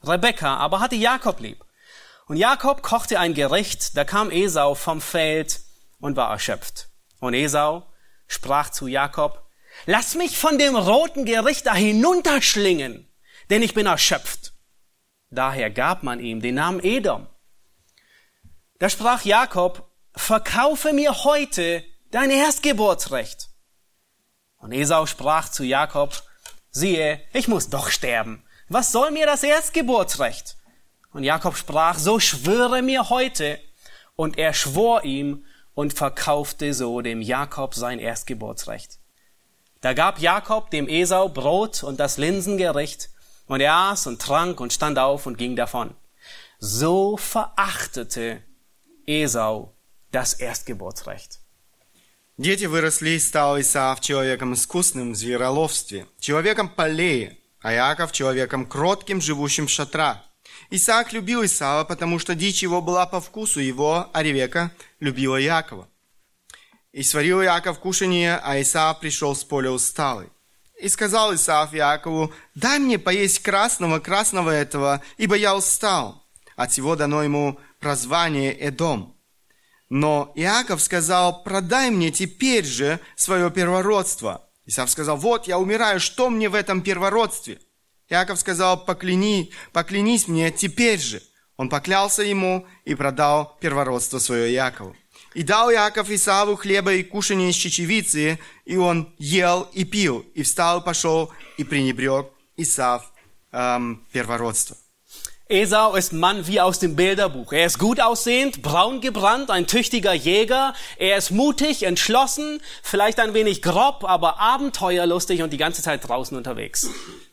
Rebekka 0.03 0.57
aber 0.57 0.81
hatte 0.81 0.97
Jakob 0.97 1.41
lieb. 1.41 1.65
Und 2.27 2.37
Jakob 2.37 2.83
kochte 2.83 3.19
ein 3.19 3.35
Gericht, 3.35 3.97
da 3.97 4.05
kam 4.05 4.31
Esau 4.31 4.75
vom 4.75 5.01
Feld 5.01 5.61
und 6.00 6.16
war 6.16 6.32
erschöpft. 6.32 6.90
Und 7.20 7.34
Esau 7.34 7.88
sprach 8.28 8.70
zu 8.70 8.88
Jakob, 8.88 9.46
lass 9.86 10.16
mich 10.16 10.38
von 10.38 10.58
dem 10.58 10.76
roten 10.76 11.26
Gericht 11.26 11.66
da 11.66 11.76
hinunterschlingen, 11.76 13.08
denn 13.50 13.62
ich 13.62 13.74
bin 13.74 13.86
erschöpft. 13.86 14.54
Daher 15.30 15.70
gab 15.70 16.04
man 16.04 16.20
ihm 16.20 16.42
den 16.42 16.56
Namen 16.56 16.84
Edom. 16.84 17.28
Da 18.80 18.90
sprach 18.90 19.26
Jakob, 19.26 19.92
verkaufe 20.16 20.94
mir 20.94 21.24
heute 21.24 21.84
dein 22.12 22.32
Erstgeburtsrecht. 22.32 23.50
Und 24.58 24.72
Esau 24.72 25.06
sprach 25.06 25.50
zu 25.50 25.64
Jakob, 25.64 26.24
siehe, 26.72 27.22
ich 27.34 27.48
muss 27.48 27.70
doch 27.70 27.90
sterben. 27.90 28.44
Was 28.68 28.92
soll 28.92 29.12
mir 29.12 29.26
das 29.26 29.44
Erstgeburtsrecht? 29.44 30.58
Und 31.12 31.24
Jakob 31.24 31.58
sprach, 31.58 31.98
so 31.98 32.20
schwöre 32.20 32.82
mir 32.82 33.10
heute. 33.10 33.60
Und 34.16 34.38
er 34.38 34.54
schwor 34.54 35.04
ihm 35.04 35.46
und 35.79 35.93
verkaufte 35.93 36.73
so 36.75 37.01
dem 37.01 37.21
Jakob 37.21 37.75
sein 37.75 37.99
Erstgeburtsrecht. 37.99 38.99
Da 39.81 39.93
gab 39.93 40.19
Jakob 40.19 40.71
dem 40.71 40.89
Esau 40.89 41.29
Brot 41.29 41.83
und 41.83 42.01
das 42.01 42.17
Linsengericht, 42.17 43.11
und 43.47 43.61
er 43.61 43.75
aß 43.75 44.07
und 44.07 44.23
trank 44.23 44.61
und 44.61 44.73
stand 44.73 44.99
auf 44.99 45.27
und 45.27 45.37
ging 45.37 45.57
davon. 45.57 45.95
So 46.59 47.17
verachtete 47.17 48.43
Esau 49.07 49.75
das 50.11 50.35
Erstgeburtsrecht. 50.35 51.41
Дети 52.37 52.65
выросли, 52.65 53.11
и 53.11 53.19
стал 53.21 53.61
Исаав 53.61 54.01
человеком 54.01 54.55
искусным 54.55 55.13
в 55.13 55.17
звероловстве, 55.17 56.07
человеком 56.19 56.69
полей, 56.69 57.41
а 57.61 57.73
Иаков 57.73 58.11
человеком 58.11 58.67
кротким, 58.67 59.21
живущим 59.21 59.69
в 59.69 59.71
шатрах. 59.71 60.19
Исаак 60.72 61.14
любил 61.14 61.44
Исаава, 61.44 61.84
потому 61.84 62.20
что 62.20 62.36
дичь 62.36 62.62
его 62.62 62.82
была 62.82 63.08
по 63.08 63.20
вкусу 63.20 63.60
его, 63.60 64.10
а 64.14 64.24
Ревека 64.24 64.72
любила 65.00 65.42
Иакова. 65.42 65.88
И 66.92 67.02
сварил 67.02 67.42
Иаков 67.42 67.80
кушанье, 67.80 68.40
а 68.44 68.62
Исаав 68.62 69.00
пришел 69.00 69.36
с 69.36 69.44
поля 69.44 69.72
усталый. 69.72 70.30
И 70.80 70.88
сказал 70.88 71.34
Исаав 71.34 71.74
Иакову, 71.74 72.32
дай 72.56 72.80
мне 72.80 73.00
поесть 73.00 73.40
красного, 73.40 74.00
красного 74.00 74.52
этого, 74.52 75.02
ибо 75.18 75.36
я 75.36 75.56
устал. 75.56 76.24
От 76.56 76.72
всего 76.72 76.96
дано 76.96 77.24
ему 77.24 77.60
прозвание 77.80 78.54
Эдом. 78.54 79.16
Но 79.90 80.32
Иаков 80.36 80.82
сказал, 80.82 81.44
продай 81.44 81.90
мне 81.90 82.12
теперь 82.12 82.66
же 82.66 83.00
свое 83.16 83.50
первородство. 83.50 84.48
Исаав 84.68 84.92
сказал, 84.92 85.18
вот 85.18 85.48
я 85.48 85.58
умираю, 85.58 86.00
что 86.00 86.30
мне 86.30 86.48
в 86.48 86.54
этом 86.54 86.82
первородстве? 86.82 87.60
Иаков 88.09 88.39
сказал, 88.39 88.85
покляни, 88.85 89.51
поклянись 89.73 90.29
мне 90.29 90.51
теперь 90.51 91.01
же. 91.01 91.23
Он 91.57 91.69
поклялся 91.69 92.23
ему 92.23 92.67
и 92.85 92.95
продал 92.95 93.57
первородство 93.61 94.19
свое 94.19 94.53
Иакову. 94.53 94.95
И 95.35 95.43
дал 95.43 95.71
Иаков 95.71 96.11
Исааву 96.11 96.57
хлеба 96.57 96.95
и 96.95 97.03
кушанье 97.03 97.51
из 97.51 97.57
чечевицы, 97.57 98.39
и 98.65 98.77
он 98.77 99.13
ел 99.19 99.69
и 99.73 99.85
пил, 99.85 100.25
и 100.35 100.43
встал, 100.43 100.83
пошел 100.83 101.33
и 101.57 101.65
пренебрег 101.65 102.27
Исаав 102.57 103.13
эм, 103.53 104.07
первородство. 104.13 104.77
Esau 105.47 105.95
ist 105.95 106.13
Mann 106.15 106.47
wie 106.47 106.59
aus 106.59 106.79
dem 106.79 106.97
Bilderbuch. 106.97 107.53
Er 107.53 107.67
ist 107.67 107.79
gut 107.79 108.01
aussehend, 108.01 108.63
braun 108.63 109.03
gebrannt, 109.03 109.51
ein 109.51 109.67
tüchtiger 109.67 110.15
Jäger. 110.15 110.75
Er 110.97 111.19
ist 111.19 111.33
mutig, 111.33 111.83
entschlossen, 111.83 112.63
vielleicht 112.83 113.21
ein 113.21 113.35
wenig 113.35 113.61
grob, 113.61 114.05
aber 114.05 114.41
abenteuerlustig 114.41 115.43
und 115.43 115.53
die 115.53 115.59
ganze 115.59 115.83
Zeit 115.83 116.09
draußen 116.09 116.35
unterwegs. 116.35 116.89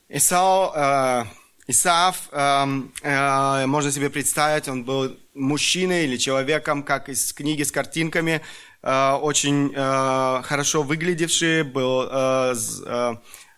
Исау, 0.09 0.73
э, 0.73 1.25
Исаав, 1.67 2.29
э, 2.31 2.67
э, 3.03 3.67
можно 3.67 3.91
себе 3.91 4.09
представить, 4.09 4.69
он 4.69 4.85
был 4.85 5.17
мужчиной 5.35 6.05
или 6.05 6.17
человеком, 6.17 6.85
как 6.85 7.09
из 7.09 7.33
книги 7.33 7.65
с 7.65 7.73
картинками, 7.73 8.41
э, 8.83 9.11
очень 9.21 9.73
э, 9.75 10.43
хорошо 10.45 10.85
выглядевший, 10.85 11.65
был 11.65 12.09
э, 12.09 12.55
с, 12.55 12.83
э, 12.87 13.15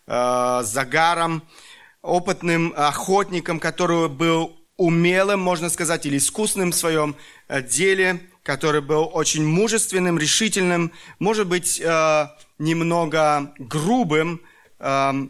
э, 0.07 0.61
загаром, 0.63 1.43
опытным 2.01 2.73
охотником, 2.75 3.59
который 3.59 4.09
был 4.09 4.57
умелым, 4.75 5.39
можно 5.41 5.69
сказать, 5.69 6.07
или 6.07 6.17
искусным 6.17 6.71
в 6.71 6.75
своем 6.75 7.15
э, 7.47 7.61
деле, 7.61 8.21
который 8.41 8.81
был 8.81 9.07
очень 9.13 9.45
мужественным, 9.45 10.17
решительным, 10.17 10.93
может 11.19 11.47
быть, 11.47 11.79
э, 11.79 12.27
немного 12.57 13.53
грубым, 13.59 14.41
э, 14.79 15.27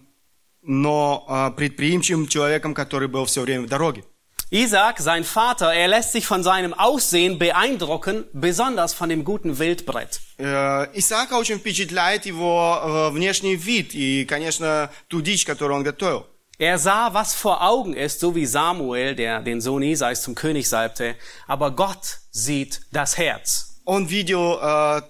но 0.69 1.25
э, 1.29 1.57
предприимчивым 1.57 2.27
человеком, 2.29 2.75
который 2.75 3.09
был 3.09 3.27
все 3.27 3.43
время 3.43 3.67
в 3.67 3.69
дороге. 3.69 4.05
Isaac, 4.51 5.01
sein 5.01 5.25
Vater, 5.25 5.73
er 5.73 5.89
lässt 5.89 6.13
sich 6.13 6.27
von 6.27 6.45
seinem 6.45 6.75
Aussehen 6.75 7.39
beeindrucken, 7.39 8.25
besonders 8.33 8.95
von 8.95 9.09
dem 9.09 9.25
guten 9.25 9.59
Wildbrett. 9.59 10.21
Э, 10.39 10.87
Исаака 10.95 11.35
очень 11.35 11.59
впечатляет 11.59 12.27
его 12.27 12.79
э, 12.81 13.11
внешний 13.11 13.57
вид 13.57 13.95
и, 13.95 14.25
конечно, 14.25 14.91
ту 15.09 15.23
дичь, 15.23 15.45
которую 15.45 15.79
он 15.79 15.83
готовил. 15.83 16.27
Er 16.59 16.79
sah, 16.79 17.13
was 17.13 17.35
vor 17.35 17.63
Augen 17.63 17.95
ist, 17.95 18.21
so 18.21 18.37
wie 18.37 18.47
Samuel, 18.47 19.17
der 19.17 19.41
den 19.41 19.61
Sohn 19.61 19.83
Isais 19.83 20.23
zum 20.23 20.37
König 20.37 20.69
salbte, 20.69 21.17
aber 21.49 21.73
Gott 21.73 22.21
sieht 22.31 22.83
das 22.93 23.19
Herz. 23.19 23.81
Он 23.85 24.07
видел 24.07 24.61
э, 24.63 25.03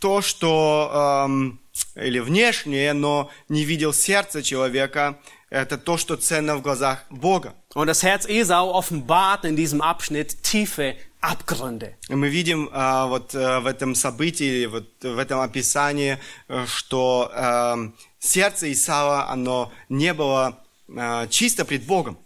то, 0.00 0.20
что 0.20 0.90
эм, 0.92 1.60
или 1.95 2.19
внешнее, 2.19 2.93
но 2.93 3.29
не 3.49 3.63
видел 3.63 3.93
сердце 3.93 4.43
человека. 4.43 5.17
Это 5.49 5.77
то, 5.77 5.97
что 5.97 6.15
ценно 6.17 6.57
в 6.57 6.61
глазах 6.61 7.05
Бога. 7.09 7.53
Und 7.75 7.87
das 7.87 8.03
Herz 8.03 8.25
Esau 8.25 8.71
offenbart 8.71 9.45
in 9.45 9.55
diesem 9.55 9.81
Abschnitt 9.81 10.43
tiefe 10.43 10.95
Abgründe. 11.21 11.95
Мы 12.09 12.29
видим 12.29 12.69
э, 12.71 13.05
вот 13.07 13.33
э, 13.33 13.59
в 13.59 13.65
этом 13.65 13.95
событии, 13.95 14.65
вот 14.65 14.87
в 15.01 15.17
этом 15.17 15.39
описании, 15.39 16.19
э, 16.47 16.65
что 16.67 17.31
э, 17.33 17.75
сердце 18.19 18.71
Исава, 18.71 19.29
оно 19.29 19.71
не 19.89 20.13
было 20.13 20.59
э, 20.87 21.27
чисто 21.29 21.65
пред 21.65 21.85
Богом. 21.85 22.17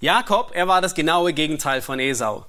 Jakob, 0.00 0.52
er 0.52 0.68
war 0.68 0.80
das 0.80 0.94
genaue 0.94 1.32
Gegenteil 1.32 1.80
von 1.82 1.98
Esau. 1.98 2.46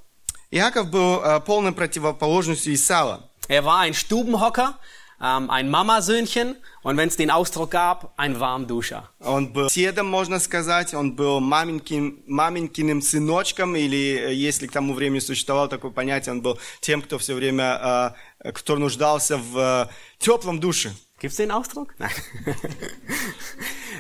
Иаков 0.52 0.89
был 0.89 1.22
э, 1.24 1.39
полной 1.41 1.72
противоположностью 1.72 2.74
Исава. 2.74 3.24
Er 3.48 3.66
war 3.66 3.80
ein 3.80 3.93
Stubenhocker, 3.93 4.78
ähm, 5.22 5.51
ein 5.51 5.70
Mamasöhnchen 5.70 6.57
und 6.82 6.97
wenn 6.97 7.09
es 7.09 7.16
den 7.16 7.30
Ausdruck 7.30 7.70
gab, 7.70 8.12
ein 8.16 8.40
Warmduscher. 8.40 9.09
Он 9.20 9.53
был 9.53 9.70
седом, 9.70 10.09
можно 10.09 10.40
сказать, 10.40 10.95
он 10.95 11.14
был 11.14 11.40
маменькин, 11.40 12.22
маменькиным 12.26 13.01
сыночком, 13.01 13.76
или 13.76 14.18
э, 14.18 14.34
если 14.34 14.66
к 14.66 14.72
тому 14.72 14.95
времени 14.95 15.20
существовало 15.20 15.68
такое 15.68 15.93
понятие, 15.93 16.32
он 16.32 16.43
был 16.43 16.59
тем, 16.80 17.03
кто 17.03 17.18
все 17.18 17.34
время, 17.34 18.14
э, 18.40 18.53
кто 18.53 18.76
нуждался 18.76 19.36
в 19.36 19.59
э, 19.59 19.88
теплом 20.18 20.59
душе. 20.59 20.93
Gibt's 21.20 21.36
den 21.36 21.53
Ausdruck? 21.53 21.95
Nein. 21.99 22.11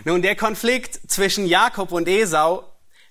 Nun, 0.04 0.22
der 0.22 0.34
Konflikt 0.34 0.98
zwischen 1.06 1.46
Jakob 1.46 1.92
und 1.92 2.08
Esau, 2.08 2.64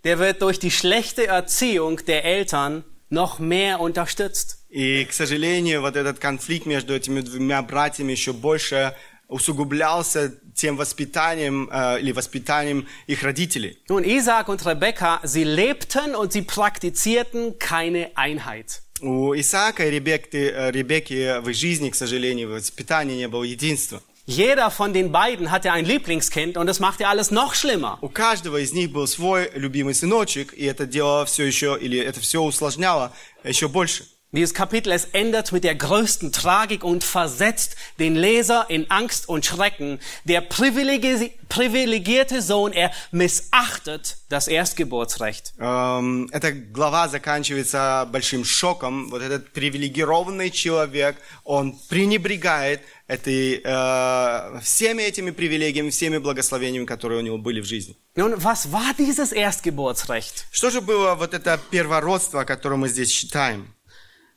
der 0.03 0.19
wird 0.19 0.41
durch 0.41 0.59
die 0.59 0.71
schlechte 0.71 1.27
Erziehung 1.27 2.03
der 2.05 2.25
Eltern 2.25 2.83
noch 3.09 3.39
mehr 3.39 3.79
unterstützt. 3.79 4.54
И, 4.68 5.04
к 5.04 5.12
сожалению, 5.12 5.80
вот 5.80 5.96
этот 5.96 6.18
конфликт 6.18 6.66
между 6.66 6.94
этими 6.94 7.20
двумя 7.20 7.62
братьями 7.62 8.12
еще 8.12 8.32
больше 8.32 8.94
усугублялся 9.28 10.32
тем 10.54 10.76
воспитанием 10.76 11.68
э, 11.70 12.00
или 12.00 12.12
воспитанием 12.12 12.86
их 13.06 13.22
родителей. 13.22 13.78
Nun, 13.88 14.04
Isaac 14.04 14.48
und 14.48 14.64
Rebekka, 14.64 15.20
sie 15.24 15.44
lebten 15.44 16.14
und 16.14 16.32
sie 16.32 16.42
praktizierten 16.42 17.58
keine 17.58 18.10
Einheit. 18.16 18.82
У 19.00 19.34
Исаака 19.34 19.86
и 19.86 19.90
Ребекки, 19.90 20.36
э, 20.36 20.70
Ребекки 20.70 21.40
в 21.40 21.48
их 21.50 21.56
жизни, 21.56 21.90
к 21.90 21.94
сожалению, 21.94 22.48
в 22.48 22.52
воспитании 22.52 23.16
не 23.16 23.28
было 23.28 23.42
единства. 23.42 24.00
Jeder 24.28 24.72
von 24.72 24.92
den 24.92 25.12
beiden 25.12 25.52
hatte 25.52 25.70
ein 25.70 25.84
Lieblingskind 25.84 26.56
und 26.56 26.66
das 26.66 26.80
machte 26.80 27.06
alles 27.06 27.30
noch 27.30 27.54
schlimmer. 27.54 27.98
У 28.00 28.08
каждого 28.08 28.56
из 28.56 28.72
них 28.72 28.90
был 28.90 29.06
свой 29.06 29.50
любимый 29.54 29.94
сыночек, 29.94 30.52
и 30.52 30.64
это 30.64 30.86
делало 30.86 31.26
все 31.26 31.44
еще, 31.44 31.78
или 31.80 31.98
это 31.98 32.20
все 32.20 32.42
усложняло 32.42 33.12
еще 33.44 33.68
больше. 33.68 34.04
Dieses 34.33 34.53
Kapitel, 34.53 34.93
es 34.93 35.03
endet 35.11 35.51
mit 35.51 35.65
der 35.65 35.75
größten 35.75 36.31
Tragik 36.31 36.85
und 36.85 37.03
versetzt 37.03 37.75
den 37.99 38.15
Leser 38.15 38.65
in 38.69 38.89
Angst 38.89 39.27
und 39.27 39.45
Schrecken. 39.45 39.99
Der 40.23 40.39
privilegi 40.39 41.33
privilegierte 41.49 42.41
Sohn, 42.41 42.71
er 42.71 42.91
missachtet 43.11 44.19
das 44.29 44.47
Erstgeburtsrecht. 44.47 45.53
Эм, 45.59 46.29
Эта 46.31 46.53
глава 46.53 47.09
заканчивается 47.09 48.07
большим 48.09 48.45
шоком. 48.45 49.09
Вот 49.09 49.21
этот 49.21 49.51
привилегированный 49.51 50.49
человек, 50.49 51.17
он 51.43 51.77
пренебрегает 51.89 52.79
этой, 53.07 53.61
э, 53.61 54.59
всеми 54.61 55.03
этими 55.03 55.31
привилегиями, 55.31 55.89
всеми 55.89 56.19
благословениями, 56.19 56.85
которые 56.85 57.19
у 57.19 57.21
него 57.21 57.37
были 57.37 57.59
в 57.59 57.65
жизни. 57.65 57.97
Nun, 58.15 58.41
was 58.41 58.71
war 58.71 58.93
dieses 58.97 59.33
Erstgeburtsrecht? 59.33 60.45
Что 60.51 60.69
же 60.69 60.79
было 60.79 61.15
вот 61.15 61.33
это 61.33 61.59
первородство, 61.69 62.39
о 62.41 62.45
котором 62.45 62.79
мы 62.79 62.87
здесь 62.87 63.11
читаем? 63.11 63.67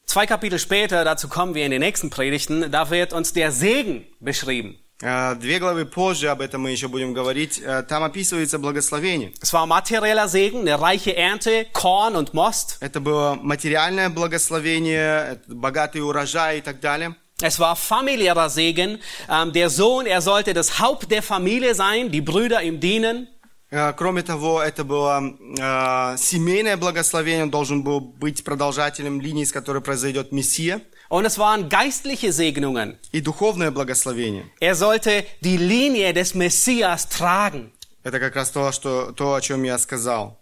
Zwei 0.08 0.26
Kapitel 0.26 0.58
später, 0.58 1.04
dazu 1.04 1.28
kommen 1.28 1.54
wir 1.54 1.64
in 1.64 1.70
den 1.70 1.80
nächsten 1.80 2.10
Predigten, 2.10 2.70
da 2.70 2.90
wird 2.90 3.12
uns 3.12 3.32
der 3.32 3.50
Segen 3.52 4.06
beschrieben. 4.20 4.78
Э, 5.02 5.34
Две 5.34 5.58
главы 5.58 5.86
позже, 5.86 6.28
об 6.30 6.40
этом 6.40 6.62
мы 6.62 6.70
еще 6.70 6.88
будем 6.88 7.14
говорить, 7.14 7.60
э, 7.60 7.82
там 7.82 8.04
описывается 8.04 8.58
благословение. 8.58 9.32
Es 9.42 9.52
war 9.52 9.66
materieller 9.66 10.28
Segen, 10.28 10.60
eine 10.60 10.80
reiche 10.80 11.16
Ernte, 11.16 11.66
Korn 11.72 12.14
und 12.16 12.32
Most. 12.32 12.76
Это 12.80 13.00
было 13.00 13.36
материальное 13.42 14.08
благословение, 14.08 15.32
это 15.32 15.54
богатый 15.54 16.00
урожай 16.00 16.58
и 16.58 16.60
так 16.60 16.80
далее. 16.80 17.16
Es 17.42 17.58
war 17.58 17.74
familiärer 17.74 18.48
Segen. 18.48 19.00
Ähm, 19.28 19.52
der 19.52 19.68
Sohn, 19.68 20.06
er 20.06 20.20
sollte 20.22 20.54
das 20.54 20.78
Haupt 20.78 21.10
der 21.10 21.22
Familie 21.22 21.74
sein, 21.74 22.10
die 22.12 22.20
Brüder 22.20 22.62
ihm 22.62 22.78
dienen. 22.78 23.26
Э, 23.71 23.93
Кроме 23.93 24.23
того, 24.23 24.61
это 24.61 24.83
было 24.83 25.21
э, 25.21 26.17
семейное 26.17 26.75
благословение, 26.77 27.43
он 27.43 27.51
должен 27.51 27.83
был 27.83 27.99
быть 27.99 28.43
продолжателем 28.43 29.21
линии, 29.21 29.43
с 29.43 29.51
которой 29.51 29.81
произойдет 29.81 30.31
Мессия, 30.31 30.81
Und 31.11 31.25
es 31.25 31.37
waren 31.39 31.69
geistliche 31.69 32.31
Segnungen. 32.31 32.97
и 33.11 33.19
духовное 33.21 33.71
благословение. 33.71 34.45
Er 34.59 34.75
sollte 34.75 35.25
die 35.41 35.57
Linie 35.57 36.13
des 36.13 36.33
Messias 36.35 37.07
tragen. 37.09 37.71
Это 38.03 38.19
как 38.19 38.35
раз 38.35 38.49
то, 38.51 38.71
что, 38.71 39.11
то, 39.11 39.33
о 39.33 39.41
чем 39.41 39.63
я 39.63 39.77
сказал. 39.77 40.37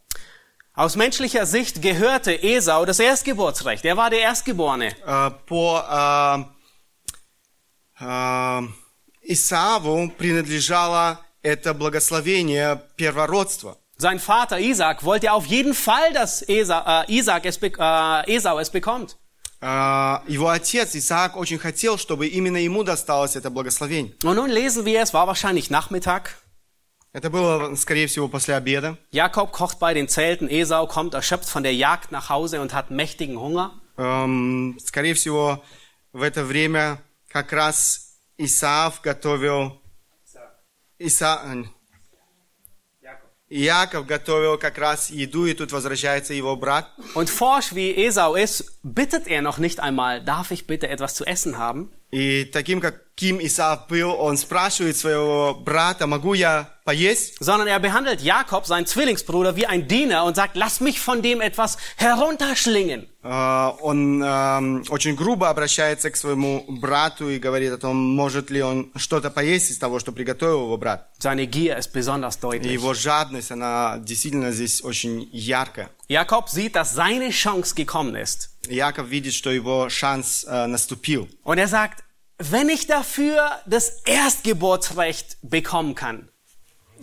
Aus 0.75 0.95
menschlicher 0.95 1.45
Sicht 1.45 1.81
gehörte 1.81 2.31
Esau 2.33 2.85
das 2.85 2.99
Erstgeburtsrecht. 2.99 3.83
Er 3.83 3.97
war 3.97 4.09
der 4.09 4.19
Erstgeborene. 4.21 4.93
Э, 5.05 5.31
По 5.47 6.45
э, 7.99 8.03
э, 8.05 8.61
Исааву 9.23 10.11
принадлежало 10.17 11.19
это 11.46 11.74
благословение 11.74 12.82
первородства. 12.96 13.76
Sein 13.98 14.18
Vater 14.18 14.58
Isaac 14.58 15.04
wollte 15.04 15.32
auf 15.32 15.46
jeden 15.46 15.74
Fall, 15.74 16.12
dass 16.12 16.42
Esa, 16.42 17.04
äh, 17.06 17.12
Isaac 17.18 17.44
es, 17.46 17.58
be- 17.58 17.72
äh, 17.78 18.34
Esau 18.36 18.58
es 18.58 18.70
bekommt. 18.70 19.16
Э, 19.60 20.18
Его 20.26 20.48
отец 20.48 20.94
Исаак 20.96 21.36
очень 21.36 21.58
хотел, 21.58 21.96
чтобы 21.98 22.26
именно 22.26 22.56
ему 22.56 22.82
досталось 22.82 23.36
это 23.36 23.48
благословение. 23.50 24.14
Und 24.24 24.34
nun 24.36 24.50
lesen 24.50 24.84
wir, 24.84 25.00
es 25.02 25.14
war 25.14 25.26
wahrscheinlich 25.28 25.70
Nachmittag. 25.70 26.34
Это 27.12 27.28
было, 27.30 27.76
скорее 27.76 28.06
всего, 28.08 28.26
после 28.26 28.54
обеда. 28.56 28.96
Jakob 29.12 29.52
kocht 29.52 29.78
bei 29.78 29.92
den 29.94 30.08
Zelten, 30.08 30.48
Esau 30.48 30.86
kommt 30.86 31.12
erschöpft 31.14 31.48
von 31.48 31.62
der 31.62 31.74
Jagd 31.74 32.10
nach 32.10 32.28
Hause 32.30 32.60
und 32.60 32.72
hat 32.72 32.90
mächtigen 32.90 33.38
Hunger. 33.38 33.70
Эм, 33.98 34.78
скорее 34.84 35.14
всего, 35.14 35.62
в 36.12 36.22
это 36.22 36.42
время 36.42 36.98
как 37.28 37.52
раз 37.52 38.16
Исаав 38.38 39.02
готовил... 39.02 39.78
Иса... 40.98 41.40
э, 41.44 41.64
Иаков 43.52 44.06
готовил 44.06 44.56
как 44.56 44.78
раз 44.78 45.10
еду, 45.10 45.44
и 45.44 45.52
тут 45.52 45.72
возвращается 45.72 46.32
его 46.32 46.56
брат. 46.56 46.88
Und 47.14 47.28
forsch 47.28 47.74
wie 47.74 47.94
Esau 47.94 48.34
ist, 48.34 48.78
bittet 48.82 49.26
er 49.28 49.42
noch 49.42 49.58
nicht 49.58 49.78
einmal, 49.78 50.24
darf 50.24 50.50
ich 50.52 50.66
bitte 50.66 50.88
etwas 50.88 51.14
zu 51.14 51.26
essen 51.26 51.58
haben? 51.58 51.92
И 52.10 52.44
таким, 52.44 52.80
каким 52.82 53.38
Исаав 53.40 53.88
был, 53.88 54.10
он 54.20 54.36
спрашивает 54.36 54.98
своего 54.98 55.54
брата, 55.54 56.06
могу 56.06 56.34
я 56.34 56.68
поесть? 56.84 57.38
Sondern 57.40 57.68
er 57.68 57.80
behandelt 57.80 58.20
Jakob, 58.20 58.66
seinen 58.66 58.84
Zwillingsbruder, 58.84 59.56
wie 59.56 59.64
ein 59.66 59.88
Diener 59.88 60.24
und 60.24 60.36
sagt, 60.36 60.54
lass 60.54 60.80
mich 60.80 61.00
von 61.00 61.22
dem 61.22 61.40
etwas 61.40 61.78
herunterschlingen. 61.96 63.06
Э, 63.22 63.70
Он 63.80 64.22
эм, 64.22 64.84
очень 64.90 65.14
грубо 65.16 65.48
обращается 65.48 66.10
к 66.10 66.16
своему 66.16 66.64
брату 66.68 67.30
и 67.30 67.38
говорит 67.38 67.72
о 67.72 67.78
том, 67.78 67.96
может 67.96 68.50
ли 68.50 68.62
он 68.62 68.90
что-то 68.96 69.30
поесть 69.30 69.70
из 69.70 69.78
того, 69.78 69.98
что 69.98 70.12
приготовил 70.12 70.64
его 70.64 70.76
брат. 70.76 71.08
Seine 71.18 71.46
Gier 71.46 71.78
ist 71.78 71.92
besonders 71.94 72.36
И 72.36 72.40
deutlich. 72.40 72.72
его 72.72 72.92
жадность, 72.94 73.50
она 73.52 73.96
действительно 74.00 74.52
здесь 74.52 74.82
очень 74.84 75.28
яркая. 75.32 75.88
Jakob 76.08 76.48
sieht, 76.50 76.74
dass 76.74 76.92
seine 76.94 77.30
Chance 77.30 77.74
gekommen 77.74 78.16
ist. 78.16 78.50
Яков 78.68 79.06
видит, 79.08 79.34
что 79.34 79.50
его 79.50 79.88
шанс 79.88 80.44
э, 80.48 80.66
наступил. 80.66 81.28
Und 81.44 81.58
er 81.58 81.68
sagt, 81.68 82.04
wenn 82.38 82.68
ich 82.68 82.86
dafür 82.86 83.60
das 83.66 84.02
Erstgeburtsrecht 84.04 85.38
bekommen 85.42 85.94
kann, 85.94 86.28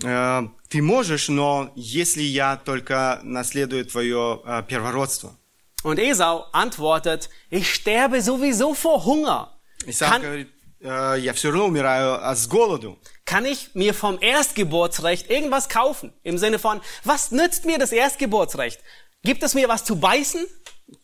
Э, 0.04 0.48
Ты 0.70 0.82
можешь, 0.82 1.30
но 1.30 1.72
если 1.76 2.22
я 2.22 2.58
только 2.58 3.20
наследую 3.24 3.86
твое 3.86 4.42
э, 4.46 4.64
первородство. 4.68 5.36
Und 5.84 5.98
Esau 6.00 6.46
antwortet, 6.52 7.30
ich 7.50 7.74
sterbe 7.74 8.22
sowieso 8.22 8.74
vor 8.74 9.04
Hunger. 9.06 9.50
Исаак 9.86 10.12
Kann, 10.14 10.22
говорит, 10.22 10.50
«Э, 10.82 11.18
я 11.20 11.34
все 11.34 11.50
равно 11.50 11.66
умираю 11.66 12.26
а 12.26 12.36
с 12.36 12.48
голоду. 12.48 12.98
kann 13.26 13.46
ich 13.46 13.76
mir 13.76 13.94
vom 13.94 14.20
Erstgeburtsrecht 14.22 15.30
irgendwas 15.30 15.70
kaufen? 15.70 16.14
Im 16.24 16.38
Sinne 16.38 16.60
von, 16.60 16.82
was 17.04 17.32
nützt 17.32 17.66
mir 17.66 17.78
das 17.78 17.92
Erstgeburtsrecht? 17.92 18.80
Gibt 19.24 19.44
es 19.44 19.54
mir 19.54 19.68
was 19.70 19.84
zu 19.84 19.98
beißen? 19.98 20.46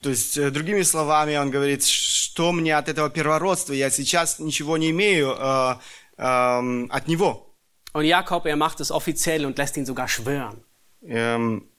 То 0.01 0.09
есть, 0.09 0.37
э, 0.37 0.49
другими 0.51 0.81
словами, 0.83 1.35
он 1.35 1.51
говорит, 1.51 1.85
что 1.85 2.51
мне 2.51 2.75
от 2.77 2.89
этого 2.89 3.09
первородства? 3.09 3.73
Я 3.73 3.89
сейчас 3.89 4.39
ничего 4.39 4.77
не 4.77 4.91
имею 4.91 5.35
э, 5.37 5.75
эм, 6.17 6.89
от 6.91 7.07
него. 7.07 7.53
Und 7.93 8.03
Jakob, 8.05 8.45
er 8.45 8.57
macht 8.57 8.81
es 8.81 8.91
offiziell 8.91 9.45
und 9.45 9.57
lässt 9.57 9.77
ihn 9.77 9.85
sogar 9.85 10.07
schwören. 10.07 10.63
Эм, 11.01 11.69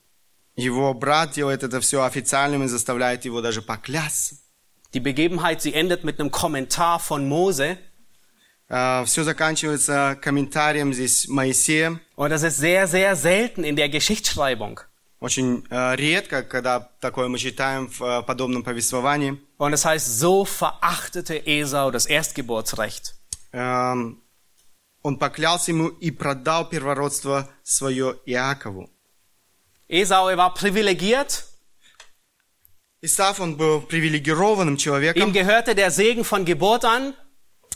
его 0.56 0.94
брат 0.94 1.32
делает 1.32 1.62
это 1.62 1.80
все 1.80 2.02
официальным 2.04 2.62
и 2.62 2.68
заставляет 2.68 3.24
его 3.24 3.40
даже 3.42 3.60
поклясться. 3.60 4.36
Die 4.94 5.00
Begebenheit, 5.00 5.60
sie 5.60 5.74
endet 5.74 6.04
mit 6.04 6.18
einem 6.18 6.30
Kommentar 6.30 7.00
von 7.00 7.28
Mose. 7.28 7.76
все 8.68 9.22
заканчивается 9.22 10.18
комментарием 10.20 10.92
здесь 10.92 11.28
Моисея. 11.28 12.00
Und 12.16 12.30
das 12.30 12.42
ist 12.42 12.56
sehr, 12.56 12.86
sehr 12.88 13.14
selten 13.14 13.62
in 13.62 13.76
der 13.76 13.88
Geschichtsschreibung. 13.88 14.80
Очень 15.20 15.64
э, 15.70 15.96
редко, 15.96 16.42
когда 16.42 16.80
такое 17.00 17.28
мы 17.28 17.38
читаем 17.38 17.88
в 17.88 18.02
э, 18.02 18.22
подобном 18.22 18.62
повествовании. 18.62 19.40
Und 19.58 19.72
es 19.72 19.84
heißt, 19.84 20.18
so 20.20 20.44
verachtete 20.44 21.46
Esau 21.46 21.90
das 21.90 22.06
Erstgeburtsrecht. 22.06 23.14
Эм, 23.52 24.22
он 25.02 25.18
поклялся 25.18 25.70
ему 25.70 25.88
и 25.88 26.10
продал 26.10 26.68
первородство 26.68 27.48
свое 27.62 28.18
Иакову. 28.26 28.90
Esau, 29.88 30.28
er 30.28 30.36
war 30.36 30.52
privilegiert. 30.52 31.44
Исаф, 33.00 33.40
он 33.40 33.56
был 33.56 33.80
привилегированным 33.82 34.74
Ihm 34.74 34.78
человеком. 34.78 35.32
gehörte 35.32 35.74
der 35.74 35.90
Segen 35.90 36.24
von 36.24 36.44
Geburt 36.44 36.84
an. 36.84 37.14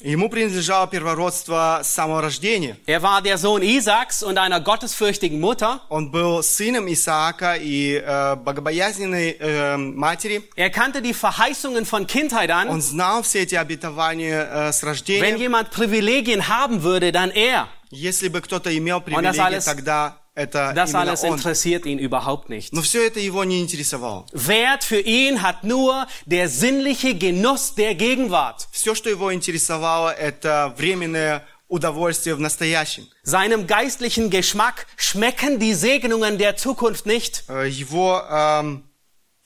Ему 0.03 0.31
принадлежало 0.31 0.87
первородство 0.87 1.81
с 1.85 1.89
самого 1.89 2.23
рождения. 2.23 2.79
Er 2.87 3.03
war 3.03 3.21
der 3.21 3.37
Sohn 3.37 3.61
Isaaks 3.61 4.23
und 4.23 4.39
einer 4.39 4.59
gottesfürchtigen 4.59 5.39
Mutter. 5.39 5.81
Он 5.91 6.11
был 6.11 6.43
сыном 6.43 6.91
Исаака 6.91 7.57
и 7.57 8.01
э, 8.03 8.37
богобоязненной 8.37 9.37
э, 9.39 9.77
матери. 9.77 10.49
Er 10.57 10.71
kannte 10.71 11.03
die 11.03 11.13
Verheißungen 11.13 11.85
von 11.85 12.07
Kindheit 12.07 12.49
Он 12.51 12.69
an. 12.71 12.81
знал 12.81 13.23
все 13.23 13.41
эти 13.43 13.57
обетования 13.57 14.49
э, 14.51 14.73
с 14.73 14.83
Wenn 14.83 14.87
рождения. 14.89 15.37
jemand 15.37 15.71
Privilegien 15.71 16.49
haben 16.49 16.83
würde, 16.83 17.13
dann 17.13 17.31
er. 17.31 17.69
Если 17.91 18.29
бы 18.29 18.41
кто-то 18.41 18.75
имел 18.75 19.01
das 19.01 19.05
привилегии, 19.05 19.41
alles- 19.43 19.65
тогда 19.67 20.17
это 20.35 20.73
Das 20.75 20.91
именно 20.91 21.01
alles 21.11 21.23
он. 21.25 21.37
interessiert 21.39 21.85
ihn 21.87 21.99
überhaupt 21.99 22.49
nicht. 22.49 22.73
Но 22.73 22.83
все 22.83 23.07
это 23.07 23.21
его 23.21 23.45
не 23.45 23.61
интересовало. 23.61 24.27
Wert 24.33 24.85
für 24.85 25.01
ihn 25.01 25.43
hat 25.43 25.65
nur 25.65 26.07
der 26.27 26.49
sinnliche 26.49 27.15
Genuss 27.15 27.75
der 27.75 27.95
Gegenwart. 27.95 28.69
Все, 28.73 28.95
что 28.95 29.11
его 29.11 29.33
интересовало, 29.35 30.11
это 30.11 30.73
временное 30.77 31.45
удовольствие 31.69 32.35
в 32.35 32.41
настоящем. 32.41 33.07
Seinem 33.23 33.67
geistlichen 33.67 34.29
Geschmack 34.31 34.87
schmecken 34.97 35.59
die 35.59 35.75
Segnungen 35.75 36.37
der 36.39 36.57
Zukunft 36.57 37.07
nicht. 37.07 37.45
Э, 37.49 37.67
Его 37.69 38.21
эм, 38.29 38.67
эм, 38.67 38.85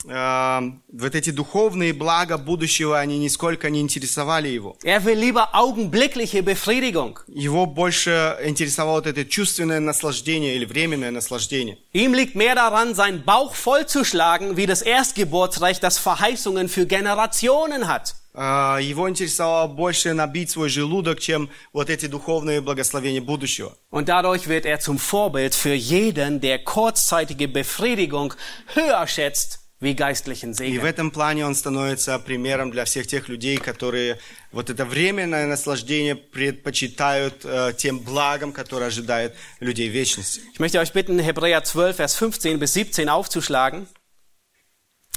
вот 0.07 1.15
эти 1.15 1.31
духовные 1.31 1.95
блага 1.95 2.37
будущего, 2.37 2.99
они 2.99 3.19
нисколько 3.19 3.71
не 3.71 3.81
интересовали 3.81 4.49
его. 4.49 4.77
Er 4.85 5.03
will 5.03 5.19
lieber 5.19 5.49
augenblickliche 5.55 6.43
Befriedigung. 6.43 7.21
Его 7.27 7.65
больше 7.65 8.37
интересовало 8.45 8.97
вот 8.97 9.07
это 9.07 9.25
чувственное 9.25 9.81
наслаждение 9.81 10.57
или 10.57 10.67
временное 10.67 11.11
наслаждение. 11.11 11.79
Ihm 11.95 12.13
liegt 12.13 12.35
mehr 12.35 12.55
daran, 12.55 12.95
seinen 12.95 13.25
Bauch 13.25 13.55
vollzuschlagen, 13.55 14.57
wie 14.59 14.67
das 14.67 14.83
Erstgeburtsrecht, 14.83 15.83
das 15.83 15.97
Verheißungen 15.99 16.69
für 16.69 16.87
Generationen 16.87 17.89
hat. 17.89 18.15
Э, 18.35 18.79
Его 18.83 19.09
интересовало 19.09 19.69
больше 19.69 20.13
набить 20.13 20.51
свой 20.51 20.69
желудок, 20.69 21.21
чем 21.21 21.49
вот 21.73 21.89
эти 21.89 22.07
духовные 22.07 22.61
благословения 22.61 23.23
будущего. 23.23 23.75
Und 23.91 24.09
dadurch 24.11 24.49
wird 24.49 24.67
er 24.67 24.81
zum 24.81 24.99
Vorbild 24.99 25.55
für 25.55 25.73
jeden, 25.75 26.41
der 26.41 26.59
kurzzeitige 26.59 27.49
Befriedigung 27.49 28.35
höher 28.75 29.07
schätzt 29.07 29.58
wie 29.81 29.95
geistlichen 29.95 30.53
И 30.53 30.55
в 30.55 30.83
Segen. 30.83 30.87
этом 30.87 31.11
плане 31.11 31.45
он 31.47 31.55
становится 31.55 32.19
примером 32.19 32.71
для 32.71 32.85
всех 32.85 33.07
тех 33.07 33.29
людей, 33.29 33.57
которые 33.59 34.19
вот 34.53 34.71
это 34.71 34.85
временное 34.85 35.47
наслаждение 35.47 36.15
предпочитают 36.15 37.45
э, 37.45 37.73
тем 37.77 38.01
благам, 38.01 38.53
которые 38.53 38.89
ожидают 38.89 39.35
людей 39.61 39.89
вечности. 39.89 40.41
Ich 40.53 40.61
möchte 40.61 40.81
euch 40.81 40.93
bitten, 40.93 41.19
Hebräer 41.19 41.63
12, 41.63 41.97
Vers 41.97 42.15
15 42.17 42.59
bis 42.59 42.73
17 42.73 43.09
aufzuschlagen. 43.09 43.87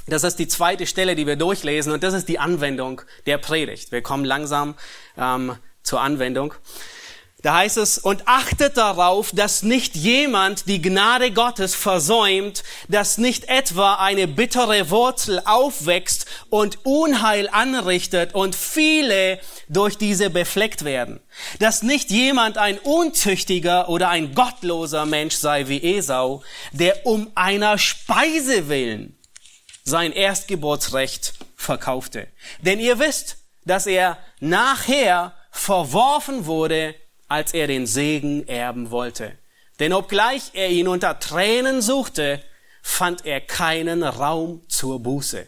Das 0.06 0.24
ist 0.24 0.38
die 0.38 0.48
zweite 0.48 0.86
Stelle, 0.86 1.14
die 1.14 1.26
wir 1.26 1.36
durchlesen 1.36 1.92
und 1.92 2.02
das 2.02 2.14
ist 2.14 2.28
die 2.28 2.38
Anwendung 2.38 3.02
der 3.26 3.38
Predigt. 3.38 3.92
Wir 3.92 4.02
kommen 4.02 4.24
langsam 4.24 4.74
ähm, 5.16 5.56
zur 5.82 6.00
Anwendung. 6.00 6.54
Da 7.43 7.55
heißt 7.55 7.75
es, 7.75 7.97
und 7.97 8.25
achtet 8.25 8.77
darauf, 8.77 9.31
dass 9.33 9.63
nicht 9.63 9.97
jemand 9.97 10.69
die 10.69 10.81
Gnade 10.81 11.31
Gottes 11.31 11.75
versäumt, 11.75 12.63
dass 12.87 13.17
nicht 13.17 13.49
etwa 13.49 13.95
eine 13.95 14.29
bittere 14.29 14.89
Wurzel 14.89 15.41
aufwächst 15.43 16.25
und 16.49 16.85
Unheil 16.85 17.49
anrichtet 17.49 18.33
und 18.33 18.55
viele 18.55 19.41
durch 19.67 19.97
diese 19.97 20.29
befleckt 20.29 20.85
werden. 20.85 21.19
Dass 21.59 21.83
nicht 21.83 22.11
jemand 22.11 22.57
ein 22.57 22.79
untüchtiger 22.79 23.89
oder 23.89 24.07
ein 24.07 24.33
gottloser 24.33 25.05
Mensch 25.05 25.35
sei 25.35 25.67
wie 25.67 25.97
Esau, 25.97 26.43
der 26.71 27.05
um 27.05 27.29
einer 27.35 27.77
Speise 27.77 28.69
willen 28.69 29.19
sein 29.83 30.13
Erstgeburtsrecht 30.13 31.33
verkaufte. 31.57 32.29
Denn 32.61 32.79
ihr 32.79 32.99
wisst, 32.99 33.35
dass 33.65 33.85
er 33.85 34.17
nachher 34.39 35.33
verworfen 35.51 36.45
wurde 36.45 36.95
als 37.33 37.53
er 37.53 37.65
den 37.67 37.85
Segen 37.87 38.47
erben 38.47 38.91
wollte. 38.91 39.25
Denn 39.79 39.91
obgleich 39.91 40.43
er 40.53 40.69
ihn 40.69 40.87
unter 40.87 41.19
Tränen 41.19 41.81
suchte, 41.81 42.43
fand 42.83 43.25
er 43.25 43.41
keinen 43.41 44.03
Raum 44.03 44.61
zur 44.67 44.99
Buße. 44.99 45.47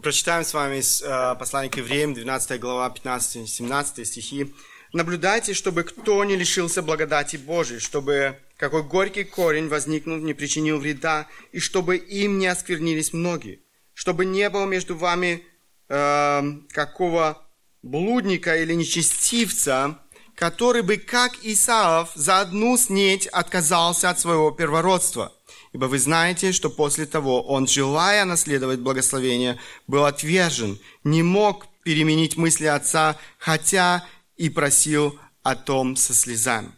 Прочитаем 0.00 0.44
с 0.44 0.54
вами 0.54 0.78
из 0.78 1.02
э, 1.02 1.34
послания 1.36 1.68
к 1.68 1.76
евреям, 1.76 2.14
12 2.14 2.60
глава, 2.60 2.88
15-17 2.88 4.04
стихи. 4.04 4.54
«Наблюдайте, 4.92 5.52
чтобы 5.52 5.82
кто 5.82 6.24
не 6.24 6.36
лишился 6.36 6.80
благодати 6.80 7.36
Божией, 7.36 7.80
чтобы 7.80 8.38
какой 8.56 8.82
горький 8.82 9.24
корень, 9.24 9.68
возникнув, 9.68 10.22
не 10.22 10.32
причинил 10.32 10.78
вреда, 10.78 11.26
и 11.52 11.58
чтобы 11.58 11.96
им 11.96 12.38
не 12.38 12.46
осквернились 12.46 13.12
многие, 13.12 13.58
чтобы 13.94 14.24
не 14.24 14.48
было 14.48 14.66
между 14.66 14.96
вами 14.96 15.42
э, 15.88 16.42
какого 16.68 17.42
блудника 17.82 18.56
или 18.56 18.74
нечестивца, 18.74 19.98
который 20.40 20.80
бы, 20.80 20.96
как 20.96 21.32
Исаав, 21.42 22.12
за 22.14 22.40
одну 22.40 22.78
снеть 22.78 23.26
отказался 23.26 24.08
от 24.08 24.18
своего 24.18 24.50
первородства. 24.50 25.32
Ибо 25.74 25.84
вы 25.84 25.98
знаете, 25.98 26.52
что 26.52 26.70
после 26.70 27.04
того 27.04 27.42
он, 27.42 27.66
желая 27.66 28.24
наследовать 28.24 28.80
благословение, 28.80 29.58
был 29.86 30.06
отвержен, 30.06 30.78
не 31.04 31.22
мог 31.22 31.66
переменить 31.84 32.38
мысли 32.38 32.64
отца, 32.64 33.16
хотя 33.38 34.02
и 34.38 34.48
просил 34.48 35.18
о 35.42 35.56
том 35.56 35.94
со 35.94 36.14
слезами. 36.14 36.70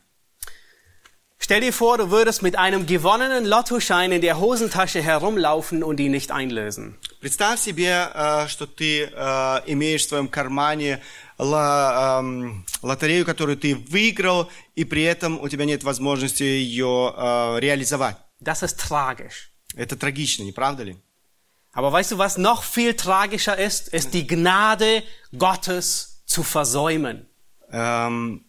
Stell 1.39 1.61
dir 1.61 1.73
vor, 1.73 1.99
du 1.99 2.11
würdest 2.13 2.43
mit 2.43 2.57
einem 2.57 2.87
gewonnenen 2.87 3.45
Lottoschein 3.45 4.13
in 4.13 4.21
der 4.21 4.39
Hosentasche 4.39 5.03
herumlaufen 5.03 5.83
und 5.83 5.99
ihn 5.99 6.13
nicht 6.13 6.31
einlösen. 6.31 6.99
Представь 7.21 7.59
себе, 7.59 8.11
э, 8.15 8.47
что 8.49 8.67
ты 8.67 9.11
э, 9.13 9.61
имеешь 9.67 10.05
в 10.05 10.09
своем 10.09 10.29
кармане 10.29 11.01
эм, 11.51 12.67
лотерею, 12.83 13.25
которую 13.25 13.57
ты 13.57 13.75
выиграл, 13.75 14.51
и 14.75 14.85
при 14.85 15.03
этом 15.03 15.41
у 15.41 15.49
тебя 15.49 15.65
нет 15.65 15.83
возможности 15.83 16.43
ее 16.43 17.15
э, 17.17 17.59
реализовать. 17.61 18.17
Das 18.41 18.63
ist 18.63 18.79
tragisch. 18.79 19.51
Это 19.75 19.97
трагично, 19.97 20.43
не 20.45 20.53
правда 20.53 20.85
ли? 20.85 20.97
Aber 21.73 21.93
weißt 21.93 22.13
du, 22.13 22.19
was 22.19 22.37
noch 22.37 22.63
viel 22.63 22.95
tragischer 22.95 23.57
ist? 23.57 23.89
Ist 23.89 24.13
die 24.13 24.27
Gnade 24.27 25.03
Gottes 25.33 26.23
zu 26.27 26.43
versäumen. 26.43 27.27
Эм, 27.71 28.45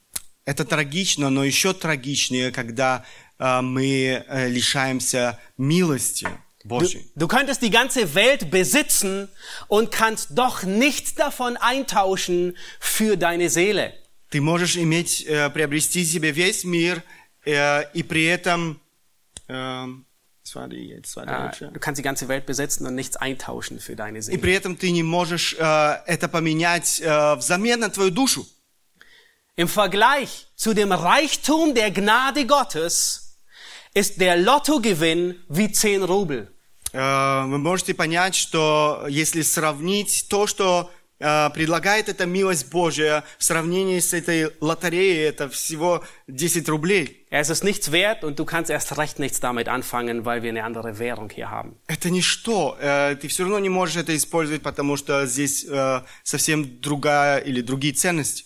это 0.46 0.66
трагично, 0.66 1.30
но 1.30 1.44
еще 1.44 1.74
трагичнее, 1.74 2.52
когда 2.52 3.06
э, 3.40 3.62
мы 3.62 4.26
э, 4.28 4.50
лишаемся 4.50 5.40
милости 5.58 6.28
Du, 6.65 6.69
Божьей. 6.69 7.05
du 7.15 7.29
könntest 7.29 7.63
die 7.63 7.71
ganze 7.71 8.15
Welt 8.15 8.51
besitzen 8.51 9.29
und 9.69 9.91
kannst 9.93 10.31
doch 10.33 10.65
nichts 10.65 11.15
davon 11.15 11.57
eintauschen 11.57 12.57
für 12.81 13.17
deine 13.17 13.49
Seele. 13.49 13.93
Ты 14.31 14.41
можешь 14.43 14.77
иметь, 14.77 15.25
э, 15.27 15.49
приобрести 15.51 16.05
себе 16.05 16.33
весь 16.33 16.65
мир, 16.65 17.03
э, 17.47 17.85
и 17.95 18.03
при 18.03 18.25
этом... 18.27 18.81
эм, 19.49 20.05
das 20.45 20.55
war 20.55 20.69
die- 20.69 21.01
das 21.01 21.17
war 21.17 21.25
die 21.27 21.33
Äh, 21.33 21.47
letzte. 21.47 21.71
Du 21.73 21.81
kannst 21.81 21.99
die 21.99 22.03
ganze 22.03 22.29
Welt 22.29 22.45
besitzen 22.45 22.87
und 22.87 22.95
nichts 22.95 23.17
eintauschen 23.17 23.79
für 23.81 23.97
deine 23.97 24.19
И 24.19 24.23
Seele. 24.23 24.39
при 24.39 24.53
этом 24.55 24.77
ты 24.77 24.91
не 24.91 25.03
можешь 25.03 25.55
э, 25.59 26.03
это 26.07 26.29
поменять 26.29 27.01
э, 27.01 27.37
взамен 27.37 27.81
на 27.81 27.89
твою 27.91 28.11
душу. 28.11 28.47
Im 29.57 29.69
Vergleich 29.69 30.47
zu 30.57 30.75
dem 30.75 30.93
Reichtum 30.93 31.75
der 31.75 31.91
Gnade 31.91 32.47
Gottes 32.47 33.37
ist 33.95 34.21
der 34.21 34.37
Lottogewinn 34.37 35.35
wie 35.49 35.73
10 35.73 36.03
Rubel. 36.05 36.52
Э, 36.94 37.46
Вы 37.48 37.58
можете 37.58 37.94
понять, 37.94 38.36
что 38.36 39.06
если 39.10 39.42
сравнить 39.42 40.28
то, 40.30 40.48
что 40.48 40.92
э, 41.20 41.50
предлагает 41.54 42.08
эта 42.10 42.26
милость 42.26 42.70
Божия 42.72 43.24
в 43.38 43.44
сравнении 43.44 44.00
с 44.00 44.14
этой 44.14 44.52
лотереей, 44.62 45.28
это 45.28 45.50
всего 45.50 46.04
10 46.28 46.70
рублей. 46.70 47.26
Es 47.32 47.50
ist 47.50 47.64
nichts 47.64 47.92
wert 47.92 48.24
und 48.24 48.38
du 48.38 48.46
kannst 48.46 48.70
erst 48.70 48.96
recht 48.98 49.18
nichts 49.18 49.40
damit 49.40 49.68
anfangen, 49.68 50.24
weil 50.24 50.44
wir 50.44 50.50
eine 50.50 50.64
andere 50.64 51.00
Währung 51.00 51.30
hier 51.34 51.50
haben. 51.50 51.76
Это 51.88 52.10
ничто. 52.12 52.78
Э, 52.80 53.16
Ты 53.20 53.28
все 53.28 53.44
равно 53.44 53.60
не 53.60 53.70
можешь 53.70 53.96
это 53.98 54.16
использовать, 54.16 54.62
потому 54.62 54.96
что 54.98 55.26
здесь 55.26 55.66
совсем 56.24 56.80
другая 56.80 57.40
или 57.40 57.62
другие 57.62 57.94
ценности. 57.94 58.46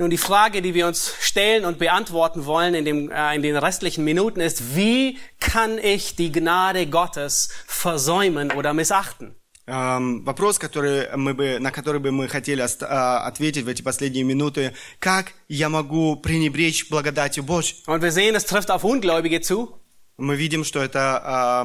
Nun, 0.00 0.10
die 0.10 0.18
Frage, 0.18 0.60
die 0.60 0.74
wir 0.74 0.86
uns 0.86 1.14
stellen 1.20 1.64
und 1.64 1.78
beantworten 1.78 2.44
wollen 2.44 2.74
in, 2.74 2.84
dem, 2.84 3.10
äh, 3.10 3.34
in 3.34 3.40
den 3.42 3.56
restlichen 3.56 4.04
Minuten 4.04 4.40
ist, 4.40 4.76
wie 4.76 5.16
kann 5.40 5.78
ich 5.78 6.16
die 6.16 6.30
Gnade 6.30 6.86
Gottes 6.86 7.48
versäumen 7.66 8.50
oder 8.52 8.74
missachten? 8.74 9.34
Эм, 9.68 10.24
Вопрос, 10.26 10.58
который 10.60 11.08
мы 11.16 11.32
бы, 11.34 11.58
на 11.58 11.72
который 11.72 11.98
бы 12.00 12.12
мы 12.12 12.28
хотели 12.28 12.62
ост- 12.62 12.82
э, 12.82 12.86
ответить 12.86 13.64
в 13.64 13.68
эти 13.68 13.82
последние 13.82 14.22
минуты, 14.22 14.74
как 15.00 15.32
я 15.48 15.68
могу 15.70 16.16
пренебречь 16.16 16.88
благодатью 16.90 17.42
Божьей? 17.42 17.82
Und 17.86 18.02
wir 18.02 18.12
sehen, 18.12 18.34
es 18.36 18.44
trifft 18.44 18.70
auf 18.70 18.84
Ungläubige 18.84 19.40
zu, 19.40 19.76
Мы 20.21 20.35
видим, 20.35 20.63
что 20.63 20.79
это 20.83 21.63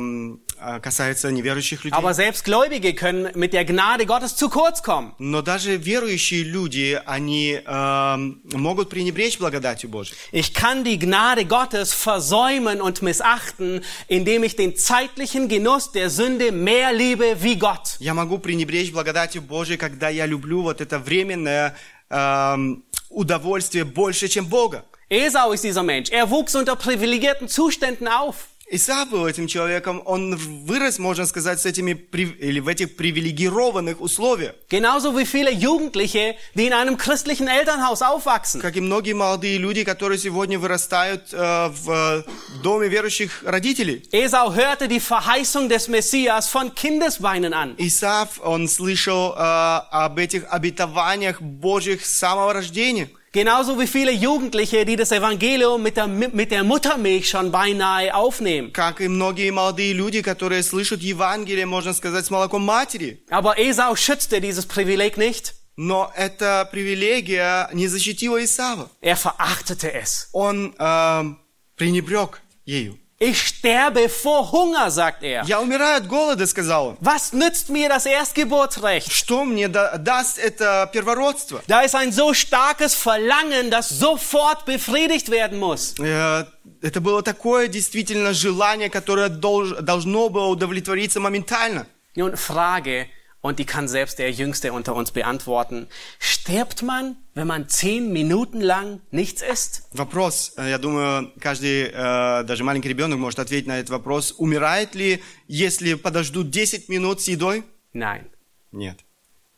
э, 0.58 0.80
касается 0.80 1.30
неверующих 1.30 1.84
людей. 1.84 1.94
aber 1.94 2.14
selbst 2.14 2.44
Gläubige 2.44 2.94
können 2.94 3.28
mit 3.34 3.52
der 3.52 3.66
Gnade 3.66 4.06
Gottes 4.06 4.34
zu 4.34 4.48
kurz 4.48 4.82
kommen. 4.82 5.12
Но 5.18 5.42
даже 5.42 5.76
верующие 5.76 6.42
люди, 6.42 6.98
они 7.04 7.60
эм, 7.66 8.40
могут 8.54 8.88
пренебречь 8.88 9.38
благодатью 9.38 9.90
Божьей. 9.90 10.14
Ich 10.32 10.54
kann 10.54 10.84
die 10.84 10.98
Gnade 10.98 11.44
Gottes 11.44 11.92
versäumen 11.92 12.80
und 12.80 13.02
missachten, 13.02 13.82
indem 14.08 14.42
ich 14.42 14.56
den 14.56 14.74
zeitlichen 14.74 15.48
Genuss 15.48 15.92
der 15.92 16.08
Sünde 16.08 16.50
mehr 16.50 16.94
liebe 16.94 17.36
wie 17.42 17.56
Gott. 17.56 17.96
Я 17.98 18.14
могу 18.14 18.38
пренебречь 18.38 18.90
благодатью 18.90 19.42
Божьей, 19.42 19.76
когда 19.76 20.08
я 20.08 20.24
люблю 20.24 20.62
вот 20.62 20.80
это 20.80 20.98
временное 20.98 21.76
эм, 22.08 22.84
удовольствие 23.10 23.84
больше, 23.84 24.28
чем 24.28 24.46
Бога. 24.46 24.86
Esau 25.09 25.51
ist 25.51 25.63
dieser 25.63 25.83
Mensch. 25.83 26.09
Er 26.09 26.29
wuchs 26.29 26.55
unter 26.55 26.75
privilegierten 26.75 27.47
Zuständen 27.47 28.07
auf. 28.07 28.47
Исаак 28.73 29.09
был 29.09 29.25
этим 29.27 29.47
человеком, 29.47 30.01
он 30.05 30.37
вырос, 30.37 30.97
можно 30.97 31.25
сказать, 31.25 31.59
с 31.59 31.65
этими, 31.65 31.91
прив- 31.91 32.37
или 32.37 32.61
в 32.61 32.69
этих 32.69 32.95
привилегированных 32.95 33.99
условиях. 33.99 34.53
Genauso 34.69 35.17
wie 35.17 35.25
viele 35.25 35.51
Jugendliche, 35.51 36.35
die 36.55 36.67
in 36.67 36.71
einem 36.71 36.97
christlichen 36.97 37.49
Elternhaus 37.49 38.01
aufwachsen. 38.01 38.61
Как 38.61 38.77
и 38.77 38.79
многие 38.79 39.11
молодые 39.11 39.57
люди, 39.57 39.83
которые 39.83 40.17
сегодня 40.19 40.57
вырастают 40.57 41.33
э, 41.33 41.67
в 41.67 41.91
э, 41.91 42.23
доме 42.63 42.87
верующих 42.87 43.43
родителей. 43.43 44.03
Esau 44.13 44.53
hörte 44.53 44.87
die 44.87 45.01
Verheißung 45.01 45.67
des 45.67 45.89
Messias 45.89 46.47
von 46.47 46.73
Kindesbeinen 46.73 47.53
an. 47.53 47.75
Исаак, 47.77 48.29
он 48.41 48.69
слышал 48.69 49.33
э, 49.33 49.37
об 49.37 50.17
этих 50.17 50.45
обетованиях 50.49 51.41
Божьих 51.41 52.05
с 52.05 52.17
самого 52.17 52.53
рождения. 52.53 53.09
Genauso 53.33 53.79
wie 53.79 53.87
viele 53.87 54.11
Jugendliche, 54.11 54.83
die 54.85 54.97
das 54.97 55.13
Evangelium 55.13 55.81
mit 55.81 55.95
der, 55.95 56.07
mit 56.07 56.51
der 56.51 56.65
Muttermilch 56.65 57.29
schon 57.29 57.49
beinahe 57.49 58.13
aufnehmen. 58.13 58.73
Как 58.73 58.99
и 58.99 59.07
многие 59.07 59.51
молодые 59.51 59.93
люди, 59.93 60.21
которые 60.21 60.63
слышат 60.63 61.01
Евангелие, 61.01 61.65
можно 61.65 61.93
сказать, 61.93 62.25
с 62.25 62.29
молоком 62.29 62.63
матери. 62.63 63.23
Aber 63.29 63.57
Esau 63.57 63.95
schützte 63.95 64.41
dieses 64.41 64.65
Privileg 64.65 65.17
nicht. 65.17 65.53
Но 65.77 66.11
эта 66.15 66.67
привилегия 66.69 67.69
не 67.71 67.87
защитила 67.87 68.43
Исава. 68.43 68.89
Er 69.01 69.15
verachtete 69.15 69.91
es. 69.93 70.27
Он 70.33 70.75
э, 70.77 71.35
пренебрег 71.77 72.41
ею. 72.65 72.99
Ich 73.23 73.37
sterbe 73.47 74.09
vor 74.09 74.51
Hunger, 74.51 74.89
sagt 74.89 75.21
er. 75.21 75.43
Я 75.45 75.61
умираю 75.61 75.97
от 75.97 76.07
голода, 76.07 76.47
сказал 76.47 76.87
он. 76.87 76.97
Was 77.01 77.33
nützt 77.33 77.69
mir 77.69 77.87
das 77.87 78.07
Erstgeburtsrecht? 78.07 79.11
Что 79.11 79.45
мне 79.45 79.67
да- 79.67 79.97
даст 79.99 80.39
это 80.39 80.89
первородство? 80.91 81.61
Da 81.67 81.81
ist 81.83 81.93
ein 81.93 82.11
so 82.11 82.33
starkes 82.33 82.95
Verlangen, 82.95 83.69
das 83.69 83.89
sofort 83.89 84.65
befriedigt 84.65 85.29
werden 85.29 85.59
muss. 85.59 85.93
Э, 85.99 86.45
Это 86.81 86.99
было 86.99 87.21
такое 87.21 87.67
действительно 87.67 88.33
желание, 88.33 88.89
которое 88.89 89.29
долж- 89.29 89.79
должно 89.81 90.29
было 90.29 90.47
удовлетвориться 90.47 91.19
моментально. 91.19 91.85
Nun 92.15 92.35
Frage, 92.35 93.05
und 93.45 93.57
die 93.59 93.65
kann 93.65 93.87
selbst 93.87 94.19
der 94.19 94.31
Jüngste 94.31 94.71
unter 94.71 94.93
uns 94.95 95.11
beantworten. 95.11 95.87
Stirbt 96.19 96.83
man, 96.83 97.15
wenn 97.33 97.47
man 97.47 97.67
zehn 97.69 98.13
Minuten 98.13 98.61
lang 98.61 99.01
nichts 99.11 99.41
isst? 99.41 99.83
Вопрос, 99.93 100.53
э, 100.57 100.69
я 100.69 100.77
думаю, 100.77 101.31
каждый, 101.39 101.89
э, 101.91 102.43
даже 102.43 102.63
маленький 102.63 102.89
ребенок 102.89 103.17
может 103.19 103.39
ответить 103.39 103.67
на 103.67 103.79
этот 103.79 103.89
вопрос. 103.89 104.33
Умирает 104.37 104.93
ли, 104.95 105.21
если 105.47 105.95
подождут 105.95 106.51
10 106.51 106.87
минут 106.89 107.21
с 107.21 107.27
едой? 107.27 107.63
Nein. 107.93 108.25
Нет. 108.71 108.99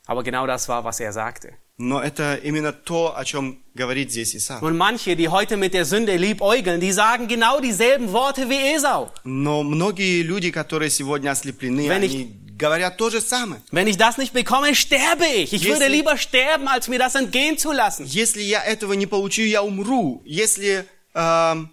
Aber 0.08 0.24
genau 0.24 0.48
das 0.48 0.68
war, 0.70 0.84
was 0.84 1.00
er 1.00 1.12
sagte. 1.12 1.54
Но 1.78 2.00
это 2.02 2.36
именно 2.36 2.72
то, 2.72 3.18
о 3.18 3.26
чем 3.26 3.64
говорит 3.74 4.12
здесь 4.12 4.36
Исав. 4.36 4.62
Und 4.62 4.78
manche, 4.78 5.16
die 5.16 5.28
heute 5.30 5.58
mit 5.58 5.74
der 5.74 5.86
Sünde 5.86 6.16
liebäugeln, 6.18 6.80
die 6.80 6.92
sagen 6.92 7.28
genau 7.28 7.60
dieselben 7.60 8.12
Worte 8.14 8.48
wie 8.50 8.76
Esau. 8.76 9.12
Но 9.24 9.64
многие 9.64 10.22
люди, 10.22 10.52
которые 10.52 10.90
сегодня 10.92 11.32
ослеплены, 11.32 11.88
Wenn 11.90 12.04
ich- 12.04 12.14
они 12.14 12.26
говорят 12.59 12.97
то 12.97 13.09
же 13.11 13.21
самое. 13.21 13.61
Wenn 13.71 13.87
ich 13.87 13.97
das 13.97 14.19
nicht 14.19 14.33
bekomme, 14.33 14.75
sterbe 14.75 15.27
ich. 15.27 15.53
Ich 15.53 15.63
Если- 15.63 15.71
würde 15.73 15.87
lieber 15.89 16.17
sterben, 16.19 16.67
als 16.69 16.89
mir 16.89 16.99
das 16.99 17.15
entgehen 17.15 17.57
zu 17.57 17.73
lassen. 17.73 18.05
Если 18.05 18.43
я 18.43 18.63
этого 18.65 18.93
не 18.95 19.07
получу, 19.07 19.43
я 19.43 19.63
умру. 19.63 20.23
Если... 20.27 20.85
эм, 21.15 21.71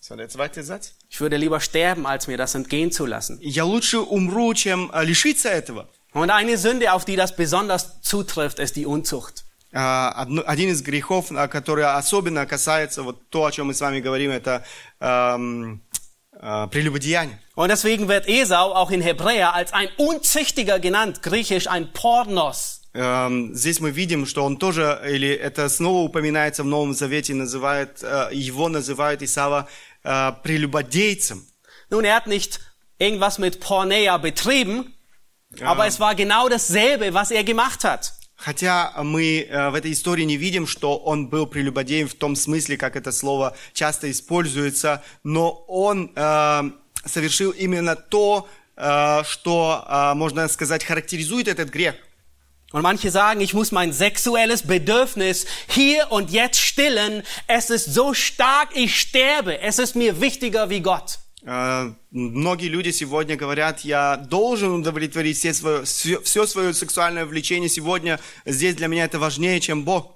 So, 0.00 0.16
der 0.16 0.28
zweite 0.30 0.62
Satz. 0.62 0.94
Ich 1.10 1.20
würde 1.20 1.36
lieber 1.36 1.60
sterben, 1.60 2.06
als 2.06 2.26
mir 2.28 2.38
das 2.38 2.54
entgehen 2.54 2.90
zu 2.90 3.04
lassen. 3.06 3.38
Я 3.42 3.64
лучше 3.64 3.98
умру, 4.00 4.54
чем 4.54 4.90
э, 4.92 5.04
лишиться 5.04 5.50
этого. 5.50 5.88
Und 6.14 6.30
eine 6.30 6.56
Sünde, 6.56 6.92
auf 6.94 7.04
die 7.04 7.16
das 7.16 7.36
besonders 7.36 8.00
zutrifft, 8.00 8.58
ist 8.58 8.76
die 8.76 8.86
Unzucht. 8.86 9.44
А, 9.74 10.26
Один 10.46 10.70
из 10.70 10.80
грехов, 10.82 11.30
а, 11.30 11.46
который 11.46 11.84
особенно 11.84 12.46
касается 12.46 13.02
вот 13.02 13.28
то, 13.28 13.44
о 13.44 13.52
чем 13.52 13.66
мы 13.66 13.74
с 13.74 13.80
вами 13.82 14.00
говорим, 14.00 14.30
это 14.30 14.64
эм, 15.00 15.74
э, 15.74 15.78
прелюбодеяние. 15.87 15.87
Und 17.55 17.69
deswegen 17.69 18.07
wird 18.07 18.27
Esau 18.27 18.73
auch 18.73 18.91
in 18.91 19.01
Hebräer 19.01 19.53
als 19.53 19.71
ein 19.71 19.87
Unzüchtiger 19.97 20.79
genannt, 20.79 21.21
griechisch 21.21 21.67
ein 21.67 21.93
Pornos. 21.93 22.81
Эм, 22.95 23.55
Здесь 23.55 23.79
мы 23.79 23.91
видим, 23.91 24.25
что 24.25 24.43
он 24.43 24.57
тоже, 24.57 25.01
или 25.07 25.29
это 25.29 25.67
снова 25.69 26.03
упоминается 26.03 26.63
в 26.63 26.67
Новом 26.67 26.93
Завете, 26.93 27.33
называет, 27.33 28.03
э, 28.03 28.29
его 28.31 28.69
называют 28.69 29.21
Исава 29.21 29.67
э, 30.03 30.31
прелюбодейцем. 30.43 31.47
Nun, 31.89 32.05
er 32.05 32.15
hat 32.15 32.27
nicht 32.27 32.59
irgendwas 32.99 33.37
mit 33.37 33.59
Pornea 33.59 34.17
betrieben, 34.17 34.93
aber 35.61 35.85
es 35.87 35.99
war 35.99 36.15
genau 36.15 36.49
dasselbe, 36.49 37.13
was 37.13 37.31
er 37.31 37.43
gemacht 37.43 37.83
hat. 37.83 38.13
Хотя 38.38 38.92
мы 39.02 39.40
э, 39.40 39.70
в 39.70 39.74
этой 39.74 39.92
истории 39.92 40.22
не 40.22 40.36
видим, 40.36 40.68
что 40.68 40.96
он 40.96 41.26
был 41.26 41.44
прелюбодеем 41.44 42.06
в 42.06 42.14
том 42.14 42.36
смысле, 42.36 42.76
как 42.76 42.94
это 42.94 43.10
слово 43.10 43.56
часто 43.72 44.08
используется, 44.08 45.02
но 45.24 45.64
он 45.66 46.12
э, 46.14 46.70
совершил 47.04 47.50
именно 47.50 47.96
то, 47.96 48.48
э, 48.76 49.24
что, 49.28 50.12
можно 50.14 50.46
сказать, 50.46 50.84
характеризует 50.84 51.48
этот 51.48 51.70
грех. 51.70 51.96
Und 52.70 52.82
manche 52.82 53.10
sagen, 53.10 53.40
ich 53.40 53.54
muss 53.54 53.72
mein 53.72 53.92
sexuelles 53.94 54.62
Bedürfnis 54.62 55.46
hier 55.68 56.12
und 56.12 56.30
jetzt 56.30 56.60
stillen. 56.60 57.22
Es 57.46 57.70
ist 57.70 57.94
so 57.94 58.12
stark, 58.12 58.68
ich 58.76 59.00
sterbe. 59.00 59.58
Es 59.62 59.78
ist 59.78 59.96
mir 59.96 60.20
wichtiger 60.20 60.68
wie 60.68 60.80
Gott. 60.80 61.18
Э, 61.45 61.91
Многие 62.11 62.67
люди 62.69 62.91
сегодня 62.91 63.35
говорят, 63.35 63.81
я 63.81 64.17
должен 64.17 64.71
удовлетворить 64.71 65.37
все 65.37 65.53
свое, 65.53 65.83
все, 65.83 66.21
все 66.21 66.45
свое 66.47 66.73
сексуальное 66.73 67.25
влечение 67.25 67.69
сегодня. 67.69 68.19
Здесь 68.45 68.75
для 68.75 68.87
меня 68.87 69.05
это 69.05 69.19
важнее, 69.19 69.59
чем 69.59 69.83
Бог. 69.83 70.15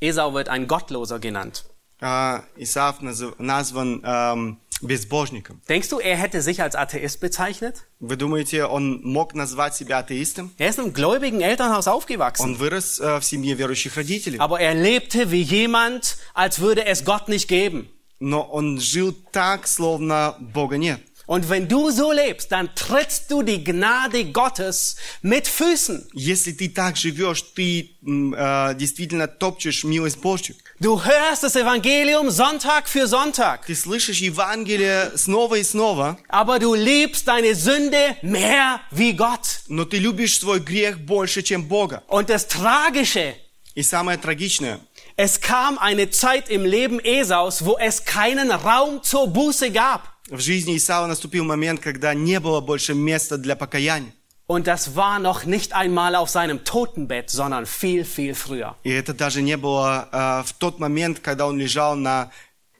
Esau 0.00 0.32
wird 0.32 0.48
ein 0.48 0.66
Gottloser 0.66 1.18
genannt. 1.18 1.64
А 2.00 2.44
Исаав 2.56 3.02
назв- 3.02 3.34
назван 3.38 4.00
эм, 4.04 4.60
безбожником. 4.80 5.60
Denkst 5.68 5.88
du, 5.88 5.98
er 5.98 6.16
hätte 6.16 6.40
sich 6.40 6.62
als 6.62 6.76
Atheist 6.76 7.18
bezeichnet? 7.20 7.84
Вы 7.98 8.14
думаете, 8.14 8.64
он 8.66 9.00
мог 9.02 9.34
назвать 9.34 9.74
себя 9.74 9.98
атеистом? 9.98 10.52
Er 10.58 10.68
ist 10.70 10.78
im 10.78 10.92
gläubigen 10.92 11.40
Elternhaus 11.40 11.88
aufgewachsen. 11.88 12.42
Он 12.44 12.54
вырос 12.54 13.00
э, 13.00 13.18
в 13.18 13.24
семье 13.24 13.54
верующих 13.54 13.96
родителей. 13.96 14.38
Aber 14.38 14.60
er 14.60 14.74
lebte 14.74 15.32
wie 15.32 15.42
jemand, 15.42 16.16
als 16.34 16.60
würde 16.60 16.84
es 16.86 17.04
Gott 17.04 17.28
nicht 17.28 17.48
geben. 17.48 17.88
Но 18.22 18.42
он 18.42 18.80
жил 18.80 19.14
так, 19.32 19.66
словно 19.68 20.34
Бога 20.40 20.76
нет. 20.76 21.00
Und 21.26 21.50
wenn 21.50 21.68
du 21.68 21.90
so 21.90 22.10
lebst, 22.10 22.50
dann 22.52 22.74
trittst 22.74 23.30
du 23.30 23.42
die 23.42 23.62
Gnade 23.62 24.24
Gottes 24.32 24.96
mit 25.20 25.46
Füßen. 25.46 26.08
Если 26.14 26.52
ты 26.52 26.70
так 26.70 26.96
живешь, 26.96 27.42
ты 27.54 27.90
м, 28.02 28.32
э, 28.34 28.74
действительно 28.76 29.28
топчешь 29.28 29.84
милость 29.84 30.16
Божью. 30.22 30.56
Du 30.80 31.04
hörst 31.04 31.42
das 31.42 31.54
Evangelium 31.54 32.30
Sonntag 32.30 32.88
für 32.88 33.06
Sonntag, 33.06 33.66
Ты 33.66 33.74
слышишь 33.74 34.20
Евангелие 34.20 35.12
снова 35.16 35.56
и 35.56 35.64
снова, 35.64 36.16
aber 36.30 36.58
du 36.60 36.72
liebst 36.74 37.28
deine 37.28 37.54
Sünde 37.54 38.16
mehr 38.22 38.80
wie 38.90 39.12
Gott. 39.12 39.60
но 39.68 39.84
ты 39.84 39.98
любишь 39.98 40.38
свой 40.40 40.60
грех 40.60 40.98
больше, 40.98 41.42
чем 41.42 41.64
Бога. 41.68 42.02
Und 42.08 42.30
das 42.30 42.48
Tragische, 42.48 43.34
И 43.74 43.82
самое 43.82 44.16
трагичное, 44.18 44.80
es 45.16 45.40
kam 45.40 45.78
eine 45.78 46.10
Zeit 46.10 46.48
im 46.48 46.64
Leben 46.64 47.00
Esaus, 47.00 47.64
wo 47.64 47.76
es 47.78 48.04
keinen 48.04 48.50
Raum 48.50 49.02
zur 49.02 49.28
Buße 49.28 49.70
gab. 49.70 50.18
в 50.30 50.40
жизни 50.40 50.76
Исаава 50.76 51.06
наступил 51.06 51.44
момент, 51.44 51.80
когда 51.80 52.14
не 52.14 52.38
было 52.40 52.60
больше 52.60 52.94
места 52.94 53.38
для 53.38 53.56
покаяния. 53.56 54.12
Und 54.46 54.66
das 54.66 54.96
war 54.96 55.18
noch 55.18 55.44
nicht 55.44 55.74
einmal 55.74 56.14
auf 56.14 56.30
seinem 56.30 56.64
Totenbett, 56.64 57.28
sondern 57.30 57.66
viel, 57.66 58.04
viel 58.04 58.34
früher. 58.34 58.74
И 58.82 58.90
это 58.90 59.12
даже 59.12 59.42
не 59.42 59.58
было 59.58 60.08
э, 60.10 60.42
в 60.46 60.54
тот 60.54 60.78
момент, 60.78 61.18
когда 61.20 61.46
он 61.46 61.58
лежал 61.58 61.96
на 61.96 62.30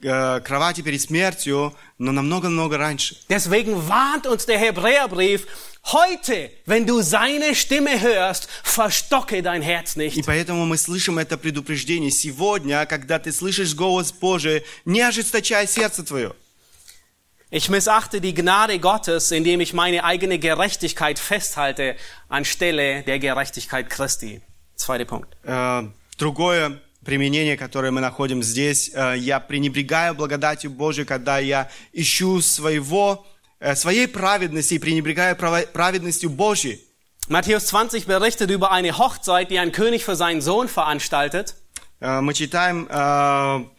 э, 0.03 0.41
кровати 0.41 0.81
перед 0.81 1.03
смертью, 1.03 1.75
но 1.99 2.13
намного-много 2.13 2.79
раньше. 2.79 3.17
Deswegen 3.29 3.87
warnt 3.87 4.27
uns 4.27 4.47
der 4.47 4.59
Hebräerbrief, 4.59 5.47
heute, 5.93 6.51
wenn 6.67 6.87
du 6.87 7.01
seine 7.03 7.55
Stimme 7.55 8.01
hörst, 8.01 8.49
verstocke 8.63 9.43
dein 9.43 9.63
Herz 9.63 9.97
И 9.97 10.01
nicht. 10.01 10.25
поэтому 10.27 10.67
мы 10.67 10.77
слышим 10.77 11.19
это 11.19 11.37
предупреждение. 11.39 12.11
Сегодня, 12.11 12.85
когда 12.87 13.19
ты 13.19 13.33
слышишь 13.33 13.75
голос 13.75 14.13
Божий, 14.13 14.65
не 14.85 15.01
ожесточай 15.01 15.67
сердце 15.67 16.03
твое. 16.05 16.35
Ich 17.51 17.71
missachte 17.71 18.21
die 18.21 18.35
Gnade 18.35 18.79
Gottes, 18.79 19.31
indem 19.33 19.61
ich 19.61 19.73
meine 19.73 20.05
eigene 20.05 20.39
Gerechtigkeit 20.39 21.19
festhalte, 21.19 21.97
anstelle 22.29 23.03
der 23.05 23.19
Gerechtigkeit 23.19 23.89
Christi. 23.89 24.43
Zweiter 24.77 25.07
Punkt. 25.07 25.35
Э, 25.45 25.89
Другое 26.19 26.79
применение, 27.05 27.57
которое 27.57 27.91
мы 27.91 28.01
находим 28.03 28.43
здесь, 28.43 28.91
э, 28.93 29.15
я 29.17 29.41
пренебрегаю 29.41 30.15
благодатью 30.15 30.71
Божией, 30.71 31.07
когда 31.07 31.39
я 31.39 31.71
ищу 31.95 32.43
своего, 32.43 33.25
э, 33.25 33.32
своей 33.76 34.08
праведности 34.08 34.78
права- 35.36 35.66
праведностью 35.68 36.30
Божьей. 36.30 36.80
Matthäus 37.30 37.66
20 37.68 38.06
berichtet 38.06 38.52
über 38.52 38.72
eine 38.72 38.98
Hochzeit, 38.98 39.50
die 39.50 39.58
ein 39.58 39.72
König 39.72 40.04
für 40.04 40.16
seinen 40.16 40.42
Sohn 40.42 40.68
veranstaltet. 40.68 41.56
Э, 42.02 42.20
Мы 42.22 42.34
читаем 42.34 42.86
э, 42.90 42.94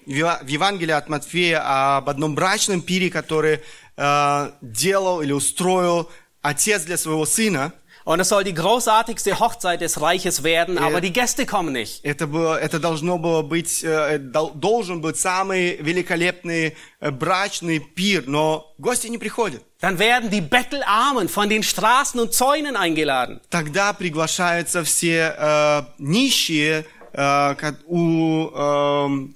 в 0.07 0.49
Евангелии 0.49 0.93
от 0.93 1.09
Матфея 1.11 1.97
об 1.99 2.09
одном 2.09 2.35
брачном 2.35 2.81
пире, 2.81 3.11
который 3.11 3.61
э, 3.97 4.51
делал 4.63 5.21
или 5.21 5.33
устроил 5.33 6.11
отец 6.41 6.85
для 6.85 6.97
своего 6.97 7.27
сына. 7.27 7.73
Und 8.06 8.20
es 8.22 8.30
soll 8.30 8.44
die 8.44 8.54
großartigste 8.56 9.40
Hochzeit 9.40 9.82
des 9.82 10.02
Reiches 10.02 10.44
werden, 10.44 10.78
aber 10.80 11.00
die 11.02 11.12
Gäste 11.14 11.46
kommen 11.46 11.74
nicht. 11.74 12.04
Это, 12.04 12.26
было, 12.28 12.58
это 12.60 12.80
должно 12.80 13.18
было 13.20 13.42
быть, 13.44 13.84
э, 13.84 14.18
дол- 14.18 14.54
должен 14.56 15.02
быть 15.02 15.18
самый 15.18 15.78
великолепный 15.82 16.76
э, 17.02 17.12
брачный 17.12 17.80
пир, 17.80 18.24
но 18.26 18.74
гости 18.80 19.08
не 19.08 19.18
приходят. 19.20 19.62
Dann 19.82 20.00
werden 20.00 20.30
die 20.32 20.42
Bettelarmen 20.42 21.28
von 21.30 21.50
den 21.50 21.62
Straßen 21.62 22.20
und 22.20 22.34
Zäunen 22.34 22.76
eingeladen. 22.76 23.42
Тогда 23.50 23.94
приглашаются 23.94 24.84
все 24.84 25.36
э, 25.38 25.84
нищие 26.00 26.86
э, 27.14 27.56
ка- 27.56 27.76
у 27.86 28.50
эм, 28.56 29.36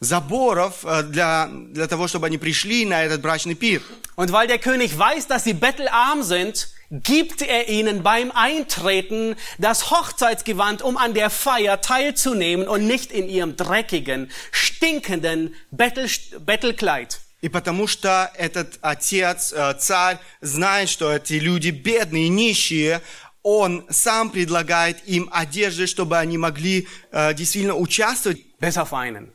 заборов 0.00 0.84
э, 0.84 1.02
для, 1.04 1.48
для 1.50 1.86
того, 1.86 2.08
чтобы 2.08 2.26
они 2.26 2.38
пришли 2.38 2.84
на 2.86 3.04
этот 3.04 3.20
брачный 3.20 3.54
пир. 3.54 3.82
Und 4.16 4.32
weil 4.32 4.48
der 4.48 4.58
König 4.58 4.98
weiß, 4.98 5.28
dass 5.28 5.44
sie 5.44 5.54
bettelarm 5.54 6.22
sind, 6.22 6.68
gibt 6.90 7.42
er 7.42 7.68
ihnen 7.68 8.02
beim 8.02 8.32
Eintreten 8.32 9.36
das 9.58 9.90
Hochzeitsgewand, 9.90 10.82
um 10.82 10.96
an 10.96 11.14
der 11.14 11.30
Feier 11.30 11.80
teilzunehmen 11.80 12.66
und 12.68 12.86
nicht 12.86 13.12
in 13.12 13.28
ihrem 13.28 13.56
dreckigen, 13.56 14.30
stinkenden 14.50 15.54
Bettel, 15.70 16.08
Bettelkleid. 16.40 17.20
И 17.42 17.48
потому 17.48 17.86
что 17.86 18.30
этот 18.36 18.78
отец, 18.82 19.52
э, 19.52 19.74
царь, 19.78 20.18
знает, 20.42 20.90
что 20.90 21.10
эти 21.10 21.34
люди 21.34 21.70
бедные, 21.70 22.28
нищие, 22.28 23.00
он 23.42 23.86
сам 23.88 24.28
предлагает 24.30 25.02
им 25.06 25.30
одежды, 25.32 25.86
чтобы 25.86 26.18
они 26.18 26.36
могли 26.36 26.86
э, 27.12 27.32
действительно 27.32 27.76
участвовать. 27.76 28.40
Bis 28.60 28.76
auf 28.76 28.92
einen. 28.92 29.32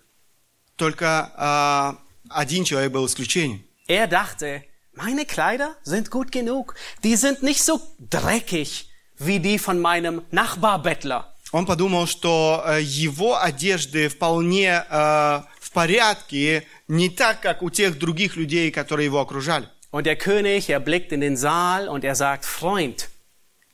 Только 0.78 1.32
э, 1.36 2.30
один 2.30 2.64
человек 2.64 2.92
был 2.92 3.08
исключением. 3.08 3.64
Er 3.88 4.08
dachte, 4.08 4.64
meine 4.94 5.26
Kleider 5.26 5.76
sind 5.84 6.10
gut 6.10 6.32
genug. 6.32 6.76
Die 7.04 7.16
sind 7.16 7.44
nicht 7.44 7.64
so 7.64 7.82
dreckig 8.00 8.90
wie 9.18 9.40
die 9.40 9.60
von 9.60 9.80
meinem 9.80 10.22
Nachbarbettler. 10.32 11.32
Он 11.52 11.66
подумал, 11.66 12.08
что 12.08 12.64
э, 12.66 12.82
его 12.82 13.38
одежды 13.42 14.10
вполне 14.10 14.84
э, 14.90 15.42
в 15.62 15.72
порядке, 15.72 16.68
не 16.88 17.10
так, 17.10 17.40
как 17.42 17.62
у 17.62 17.70
тех 17.70 17.98
других 17.98 18.36
людей, 18.36 18.72
которые 18.72 19.06
его 19.06 19.20
окружали. 19.20 19.68
Und 19.92 20.06
der 20.06 20.18
König, 20.18 20.70
er 20.70 20.82
blickt 20.82 21.14
in 21.14 21.22
den 21.22 21.38
Saal 21.38 21.88
und 21.88 22.04
er 22.04 22.16
sagt, 22.16 22.44
Freund, 22.44 23.08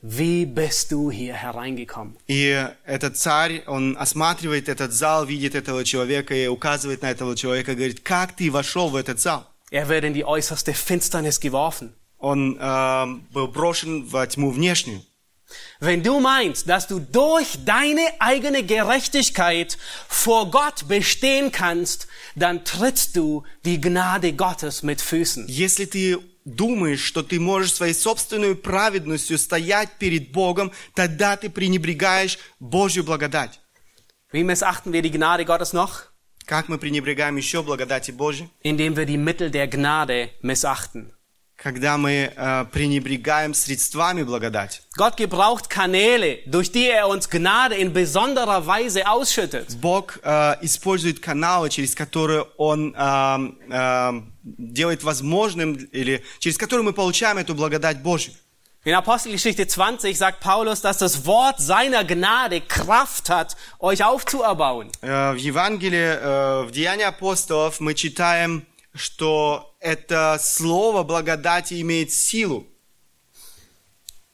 wie 0.03 0.45
bist 0.45 0.91
du 0.91 1.09
hier 1.09 1.33
hereingekommen? 1.33 2.15
И 2.27 2.67
этот 2.85 3.17
царь, 3.17 3.63
он 3.65 3.95
осматривает 3.97 4.69
этот 4.69 4.91
зал, 4.91 5.25
видит 5.25 5.55
этого 5.55 5.83
человека 5.83 6.35
и 6.35 6.47
указывает 6.47 7.01
на 7.01 7.09
этого 7.09 7.35
человека, 7.35 7.73
говорит, 7.73 8.01
как 8.01 8.35
ты 8.35 8.51
вошел 8.51 8.89
в 8.89 8.95
этот 8.95 9.19
зал? 9.19 9.47
Er 9.71 9.87
wird 9.87 10.03
in 10.03 10.13
die 10.13 10.25
äußerste 10.25 10.73
Finsternis 10.73 11.39
geworfen. 11.39 11.93
Он 12.17 12.57
э, 12.59 13.05
был 13.31 13.47
брошен 13.47 14.05
во 14.05 14.27
тьму 14.27 14.51
внешнюю. 14.51 15.01
Wenn 15.79 16.03
du 16.03 16.19
meinst, 16.19 16.69
dass 16.69 16.87
du 16.87 16.99
durch 16.99 17.57
deine 17.65 18.07
eigene 18.19 18.63
Gerechtigkeit 18.63 19.77
vor 20.07 20.49
Gott 20.49 20.87
bestehen 20.87 21.51
kannst, 21.51 22.07
dann 22.35 22.63
trittst 22.63 23.15
du 23.15 23.43
die 23.65 23.81
Gnade 23.81 24.33
Gottes 24.33 24.83
mit 24.83 25.01
Füßen. 25.01 25.47
Если 25.47 25.85
ты 25.85 26.19
думаешь, 26.45 27.03
что 27.03 27.23
ты 27.23 27.39
можешь 27.39 27.73
своей 27.73 27.93
собственной 27.93 28.55
праведностью 28.55 29.37
стоять 29.37 29.89
перед 29.99 30.31
Богом, 30.31 30.71
тогда 30.95 31.37
ты 31.37 31.49
пренебрегаешь 31.49 32.37
Божью 32.59 33.03
благодать. 33.03 33.59
Wie 34.31 34.43
missachten 34.43 34.93
wir 34.93 35.01
die 35.01 35.11
Gnade 35.11 35.45
Gottes 35.45 35.73
noch? 35.73 36.03
Как 36.46 36.68
мы 36.68 36.78
пренебрегаем 36.78 37.36
еще 37.36 37.60
благодати 37.60 38.12
Божьей? 38.12 38.48
Indem 38.62 38.96
wir 38.96 39.04
die 39.04 39.16
Mittel 39.16 39.50
der 39.50 39.66
Gnade 39.66 40.30
missachten. 40.42 41.12
Когда 41.56 41.96
мы 41.96 42.30
э, 42.36 42.64
пренебрегаем 42.70 43.52
средствами 43.52 44.22
благодати. 44.22 44.80
Gott 44.96 45.16
gebraucht 45.16 45.68
Kanäle, 45.68 46.38
durch 46.46 46.70
die 46.70 46.88
er 46.88 47.08
uns 47.08 47.28
Gnade 47.28 47.74
in 47.74 47.92
besonderer 47.92 48.64
Weise 48.64 49.08
ausschüttet. 49.08 49.80
Бог 49.80 50.20
э, 50.22 50.54
использует 50.62 51.18
каналы, 51.18 51.68
через 51.68 51.96
которые 51.96 52.46
Он 52.58 52.94
э, 52.94 53.52
э, 53.68 54.22
делает 54.44 55.02
возможным, 55.02 55.74
или 55.74 56.22
через 56.38 56.58
которые 56.58 56.84
мы 56.84 56.92
получаем 56.92 57.38
эту 57.38 57.56
благодать 57.56 58.02
Божью. 58.02 58.34
In 58.85 58.95
Apostelgeschichte 58.95 59.67
20 59.67 60.17
sagt 60.17 60.39
Paulus, 60.39 60.81
dass 60.81 60.97
das 60.97 61.25
Wort 61.27 61.59
seiner 61.59 62.03
Gnade 62.03 62.61
Kraft 62.61 63.29
hat, 63.29 63.55
euch 63.79 64.03
aufzuerbauen. 64.03 64.89
Э, 65.01 65.33
В 65.33 65.37
Евангелии, 65.37 66.17
э, 66.19 66.63
в 66.63 66.71
Деянии 66.71 67.03
апостолов 67.05 67.79
мы 67.79 67.93
читаем, 67.93 68.65
что 68.95 69.75
это 69.79 70.39
слово 70.41 71.03
благодати 71.03 71.79
имеет 71.81 72.11
силу. 72.11 72.65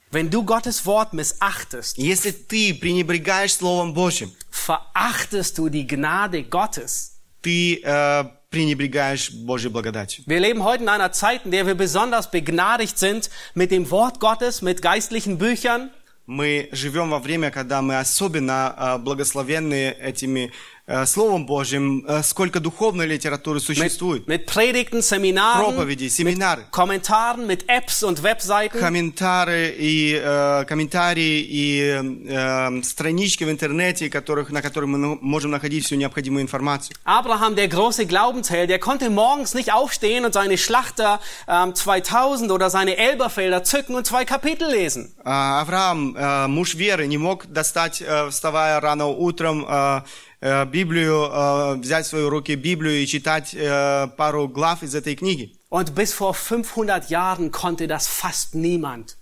Wenn 0.10 0.30
du 0.30 0.43
Gottes 0.45 0.86
Wort 0.86 1.12
missachtest, 1.12 1.98
Если 1.98 2.32
ты 2.32 2.74
пренебрегаешь 2.74 3.54
Словом 3.56 3.93
Божьим, 3.93 4.32
verachtest 4.50 5.58
du 5.58 5.68
die 5.68 5.86
Gnade 5.86 6.43
Gottes. 6.43 7.18
ты 7.41 7.82
э, 7.84 8.24
пренебрегаешь 8.53 9.33
Божьей 9.33 9.71
благодатью. 9.71 10.23
Wir 10.27 10.39
leben 10.39 10.63
heute 10.63 10.85
in 10.85 10.89
einer 10.89 11.11
Zeit, 11.11 11.45
in 11.45 11.51
der 11.51 11.67
wir 11.67 11.75
besonders 11.75 12.31
begnadigt 12.31 12.99
sind 12.99 13.31
mit 13.55 13.73
dem 13.73 13.91
Wort 13.91 14.21
Gottes, 14.21 14.63
mit 14.63 14.81
geistlichen 14.83 15.39
Büchern. 15.39 15.91
Мы 16.27 16.69
живем 16.71 17.11
во 17.11 17.19
время, 17.19 17.51
когда 17.51 17.83
мы 17.83 17.99
особенно 17.99 18.75
э, 18.79 18.99
благословенны 18.99 19.91
этими 20.01 20.53
э, 20.82 20.82
Словом 21.06 21.45
Божьим, 21.45 22.06
э, 22.08 22.24
сколько 22.24 22.62
духовной 22.62 23.06
литературы 23.08 23.60
Mit, 23.60 23.64
существует. 23.66 24.26
mit 24.26 24.45
Predigten, 24.45 25.02
Seminaren, 25.02 25.60
Проповеди, 25.76 26.08
семинары, 26.08 26.64
Kommentaren, 26.72 27.45
mit 27.45 27.68
Apps 27.68 28.06
und 28.06 28.24
Webseiten. 28.24 28.80
комментары 28.80 29.76
и 29.78 30.14
э, 30.18 30.64
комментарии 30.66 31.41
и 31.41 32.00
э, 32.30 32.82
странички 32.84 33.43
в 33.43 33.50
интернете, 33.50 34.10
которых, 34.10 34.50
на 34.50 34.62
которых 34.62 34.88
мы 34.88 34.98
ну- 34.98 35.18
можем 35.20 35.52
находить 35.52 35.84
всю 35.84 35.95
необходимую 35.95 36.41
информацию. 36.43 36.95
Abraham, 37.04 37.56
der 37.56 37.68
große 37.68 38.06
Glaubensheld, 38.06 38.70
der 38.70 38.80
konnte 38.80 39.10
morgens 39.10 39.54
nicht 39.56 39.74
aufstehen 39.74 40.24
und 40.24 40.32
seine 40.34 40.58
Schlachter 40.58 41.20
ähm, 41.50 41.76
2000 41.76 42.50
oder 42.50 42.70
seine 42.70 42.95
Elberfelder 42.95 43.62
zücken 43.66 43.93
und 43.93 44.08
zwei 44.08 44.24
Kapitel 44.24 44.72
lesen. 44.72 45.14
А, 45.26 45.60
Авраам, 45.60 46.16
э, 46.16 46.48
муж 46.48 46.76
веры, 46.76 47.08
не 47.08 47.18
мог 47.18 47.45
достать, 47.48 48.02
э, 48.02 48.30
вставая 48.30 48.80
рано 48.80 49.08
утром, 49.08 49.66
э, 49.68 50.02
э, 50.31 50.31
Библию, 50.41 51.30
э, 51.32 51.76
взять 51.78 52.06
в 52.06 52.10
свои 52.10 52.24
руки 52.24 52.56
Библию 52.56 53.02
и 53.02 53.08
читать 53.08 53.54
э, 53.54 54.08
пару 54.18 54.48
глав 54.48 54.84
из 54.84 54.93
этой 54.95 55.16
книги. 55.16 55.54
Und 55.70 55.95
bis 55.95 56.14
vor 56.14 56.34
500 56.34 57.10
Jahren 57.10 57.52
konnte 57.52 57.88
das 57.88 58.08
fast 58.08 58.54
niemand. 58.56 59.18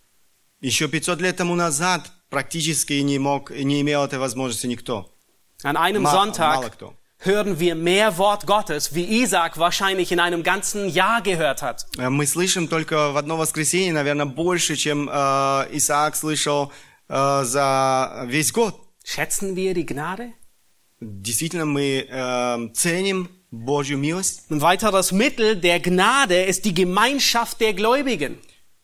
Еще 0.62 0.88
500 0.88 1.22
лет 1.22 1.38
тому 1.38 1.56
назад 1.56 2.12
практически 2.30 2.94
не 3.02 3.18
мог, 3.20 3.50
не 3.52 3.82
имел 3.82 4.04
этой 4.04 4.20
возможности 4.20 4.68
никто. 4.68 5.12
An 5.64 5.78
einem 5.78 6.04
Ma- 6.04 6.12
Sonntag 6.12 6.56
мало 6.58 6.70
кто. 6.70 6.94
hören 7.20 7.60
wir 7.60 7.76
mehr 7.76 8.18
Wort 8.18 8.46
Gottes, 8.46 8.94
wie 8.94 9.06
Isaac 9.24 9.58
wahrscheinlich 9.58 10.12
in 10.12 10.20
einem 10.20 10.44
ganzen 10.44 10.90
Jahr 10.90 11.22
gehört 11.22 11.62
hat. 11.62 11.86
Э, 11.98 12.10
Мы 12.10 12.26
слышим 12.28 12.68
только 12.68 13.12
в 13.12 13.18
одно 13.18 13.38
воскресенье, 13.38 13.94
наверное, 13.94 14.26
больше, 14.26 14.76
чем 14.76 15.10
э, 15.10 15.14
Исаак 15.72 16.16
слышал 16.16 16.72
э, 17.08 17.44
за 17.46 18.26
весь 18.28 18.52
год. 18.52 18.76
Schätzen 19.04 19.56
wir 19.56 19.74
die 19.74 19.86
Gnade? 19.86 20.34
Действительно, 21.00 21.66
мы 21.66 22.08
э, 22.10 22.70
ценим 22.74 23.30
Божью 23.52 23.98
милость. 23.98 24.44
Ein 24.50 24.62
weiteres 24.62 25.12
Mittel 25.12 25.56
der 25.56 25.80
Gnade 25.80 26.46
ist 26.46 26.66
die 26.66 26.74
Gemeinschaft 26.74 27.60
der 27.60 27.74
Gläubigen. 27.74 28.38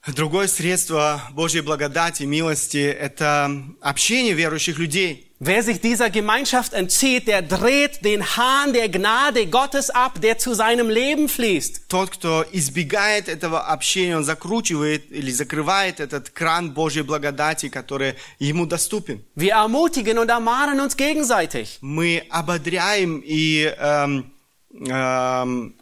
Другое 0.07 0.47
средство 0.47 1.21
Божьей 1.33 1.61
благодати, 1.61 2.23
милости – 2.23 2.79
это 2.79 3.51
общение 3.81 4.33
верующих 4.33 4.79
людей. 4.79 5.24
Wer 5.43 5.63
sich 5.63 5.81
dieser 5.81 6.11
Gemeinschaft 6.11 6.73
entzieht, 6.73 7.27
der 7.27 7.41
dreht 7.41 8.05
den 8.05 8.21
Hahn 8.37 8.73
der 8.73 8.89
Gnade 8.89 9.47
Gottes 9.47 9.89
ab, 9.89 10.21
der 10.21 10.37
zu 10.37 10.53
seinem 10.53 10.87
Leben 10.89 11.27
fließt. 11.27 11.89
Тот, 11.89 12.11
кто 12.11 12.45
избегает 12.51 13.27
этого 13.27 13.67
общения, 13.67 14.15
он 14.15 14.23
закручивает 14.23 15.11
или 15.11 15.31
закрывает 15.31 15.99
этот 15.99 16.29
кран 16.29 16.71
Божьей 16.73 17.01
благодати, 17.01 17.69
который 17.69 18.13
ему 18.37 18.67
доступен. 18.67 19.23
Wir 19.35 19.53
ermutigen 19.53 20.19
und 20.19 20.29
ermahnen 20.29 20.79
uns 20.79 20.95
gegenseitig. 20.95 21.79
Мы 21.81 22.23
ободряем 22.29 23.23
и 23.25 23.63
эм, 23.79 24.31
эм, 24.75 25.73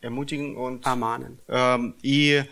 ermutigen 0.00 0.56
und, 0.56 0.84
Ermahnen. 0.84 1.38
эм, 1.46 1.94
и 2.02 2.42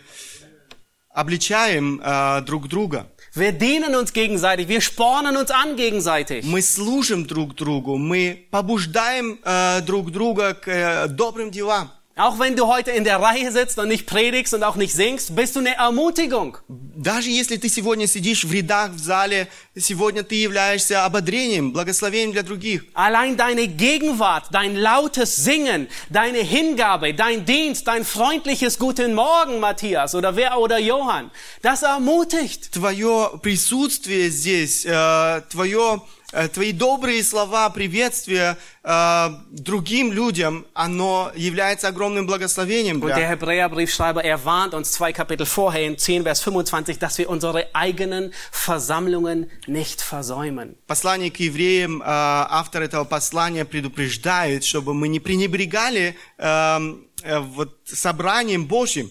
обличаем 1.09 2.01
э, 2.01 2.41
друг 2.45 2.69
друга. 2.69 3.07
Wir 3.33 3.51
dienen 3.51 3.95
uns 3.95 4.13
gegenseitig, 4.13 4.67
wir 4.67 4.81
spornen 4.81 5.35
uns 5.35 5.51
an 5.51 5.75
gegenseitig. 5.75 6.45
Мы 6.45 6.61
служим 6.61 7.25
друг 7.27 7.55
другу, 7.55 7.97
мы 7.97 8.47
побуждаем 8.49 9.39
э, 9.43 9.81
друг 9.81 10.11
друга 10.11 10.53
к 10.53 10.67
э, 10.67 11.07
добрым 11.07 11.51
делам. 11.51 11.91
Auch 12.19 12.39
wenn 12.39 12.55
du 12.55 12.67
heute 12.67 12.91
in 12.91 13.03
der 13.03 13.21
Reihe 13.21 13.51
sitzt 13.51 13.77
und 13.77 13.89
nicht 13.89 14.05
predigst 14.05 14.53
und 14.53 14.63
auch 14.63 14.77
nicht 14.77 14.93
singst, 14.93 15.35
bist 15.35 15.53
du 15.57 15.59
eine 15.59 15.75
Ermutigung. 15.75 16.57
Даже 16.69 17.29
если 17.29 17.57
ты 17.57 17.67
сегодня 17.67 18.07
сидишь 18.07 18.45
в 18.45 18.53
рядах 18.53 18.91
в 18.91 18.99
зале, 18.99 19.49
сегодня 19.77 20.23
ты 20.23 20.35
являешься 20.35 21.03
ободрением, 21.03 21.73
благословением 21.73 22.31
для 22.31 22.43
других. 22.43 22.85
Allein 22.93 23.35
deine 23.35 23.67
Gegenwart, 23.67 24.45
dein 24.53 24.77
lautes 24.77 25.35
Singen, 25.43 25.89
deine 26.09 26.37
Hingabe, 26.37 27.13
dein 27.13 27.43
Dienst, 27.45 27.85
dein 27.85 28.05
freundliches 28.05 28.79
Guten 28.79 29.13
Morgen, 29.13 29.59
Matthias 29.59 30.15
oder 30.15 30.37
wer 30.37 30.57
oder 30.57 30.79
Johann, 30.79 31.31
das 31.63 31.83
ermutigt. 31.83 32.71
Твое 32.71 33.37
присутствие 33.41 34.29
здесь, 34.29 34.85
э, 34.85 35.41
твое, 35.49 36.01
э, 36.01 36.18
твои 36.52 36.72
добрые 36.72 37.24
слова, 37.24 37.70
приветствия 37.70 38.56
э, 38.82 39.28
другим 39.50 40.12
людям, 40.12 40.66
оно 40.74 41.32
является 41.34 41.88
огромным 41.88 42.26
благословением. 42.26 43.02
Und 43.02 43.08
der 43.08 43.16
Для... 43.16 43.28
Hebräerbriefschreiber, 43.28 44.24
er 44.24 44.44
warnt 44.44 44.74
uns 44.74 44.92
zwei 44.92 45.12
Kapitel 45.12 45.46
vorher 45.46 45.86
in 45.86 45.98
10, 45.98 46.22
Vers 46.22 46.40
25, 46.40 46.98
dass 46.98 47.18
wir 47.18 47.28
unsere 47.28 47.74
eigenen 47.74 48.32
Versammlungen 48.52 49.50
nicht 49.66 50.00
versäumen. 50.00 50.76
Послание 50.86 51.30
к 51.30 51.40
евреям, 51.40 52.00
э, 52.00 52.04
автор 52.04 52.82
этого 52.82 53.04
послания 53.04 53.64
предупреждает, 53.64 54.64
чтобы 54.64 54.94
мы 54.94 55.08
не 55.08 55.20
пренебрегали 55.20 56.16
э, 56.38 56.78
э, 57.22 57.38
вот, 57.40 57.80
собранием 57.86 58.66
Божьим. 58.66 59.10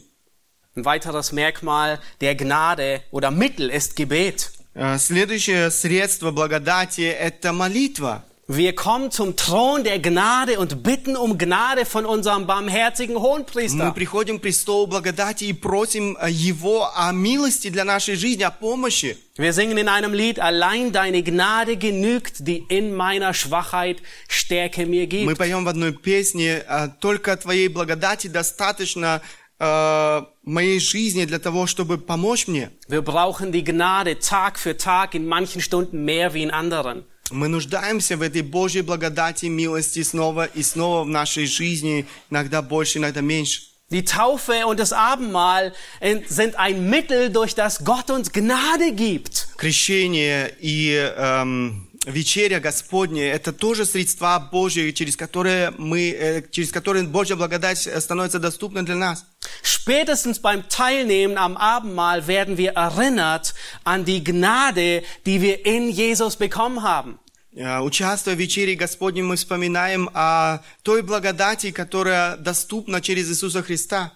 Ein 0.76 0.86
weiteres 0.86 1.34
Merkmal 1.34 2.00
der 2.22 2.36
Gnade 2.36 3.02
oder 3.12 3.32
Mittel 3.32 3.70
ist 3.70 3.96
Gebet. 3.98 4.52
Э, 4.82 4.98
Следующее 4.98 5.72
средство 5.72 6.32
благодати– 6.32 7.02
это 7.20 7.52
молитва. 7.52 8.24
Wir 8.48 8.74
kommen 8.74 9.12
zum 9.12 9.36
Thron 9.36 9.84
der 9.84 10.00
Gnade 10.00 10.58
und 10.58 10.82
bitten 10.82 11.16
um 11.16 11.38
Gnade 11.38 11.86
von 11.86 12.04
unserem 12.08 12.48
barmherzigen 12.48 13.14
Мы 13.16 13.22
Hohenpriester. 13.22 13.92
приходим 13.94 14.40
к 14.40 14.42
престолу 14.42 14.88
благодати 14.88 15.44
и 15.44 15.54
просим 15.54 16.18
э, 16.20 16.32
Его 16.32 16.90
о 16.96 17.12
милости 17.12 17.70
для 17.70 17.84
нашей 17.84 18.16
жизни, 18.16 18.42
о 18.44 18.50
помощи. 18.52 19.18
Wir 19.38 19.54
singen 19.54 19.78
in 19.78 19.88
einem 19.90 20.14
Lied, 20.14 20.40
allein 20.40 20.92
deine 20.94 21.22
Gnade 21.24 21.76
genügt, 21.78 22.48
die 22.48 22.64
in 22.70 22.96
meiner 22.96 23.34
Schwachheit 23.34 23.98
Stärke 24.28 24.86
mir 24.88 25.04
Мы 25.04 25.08
gibt. 25.34 25.38
поем 25.38 25.66
в 25.66 25.68
одной 25.68 25.92
песне 25.94 26.64
э, 26.68 26.88
«Только 27.02 27.36
Твоей 27.38 27.68
благодати 27.68 28.28
достаточно 28.28 29.22
моей 29.59 30.81
жизни 30.81 31.25
для 31.25 31.39
того, 31.39 31.67
чтобы 31.67 31.99
помочь 31.99 32.49
мне». 32.49 32.71
Wir 32.89 33.03
brauchen 33.03 33.53
die 33.53 33.65
Gnade 33.65 34.19
Tag 34.19 34.59
für 34.59 34.77
Tag, 34.77 35.15
in 35.15 35.27
manchen 35.27 35.61
Stunden 35.61 36.05
mehr 36.05 36.35
wie 36.35 36.43
in 36.43 36.51
anderen. 36.51 37.05
Мы 37.31 37.49
нуждаемся 37.49 38.17
в 38.17 38.23
этой 38.23 38.43
Божьей 38.43 38.83
благодати, 38.83 39.47
милости 39.47 40.03
снова 40.03 40.45
и 40.45 40.63
снова 40.63 41.05
в 41.05 41.09
нашей 41.09 41.47
жизни, 41.47 42.07
иногда 42.31 42.61
больше, 42.61 42.99
иногда 42.99 43.21
меньше. 43.23 43.63
Die 43.91 44.05
Taufe 44.05 44.67
und 44.67 44.81
das 44.81 44.93
Abendmahl 44.93 45.73
äh, 46.01 46.21
sind 46.27 46.57
ein 46.57 46.89
Mittel, 46.89 47.31
durch 47.31 47.55
das 47.55 47.85
Gott 47.85 48.11
uns 48.11 48.33
Gnade 48.33 48.93
gibt. 48.93 49.49
Крещение 49.57 50.55
и 50.61 50.91
эм, 50.95 51.88
вечеря 52.10 52.60
Господня– 52.60 53.24
это 53.34 53.54
тоже 53.54 53.86
средства 53.86 54.40
Божьи, 54.52 54.92
через 54.92 55.16
которые, 55.16 55.72
мы, 55.78 56.10
э, 56.10 56.44
через 56.52 56.72
которые 56.72 57.06
Божья 57.06 57.36
благодать 57.36 57.88
становится 58.00 58.40
доступна 58.40 58.84
для 58.84 58.96
нас. 58.96 59.26
spätestens 59.64 60.40
beim 60.40 60.68
Teilnehmen 60.70 61.38
am 61.38 61.58
Abendmahl 61.58 62.28
werden 62.28 62.58
wir 62.58 62.74
erinnert 62.74 63.54
an 63.84 64.06
die 64.06 64.24
Gnade, 64.24 65.04
die 65.26 65.42
wir 65.42 65.66
in 65.66 65.90
Jesus 65.90 66.36
bekommen 66.36 66.84
haben. 66.84 67.20
Э, 67.56 67.80
Участвуя 67.80 68.36
в 68.36 68.40
вечере 68.40 68.76
Господней, 68.76 69.24
мы 69.24 69.36
вспоминаем 69.36 70.10
о 70.14 70.60
той 70.84 71.02
благодати, 71.02 71.72
которая 71.72 72.38
доступна 72.38 73.02
через 73.02 73.30
Иисуса 73.30 73.64
Христа. 73.64 74.12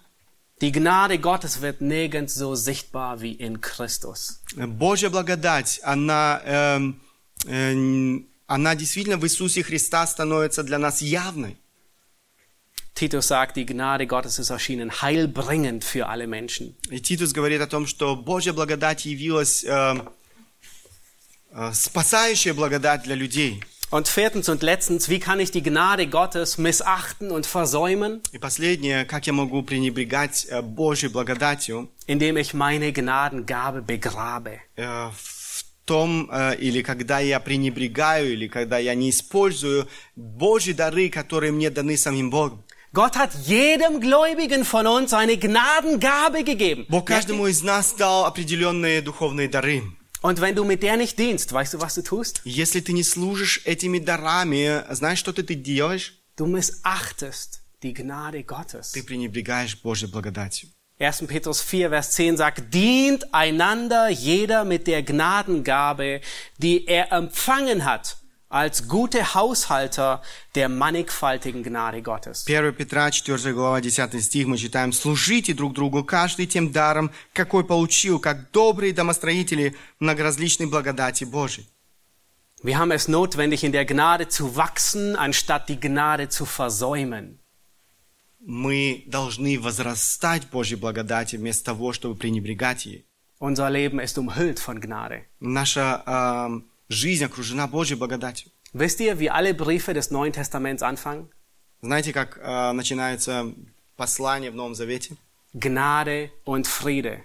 Die 0.62 0.72
Gnade 0.72 1.18
Gottes 1.18 1.62
wird 1.62 1.82
nirgends 1.82 2.36
so 2.36 2.56
sichtbar 2.56 3.22
wie 3.22 3.34
in 3.34 3.60
Christus. 3.60 4.40
Божья 4.56 5.10
благодать, 5.10 5.80
она, 5.84 6.42
э, 6.46 6.94
она 7.45 8.75
действительно 8.75 9.17
в 9.17 9.25
Иисусе 9.25 9.63
Христа 9.63 10.07
становится 10.07 10.63
для 10.63 10.79
нас 10.79 11.03
явной. 11.03 11.57
Titus 12.95 13.29
sagt, 13.29 13.57
die 13.57 13.65
Gnade 13.65 14.09
Gottes 14.09 14.41
ist 14.41 14.51
erschienen, 14.51 14.91
heilbringend 15.03 15.85
für 15.85 16.09
alle 16.09 16.27
Menschen. 16.27 16.75
И 16.91 16.99
Титус 16.99 17.33
говорит 17.33 17.61
о 17.61 17.69
том, 17.69 17.87
что 17.87 18.17
Божья 18.17 18.53
благодать 18.53 19.05
явилась 19.05 19.63
э, 19.63 19.95
э, 21.53 21.73
спасающая 21.73 22.55
благодать 22.55 23.05
для 23.05 23.15
людей. 23.15 23.63
Und 23.91 24.07
viertens 24.09 24.49
und 24.51 24.63
letztens, 24.63 25.09
wie 25.09 25.19
kann 25.21 25.39
ich 25.41 25.51
die 25.51 25.63
Gnade 25.63 26.09
Gottes 26.09 26.59
missachten 26.59 27.31
und 27.31 27.47
versäumen? 27.47 28.21
И 28.33 28.39
последнее, 28.39 29.05
как 29.05 29.29
я 29.29 29.33
могу 29.33 29.63
пренебрегать 29.63 30.47
э, 30.51 30.61
Божьей 30.61 31.09
благодатью 31.09 31.89
Indem 32.09 32.37
ich 32.37 32.53
meine 32.53 32.93
Gnadengabe 32.93 33.81
begrabe. 33.81 34.59
э, 34.77 35.09
в 35.15 35.32
том, 35.86 36.30
э, 36.32 36.56
или 36.58 36.82
когда 36.82 37.20
я 37.20 37.40
пренебрегаю, 37.40 38.34
или 38.34 38.48
когда 38.48 38.78
я 38.78 38.96
не 38.96 39.10
использую 39.10 39.88
Божьи 40.16 40.74
дары, 40.74 41.10
которые 41.10 41.52
мне 41.52 41.70
даны 41.70 41.98
самим 41.98 42.30
Богом. 42.30 42.64
Gott 42.94 43.16
hat 43.16 43.32
jedem 43.48 44.00
Gläubigen 44.00 44.64
von 44.64 44.86
uns 44.86 45.14
eine 45.14 45.38
Gnadengabe 45.38 46.44
gegeben. 46.44 46.86
Бог 46.90 47.06
каждому 47.08 47.48
из 47.48 47.64
нас 47.64 47.94
дал 47.94 48.26
определенные 48.26 49.02
духовные 49.02 49.48
дары. 49.48 49.82
Und 50.22 50.40
wenn 50.40 50.56
du 50.56 50.64
mit 50.64 50.84
der 50.84 50.96
nicht 50.96 51.18
dienst, 51.18 51.52
weißt 51.52 51.74
du, 51.74 51.82
was 51.82 51.96
du 51.96 52.04
tust? 52.04 52.42
Если 52.46 52.80
ты 52.82 52.94
не 52.94 53.04
служишь 53.04 53.62
этими 53.66 53.98
дарами, 54.00 54.84
знаешь, 54.92 55.20
что 55.20 55.34
ты, 55.34 55.44
ты 55.44 55.56
делаешь? 55.56 56.20
Du 56.38 56.46
missachtest 56.46 57.62
die 57.82 57.94
Gnade 57.94 58.44
Gottes. 58.46 58.94
Ты 58.94 59.04
пренебрегаешь 59.04 59.82
Божьей 59.82 60.08
благодатью. 60.08 60.70
1. 61.03 61.29
Petrus 61.29 61.63
4, 61.63 61.91
Vers 61.91 62.11
10 62.13 62.37
sagt, 62.37 62.75
dient 62.75 63.33
einander 63.33 64.09
jeder 64.09 64.65
mit 64.65 64.87
der 64.87 65.03
Gnadengabe, 65.03 66.21
die 66.59 66.87
er 66.89 67.13
empfangen 67.13 67.85
hat, 67.85 68.17
als 68.49 68.89
gute 68.89 69.35
Haushalter 69.35 70.23
der 70.57 70.69
mannigfaltigen 70.69 71.63
Gnade 71.63 72.03
Gottes. 72.03 72.47
1 72.49 72.75
Петра, 72.75 73.13
4 73.13 73.53
глава, 73.53 73.81
10 73.81 74.21
стих, 74.21 74.47
мы 74.47 74.57
читаем, 74.57 74.93
«Служите 74.93 75.55
друг 75.55 75.75
другу, 75.75 76.03
каждый 76.03 76.47
тем 76.47 76.73
даром, 76.73 77.13
какой 77.33 77.65
получил, 77.65 78.19
как 78.19 78.51
добрые 78.51 78.93
домостроители 78.93 79.77
многоразличной 80.01 80.67
благодати 80.67 81.25
Божией». 81.25 81.69
Wir 82.61 82.77
haben 82.77 82.91
es 82.91 83.07
notwendig, 83.07 83.63
in 83.63 83.71
der 83.71 83.85
Gnade 83.85 84.27
zu 84.29 84.57
wachsen, 84.57 85.15
anstatt 85.15 85.69
die 85.69 85.79
Gnade 85.79 86.29
zu 86.29 86.45
versäumen. 86.45 87.39
Мы 88.46 89.04
должны 89.08 89.58
возрастать 89.58 90.50
Божьей 90.50 90.76
благодати 90.76 91.38
вместо 91.38 91.64
того, 91.66 91.94
чтобы 91.94 92.16
пренебрегать 92.16 92.86
ей. 92.86 93.08
Unser 93.40 93.70
Leben 93.70 94.00
ist 94.00 94.18
umhüllt 94.18 94.60
von 94.60 94.80
Gnade. 94.80 95.24
Наша 95.40 96.04
эм, 96.06 96.66
жизнь 96.90 97.24
окружена 97.24 97.68
Божьей 97.68 97.96
благодатью. 97.96 98.52
Wisst 98.74 99.00
ihr, 99.00 99.20
wie 99.20 99.30
alle 99.30 99.54
Briefe 99.54 99.94
des 99.94 100.12
Neuen 100.12 100.34
Testaments 100.34 100.82
anfangen? 100.82 101.30
Знаете, 101.82 102.12
как 102.12 102.40
э, 102.42 102.72
начинается 102.72 103.54
послание 103.96 104.52
в 104.52 104.56
Новом 104.56 104.76
Завете? 104.76 105.16
Gnade 105.54 106.32
und 106.46 106.68
Friede. 106.68 107.24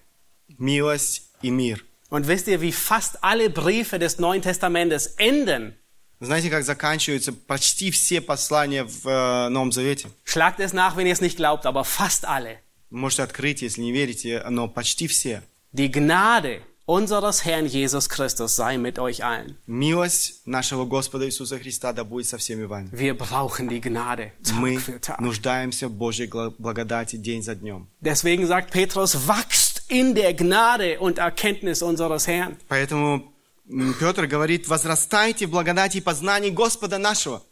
Милость 0.58 1.30
и 1.42 1.50
мир. 1.50 1.84
Und 2.10 2.26
wisst 2.26 2.48
ihr, 2.48 2.60
wie 2.60 2.72
fast 2.72 3.22
alle 3.24 3.50
Briefe 3.50 3.98
des 3.98 4.18
Neuen 4.18 4.42
Testamentes 4.42 5.06
enden? 5.18 5.74
Знаете, 6.20 6.50
как 6.50 6.64
заканчиваются 6.64 7.32
почти 7.32 7.90
все 7.90 8.20
послания 8.20 8.84
в 8.84 9.06
э, 9.06 9.48
Новом 9.50 9.70
Завете? 9.72 10.08
Schlagt 10.24 10.58
es 10.58 10.72
nach, 10.72 10.96
wenn 10.96 11.06
ihr 11.06 11.12
es 11.12 11.20
nicht 11.20 11.36
glaubt, 11.36 11.64
aber 11.64 11.84
fast 11.84 12.24
alle. 12.24 12.58
Можете 12.90 13.22
открыть, 13.22 13.62
если 13.62 13.82
не 13.82 13.92
верите, 13.92 14.42
но 14.48 14.66
почти 14.66 15.06
все. 15.06 15.42
Die 15.72 15.90
Gnade 15.92 16.62
unseres 16.86 17.44
Herrn 17.44 17.66
Jesus 17.66 18.08
Christus 18.08 18.56
sei 18.56 18.78
mit 18.78 18.98
euch 18.98 19.22
allen. 19.22 19.56
Милость 19.66 20.40
нашего 20.46 20.86
Господа 20.86 21.26
Иисуса 21.26 21.58
Христа 21.58 21.92
да 21.92 22.02
будет 22.02 22.26
со 22.26 22.38
всеми 22.38 22.64
вами. 22.64 22.88
Wir 22.90 23.14
brauchen 23.16 23.68
die 23.68 23.80
Gnade 23.80 24.32
Мы 24.54 24.76
Tag 24.76 24.82
für 24.84 24.98
Tag. 25.00 25.20
нуждаемся 25.20 25.86
в 25.88 25.92
Божьей 25.92 26.28
благодати 26.58 27.16
день 27.16 27.42
за 27.42 27.54
днем. 27.54 27.86
Deswegen 28.00 28.46
sagt 28.46 28.72
Petrus, 28.72 29.28
wachst 29.28 29.82
in 29.88 30.14
der 30.14 30.34
Gnade 30.34 30.98
und 30.98 31.18
Erkenntnis 31.18 31.82
unseres 31.82 32.26
Herrn. 32.26 32.56
Поэтому 32.68 33.32
Петр 34.00 34.26
говорит, 34.26 34.66
возрастайте 34.68 35.46
в 35.46 35.50
благодати 35.50 35.98
и 35.98 36.00
познании 36.00 36.50
Господа 36.50 36.98
нашего. 36.98 37.42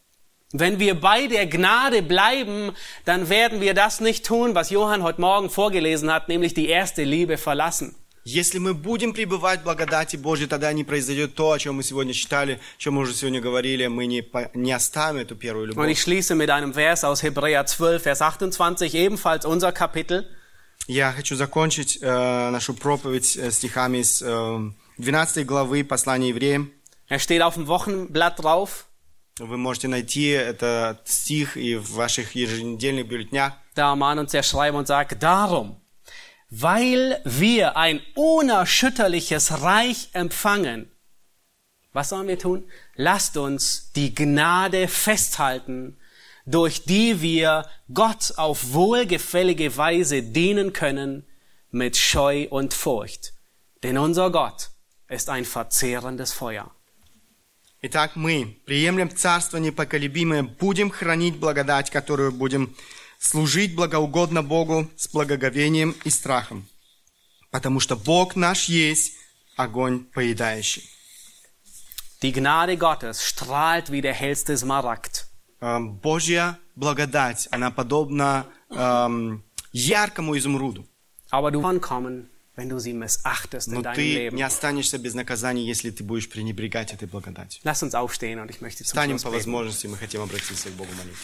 Wenn 0.53 0.79
wir 0.79 0.95
bei 0.95 1.27
der 1.27 1.47
Gnade 1.47 2.03
bleiben, 2.03 2.73
dann 3.05 3.29
werden 3.29 3.61
wir 3.61 3.75
das 3.75 4.01
nicht 4.01 4.25
tun, 4.25 4.55
was 4.55 4.71
Johann 4.71 5.03
heute 5.03 5.21
Morgen 5.21 5.51
vorgelesen 5.51 6.11
hat, 6.11 6.29
nämlich 6.29 6.55
die 6.55 6.69
erste 6.69 7.03
Liebe 7.03 7.37
verlassen. 7.37 7.95
Если 8.25 8.59
мы 8.59 8.75
будем 8.75 9.13
пребывать 9.13 9.61
в 9.61 9.65
благодати 9.65 10.17
Божьей, 10.17 10.47
тогда 10.49 10.73
не 10.73 10.83
произойдет 10.83 11.35
то, 11.35 11.53
о 11.53 11.59
чем 11.59 11.77
мы 11.77 11.83
сегодня 11.85 12.13
читали, 12.13 12.61
о 12.77 12.81
чем 12.81 12.95
мы 12.95 13.03
уже 13.03 13.15
сегодня 13.15 13.41
говорили, 13.41 13.87
мы 13.87 14.07
не, 14.07 14.25
не 14.55 14.73
оставим 14.73 15.21
эту 15.21 15.37
первую 15.37 15.67
Und 15.67 15.71
любовь. 15.71 15.91
ich 15.91 16.01
schließe 16.01 16.35
mit 16.35 16.51
einem 16.51 16.75
Vers 16.75 17.05
aus 17.05 17.23
Hebräer 17.23 17.67
12, 17.67 18.03
Vers 18.03 18.23
28, 18.23 18.95
ebenfalls 18.95 19.45
unser 19.45 19.73
Kapitel. 19.73 20.25
Я 20.89 21.13
хочу 21.13 21.35
закончить 21.37 21.99
э, 22.01 22.51
нашу 22.51 22.75
проповедь 22.75 23.37
э, 23.37 23.51
стихами 23.51 24.03
с 24.03 24.23
э, 24.23 24.71
12 24.98 25.46
главы 25.46 25.84
послания 25.84 26.30
евреям. 26.30 26.72
Er 27.10 27.20
steht 27.20 27.42
auf 27.42 27.56
dem 27.56 27.68
Wochenblatt 27.68 28.40
drauf. 28.40 28.88
Вы 29.40 29.58
можете 29.58 29.88
найти 29.88 30.28
этот 30.28 31.08
стих 31.08 31.58
и 31.58 31.76
в 31.76 31.92
ваших 31.94 32.36
еженедельных 32.36 33.08
бюллетнях. 33.08 33.54
Da 33.76 33.90
ermahnt 33.92 34.20
uns 34.20 34.32
der 34.32 34.44
Schreiber 34.44 34.78
und 34.78 34.88
sagt, 34.88 35.24
darum, 35.24 35.82
weil 36.50 37.22
wir 37.24 37.78
ein 37.78 38.02
unerschütterliches 38.16 39.62
Reich 39.62 40.10
empfangen, 40.14 40.92
was 41.94 42.10
sollen 42.10 42.28
wir 42.28 42.40
tun? 42.40 42.64
Lasst 42.96 43.38
uns 43.38 43.92
die 43.94 44.14
Gnade 44.14 44.88
festhalten, 44.88 45.98
durch 46.46 46.84
die 46.84 47.22
wir 47.22 47.68
Gott 47.94 48.34
auf 48.38 48.74
wohlgefällige 48.74 49.76
Weise 49.78 50.24
dienen 50.24 50.74
können 50.74 51.26
mit 51.72 51.98
Scheu 51.98 52.48
und 52.50 52.74
Furcht. 52.74 53.34
Denn 53.84 53.98
unser 53.98 54.30
Gott 54.32 54.72
ist 55.09 55.29
ein 55.29 55.45
verzehrendes 55.45 56.33
Feuer. 56.33 56.71
Итак, 57.83 58.17
мы 58.17 58.59
приемлем 58.65 59.15
царство 59.15 59.59
непоколебимое, 59.59 60.43
будем 60.43 60.91
хранить 60.91 61.37
благодать, 61.37 61.91
которую 61.91 62.33
будем 62.33 62.75
служить 63.19 63.75
благоугодно 63.75 64.43
Богу 64.43 64.91
с 64.97 65.09
благоговением 65.09 65.95
и 66.05 66.11
страхом. 66.11 66.67
Потому 67.51 67.81
что 67.81 67.97
Бог 67.97 68.35
наш 68.35 68.65
есть 68.65 69.15
огонь 69.57 70.05
поедающий. 70.05 70.89
Die 72.23 72.33
Gnade 72.33 72.77
Gottes 72.79 73.23
strahlt 73.23 73.93
wie 73.93 74.01
der 74.01 74.15
hellste 74.15 74.57
Smaragd. 74.57 75.27
Эм, 75.61 75.99
Божья 75.99 76.59
благодать, 76.75 77.47
она 77.51 77.71
подобна 77.71 78.47
эм, 78.71 79.45
яркому 79.73 80.37
изумруду. 80.37 80.87
Aber 81.31 81.51
du 81.51 81.61
kommen, 81.81 82.31
wenn 82.57 82.69
du 82.69 82.79
sie 82.79 82.95
missachtest 82.95 83.69
in 83.69 83.75
Но 83.75 83.83
deinem 83.83 83.95
ты 83.97 84.15
Leben. 84.15 84.37
не 84.37 84.43
останешься 84.43 84.99
без 84.99 85.15
наказания, 85.15 85.65
если 85.65 85.91
ты 85.91 86.03
будешь 86.03 86.29
пренебрегать 86.29 86.93
этой 86.93 87.07
благодатью. 87.07 87.61
Lass 87.65 87.83
uns 87.83 87.95
aufstehen 87.95 88.41
und 88.41 88.51
ich 88.51 88.61
möchte 88.61 88.83
zum 88.83 88.87
Встанем 88.87 89.17
Schluss 89.19 89.25
по 89.25 89.29
beten. 89.31 89.37
возможности, 89.37 89.87
мы 89.87 89.97
хотим 89.99 90.23
обратиться 90.23 90.71
к 90.71 90.73
Богу 90.73 90.91
молитве. 90.93 91.17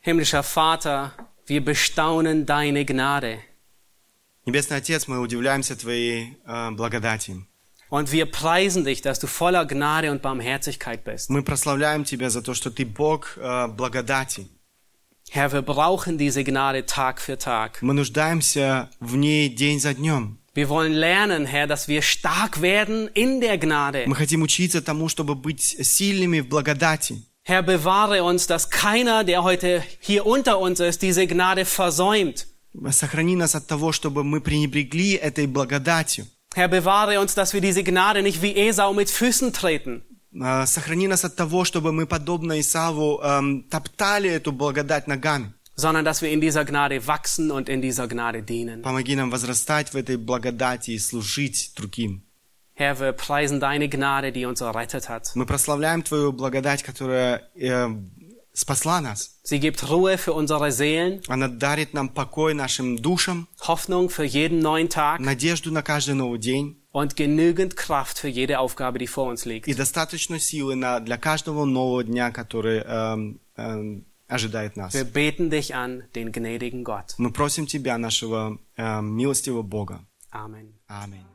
Himmlischer 0.00 0.42
Vater, 0.42 1.12
wir 1.46 1.64
bestaunen 1.64 2.46
deine 2.46 2.84
Gnade 2.84 3.38
Небесный 4.46 4.76
Отец, 4.76 5.08
мы 5.08 5.20
удивляемся 5.20 5.74
Твоей 5.74 6.36
э, 6.46 6.70
благодати. 6.72 7.46
und 7.88 8.12
wir 8.12 8.26
preisen 8.26 8.84
dich, 8.84 9.00
dass 9.00 9.18
du 9.18 9.26
voller 9.26 9.64
Gnade 9.64 10.10
und 10.10 10.20
Barmherzigkeit 10.20 11.02
bist. 11.04 11.30
Мы 11.30 11.42
прославляем 11.42 12.04
Тебя 12.04 12.28
за 12.28 12.42
то, 12.42 12.52
что 12.52 12.70
Ты 12.70 12.84
Бог 12.84 13.38
э, 13.38 13.68
благодати. 13.68 14.48
Herr, 15.31 15.51
wir 15.51 15.61
brauchen 15.61 16.17
diese 16.17 16.43
Gnade 16.43 16.85
Tag 16.85 17.21
für 17.21 17.37
Tag. 17.37 17.81
Мы 17.81 17.93
нуждаемся 17.93 18.89
в 18.99 19.15
ней 19.15 19.49
день 19.49 19.79
за 19.79 19.93
днем. 19.93 20.39
Wir 20.55 20.67
wollen 20.69 20.93
lernen, 20.93 21.45
Herr, 21.45 21.67
dass 21.67 21.87
wir 21.87 22.01
stark 22.01 22.61
werden 22.61 23.07
in 23.13 23.39
der 23.39 23.57
Gnade. 23.57 24.05
Мы 24.07 24.15
хотим 24.15 24.41
учиться 24.41 24.81
тому, 24.81 25.07
чтобы 25.07 25.35
быть 25.35 25.61
сильными 25.61 26.39
в 26.39 26.49
благодати. 26.49 27.21
Herr, 27.43 27.61
bewahre 27.61 28.23
uns, 28.23 28.47
dass 28.47 28.69
keiner, 28.69 29.23
der 29.23 29.43
heute 29.43 29.83
hier 29.99 30.25
unter 30.25 30.59
uns 30.59 30.79
ist, 30.79 31.01
diese 31.01 31.27
Gnade 31.27 31.65
versäumt. 31.65 32.47
Сохрани 32.91 33.35
нас 33.35 33.55
от 33.55 33.67
того, 33.67 33.91
чтобы 33.91 34.23
мы 34.23 34.41
пренебрегли 34.41 35.13
этой 35.13 35.47
благодатью. 35.47 36.27
Herr, 36.55 36.67
bewahre 36.67 37.19
uns, 37.19 37.35
dass 37.35 37.53
wir 37.53 37.61
diese 37.61 37.83
Gnade 37.83 38.21
nicht 38.23 38.41
wie 38.41 38.55
Esau 38.55 38.93
mit 38.93 39.09
Füßen 39.09 39.53
treten. 39.53 40.03
Э, 40.34 40.66
Сохрани 40.66 41.08
нас 41.08 41.24
от 41.24 41.36
того, 41.36 41.64
чтобы 41.64 41.92
мы, 41.92 42.06
подобно 42.06 42.58
Исаву, 42.60 43.20
эм, 43.22 43.62
топтали 43.70 44.30
эту 44.30 44.52
благодать 44.52 45.06
ногами. 45.06 45.52
sondern 45.76 46.04
dass 46.04 46.22
wir 46.22 46.30
in 46.30 46.40
dieser 46.40 46.64
Gnade 46.64 47.06
wachsen 47.08 47.50
und 47.50 47.68
in 47.68 47.82
dieser 47.82 48.06
Gnade 48.06 48.42
dienen. 48.42 48.82
Помоги 48.82 49.16
нам 49.16 49.30
возрастать 49.30 49.92
в 49.92 49.96
этой 49.96 50.16
благодати 50.16 50.92
и 50.92 50.98
служить 50.98 51.72
другим. 51.76 52.22
Herr, 52.76 52.98
wir 53.00 53.12
preisen 53.12 53.60
deine 53.60 53.88
Gnade, 53.88 54.32
die 54.32 54.46
uns 54.46 54.60
errettet 54.60 55.08
hat. 55.08 55.32
Мы 55.34 55.46
прославляем 55.46 56.02
Твою 56.02 56.32
благодать, 56.32 56.82
которая 56.82 57.42
э, 57.56 57.88
спасла 58.52 59.00
нас. 59.00 59.40
Sie 59.44 59.58
gibt 59.58 59.88
Ruhe 59.88 60.16
für 60.16 60.32
unsere 60.32 60.70
Seelen, 60.70 61.20
Она 61.28 61.48
дарит 61.48 61.92
нам 61.92 62.08
покой 62.08 62.54
нашим 62.54 62.96
душам, 62.96 63.48
Hoffnung 63.66 64.10
für 64.10 64.24
jeden 64.24 64.60
neuen 64.60 64.88
Tag 64.88 65.20
надежду 65.20 65.72
на 65.72 65.82
каждый 65.82 66.14
новый 66.14 66.38
день 66.38 66.80
und 66.93 67.15
genügend 67.15 67.75
Kraft 67.75 68.19
für 68.19 68.27
jede 68.27 68.59
Aufgabe, 68.59 68.99
die 68.99 69.07
vor 69.07 69.27
uns 69.29 69.45
liegt. 69.45 69.67
и 69.67 69.73
достаточно 69.73 70.39
силы 70.39 70.75
на, 70.75 70.99
для 70.99 71.17
каждого 71.17 71.65
нового 71.65 72.03
дня, 72.03 72.31
который 72.31 72.79
эм, 72.85 73.39
эм, 73.55 74.05
ожидает 74.27 74.75
нас. 74.77 74.93
Wir 74.93 75.05
beten 75.05 75.49
dich 75.49 75.75
an, 75.75 76.03
den 76.15 76.31
gnädigen 76.31 76.83
Gott. 76.83 77.15
Мы 77.17 77.31
просим 77.31 77.65
Тебя, 77.67 77.97
нашего 77.97 78.59
эм, 78.77 79.15
милостивого 79.15 79.61
Бога. 79.63 80.05
Amen. 80.31 80.73
Аминь. 80.87 81.25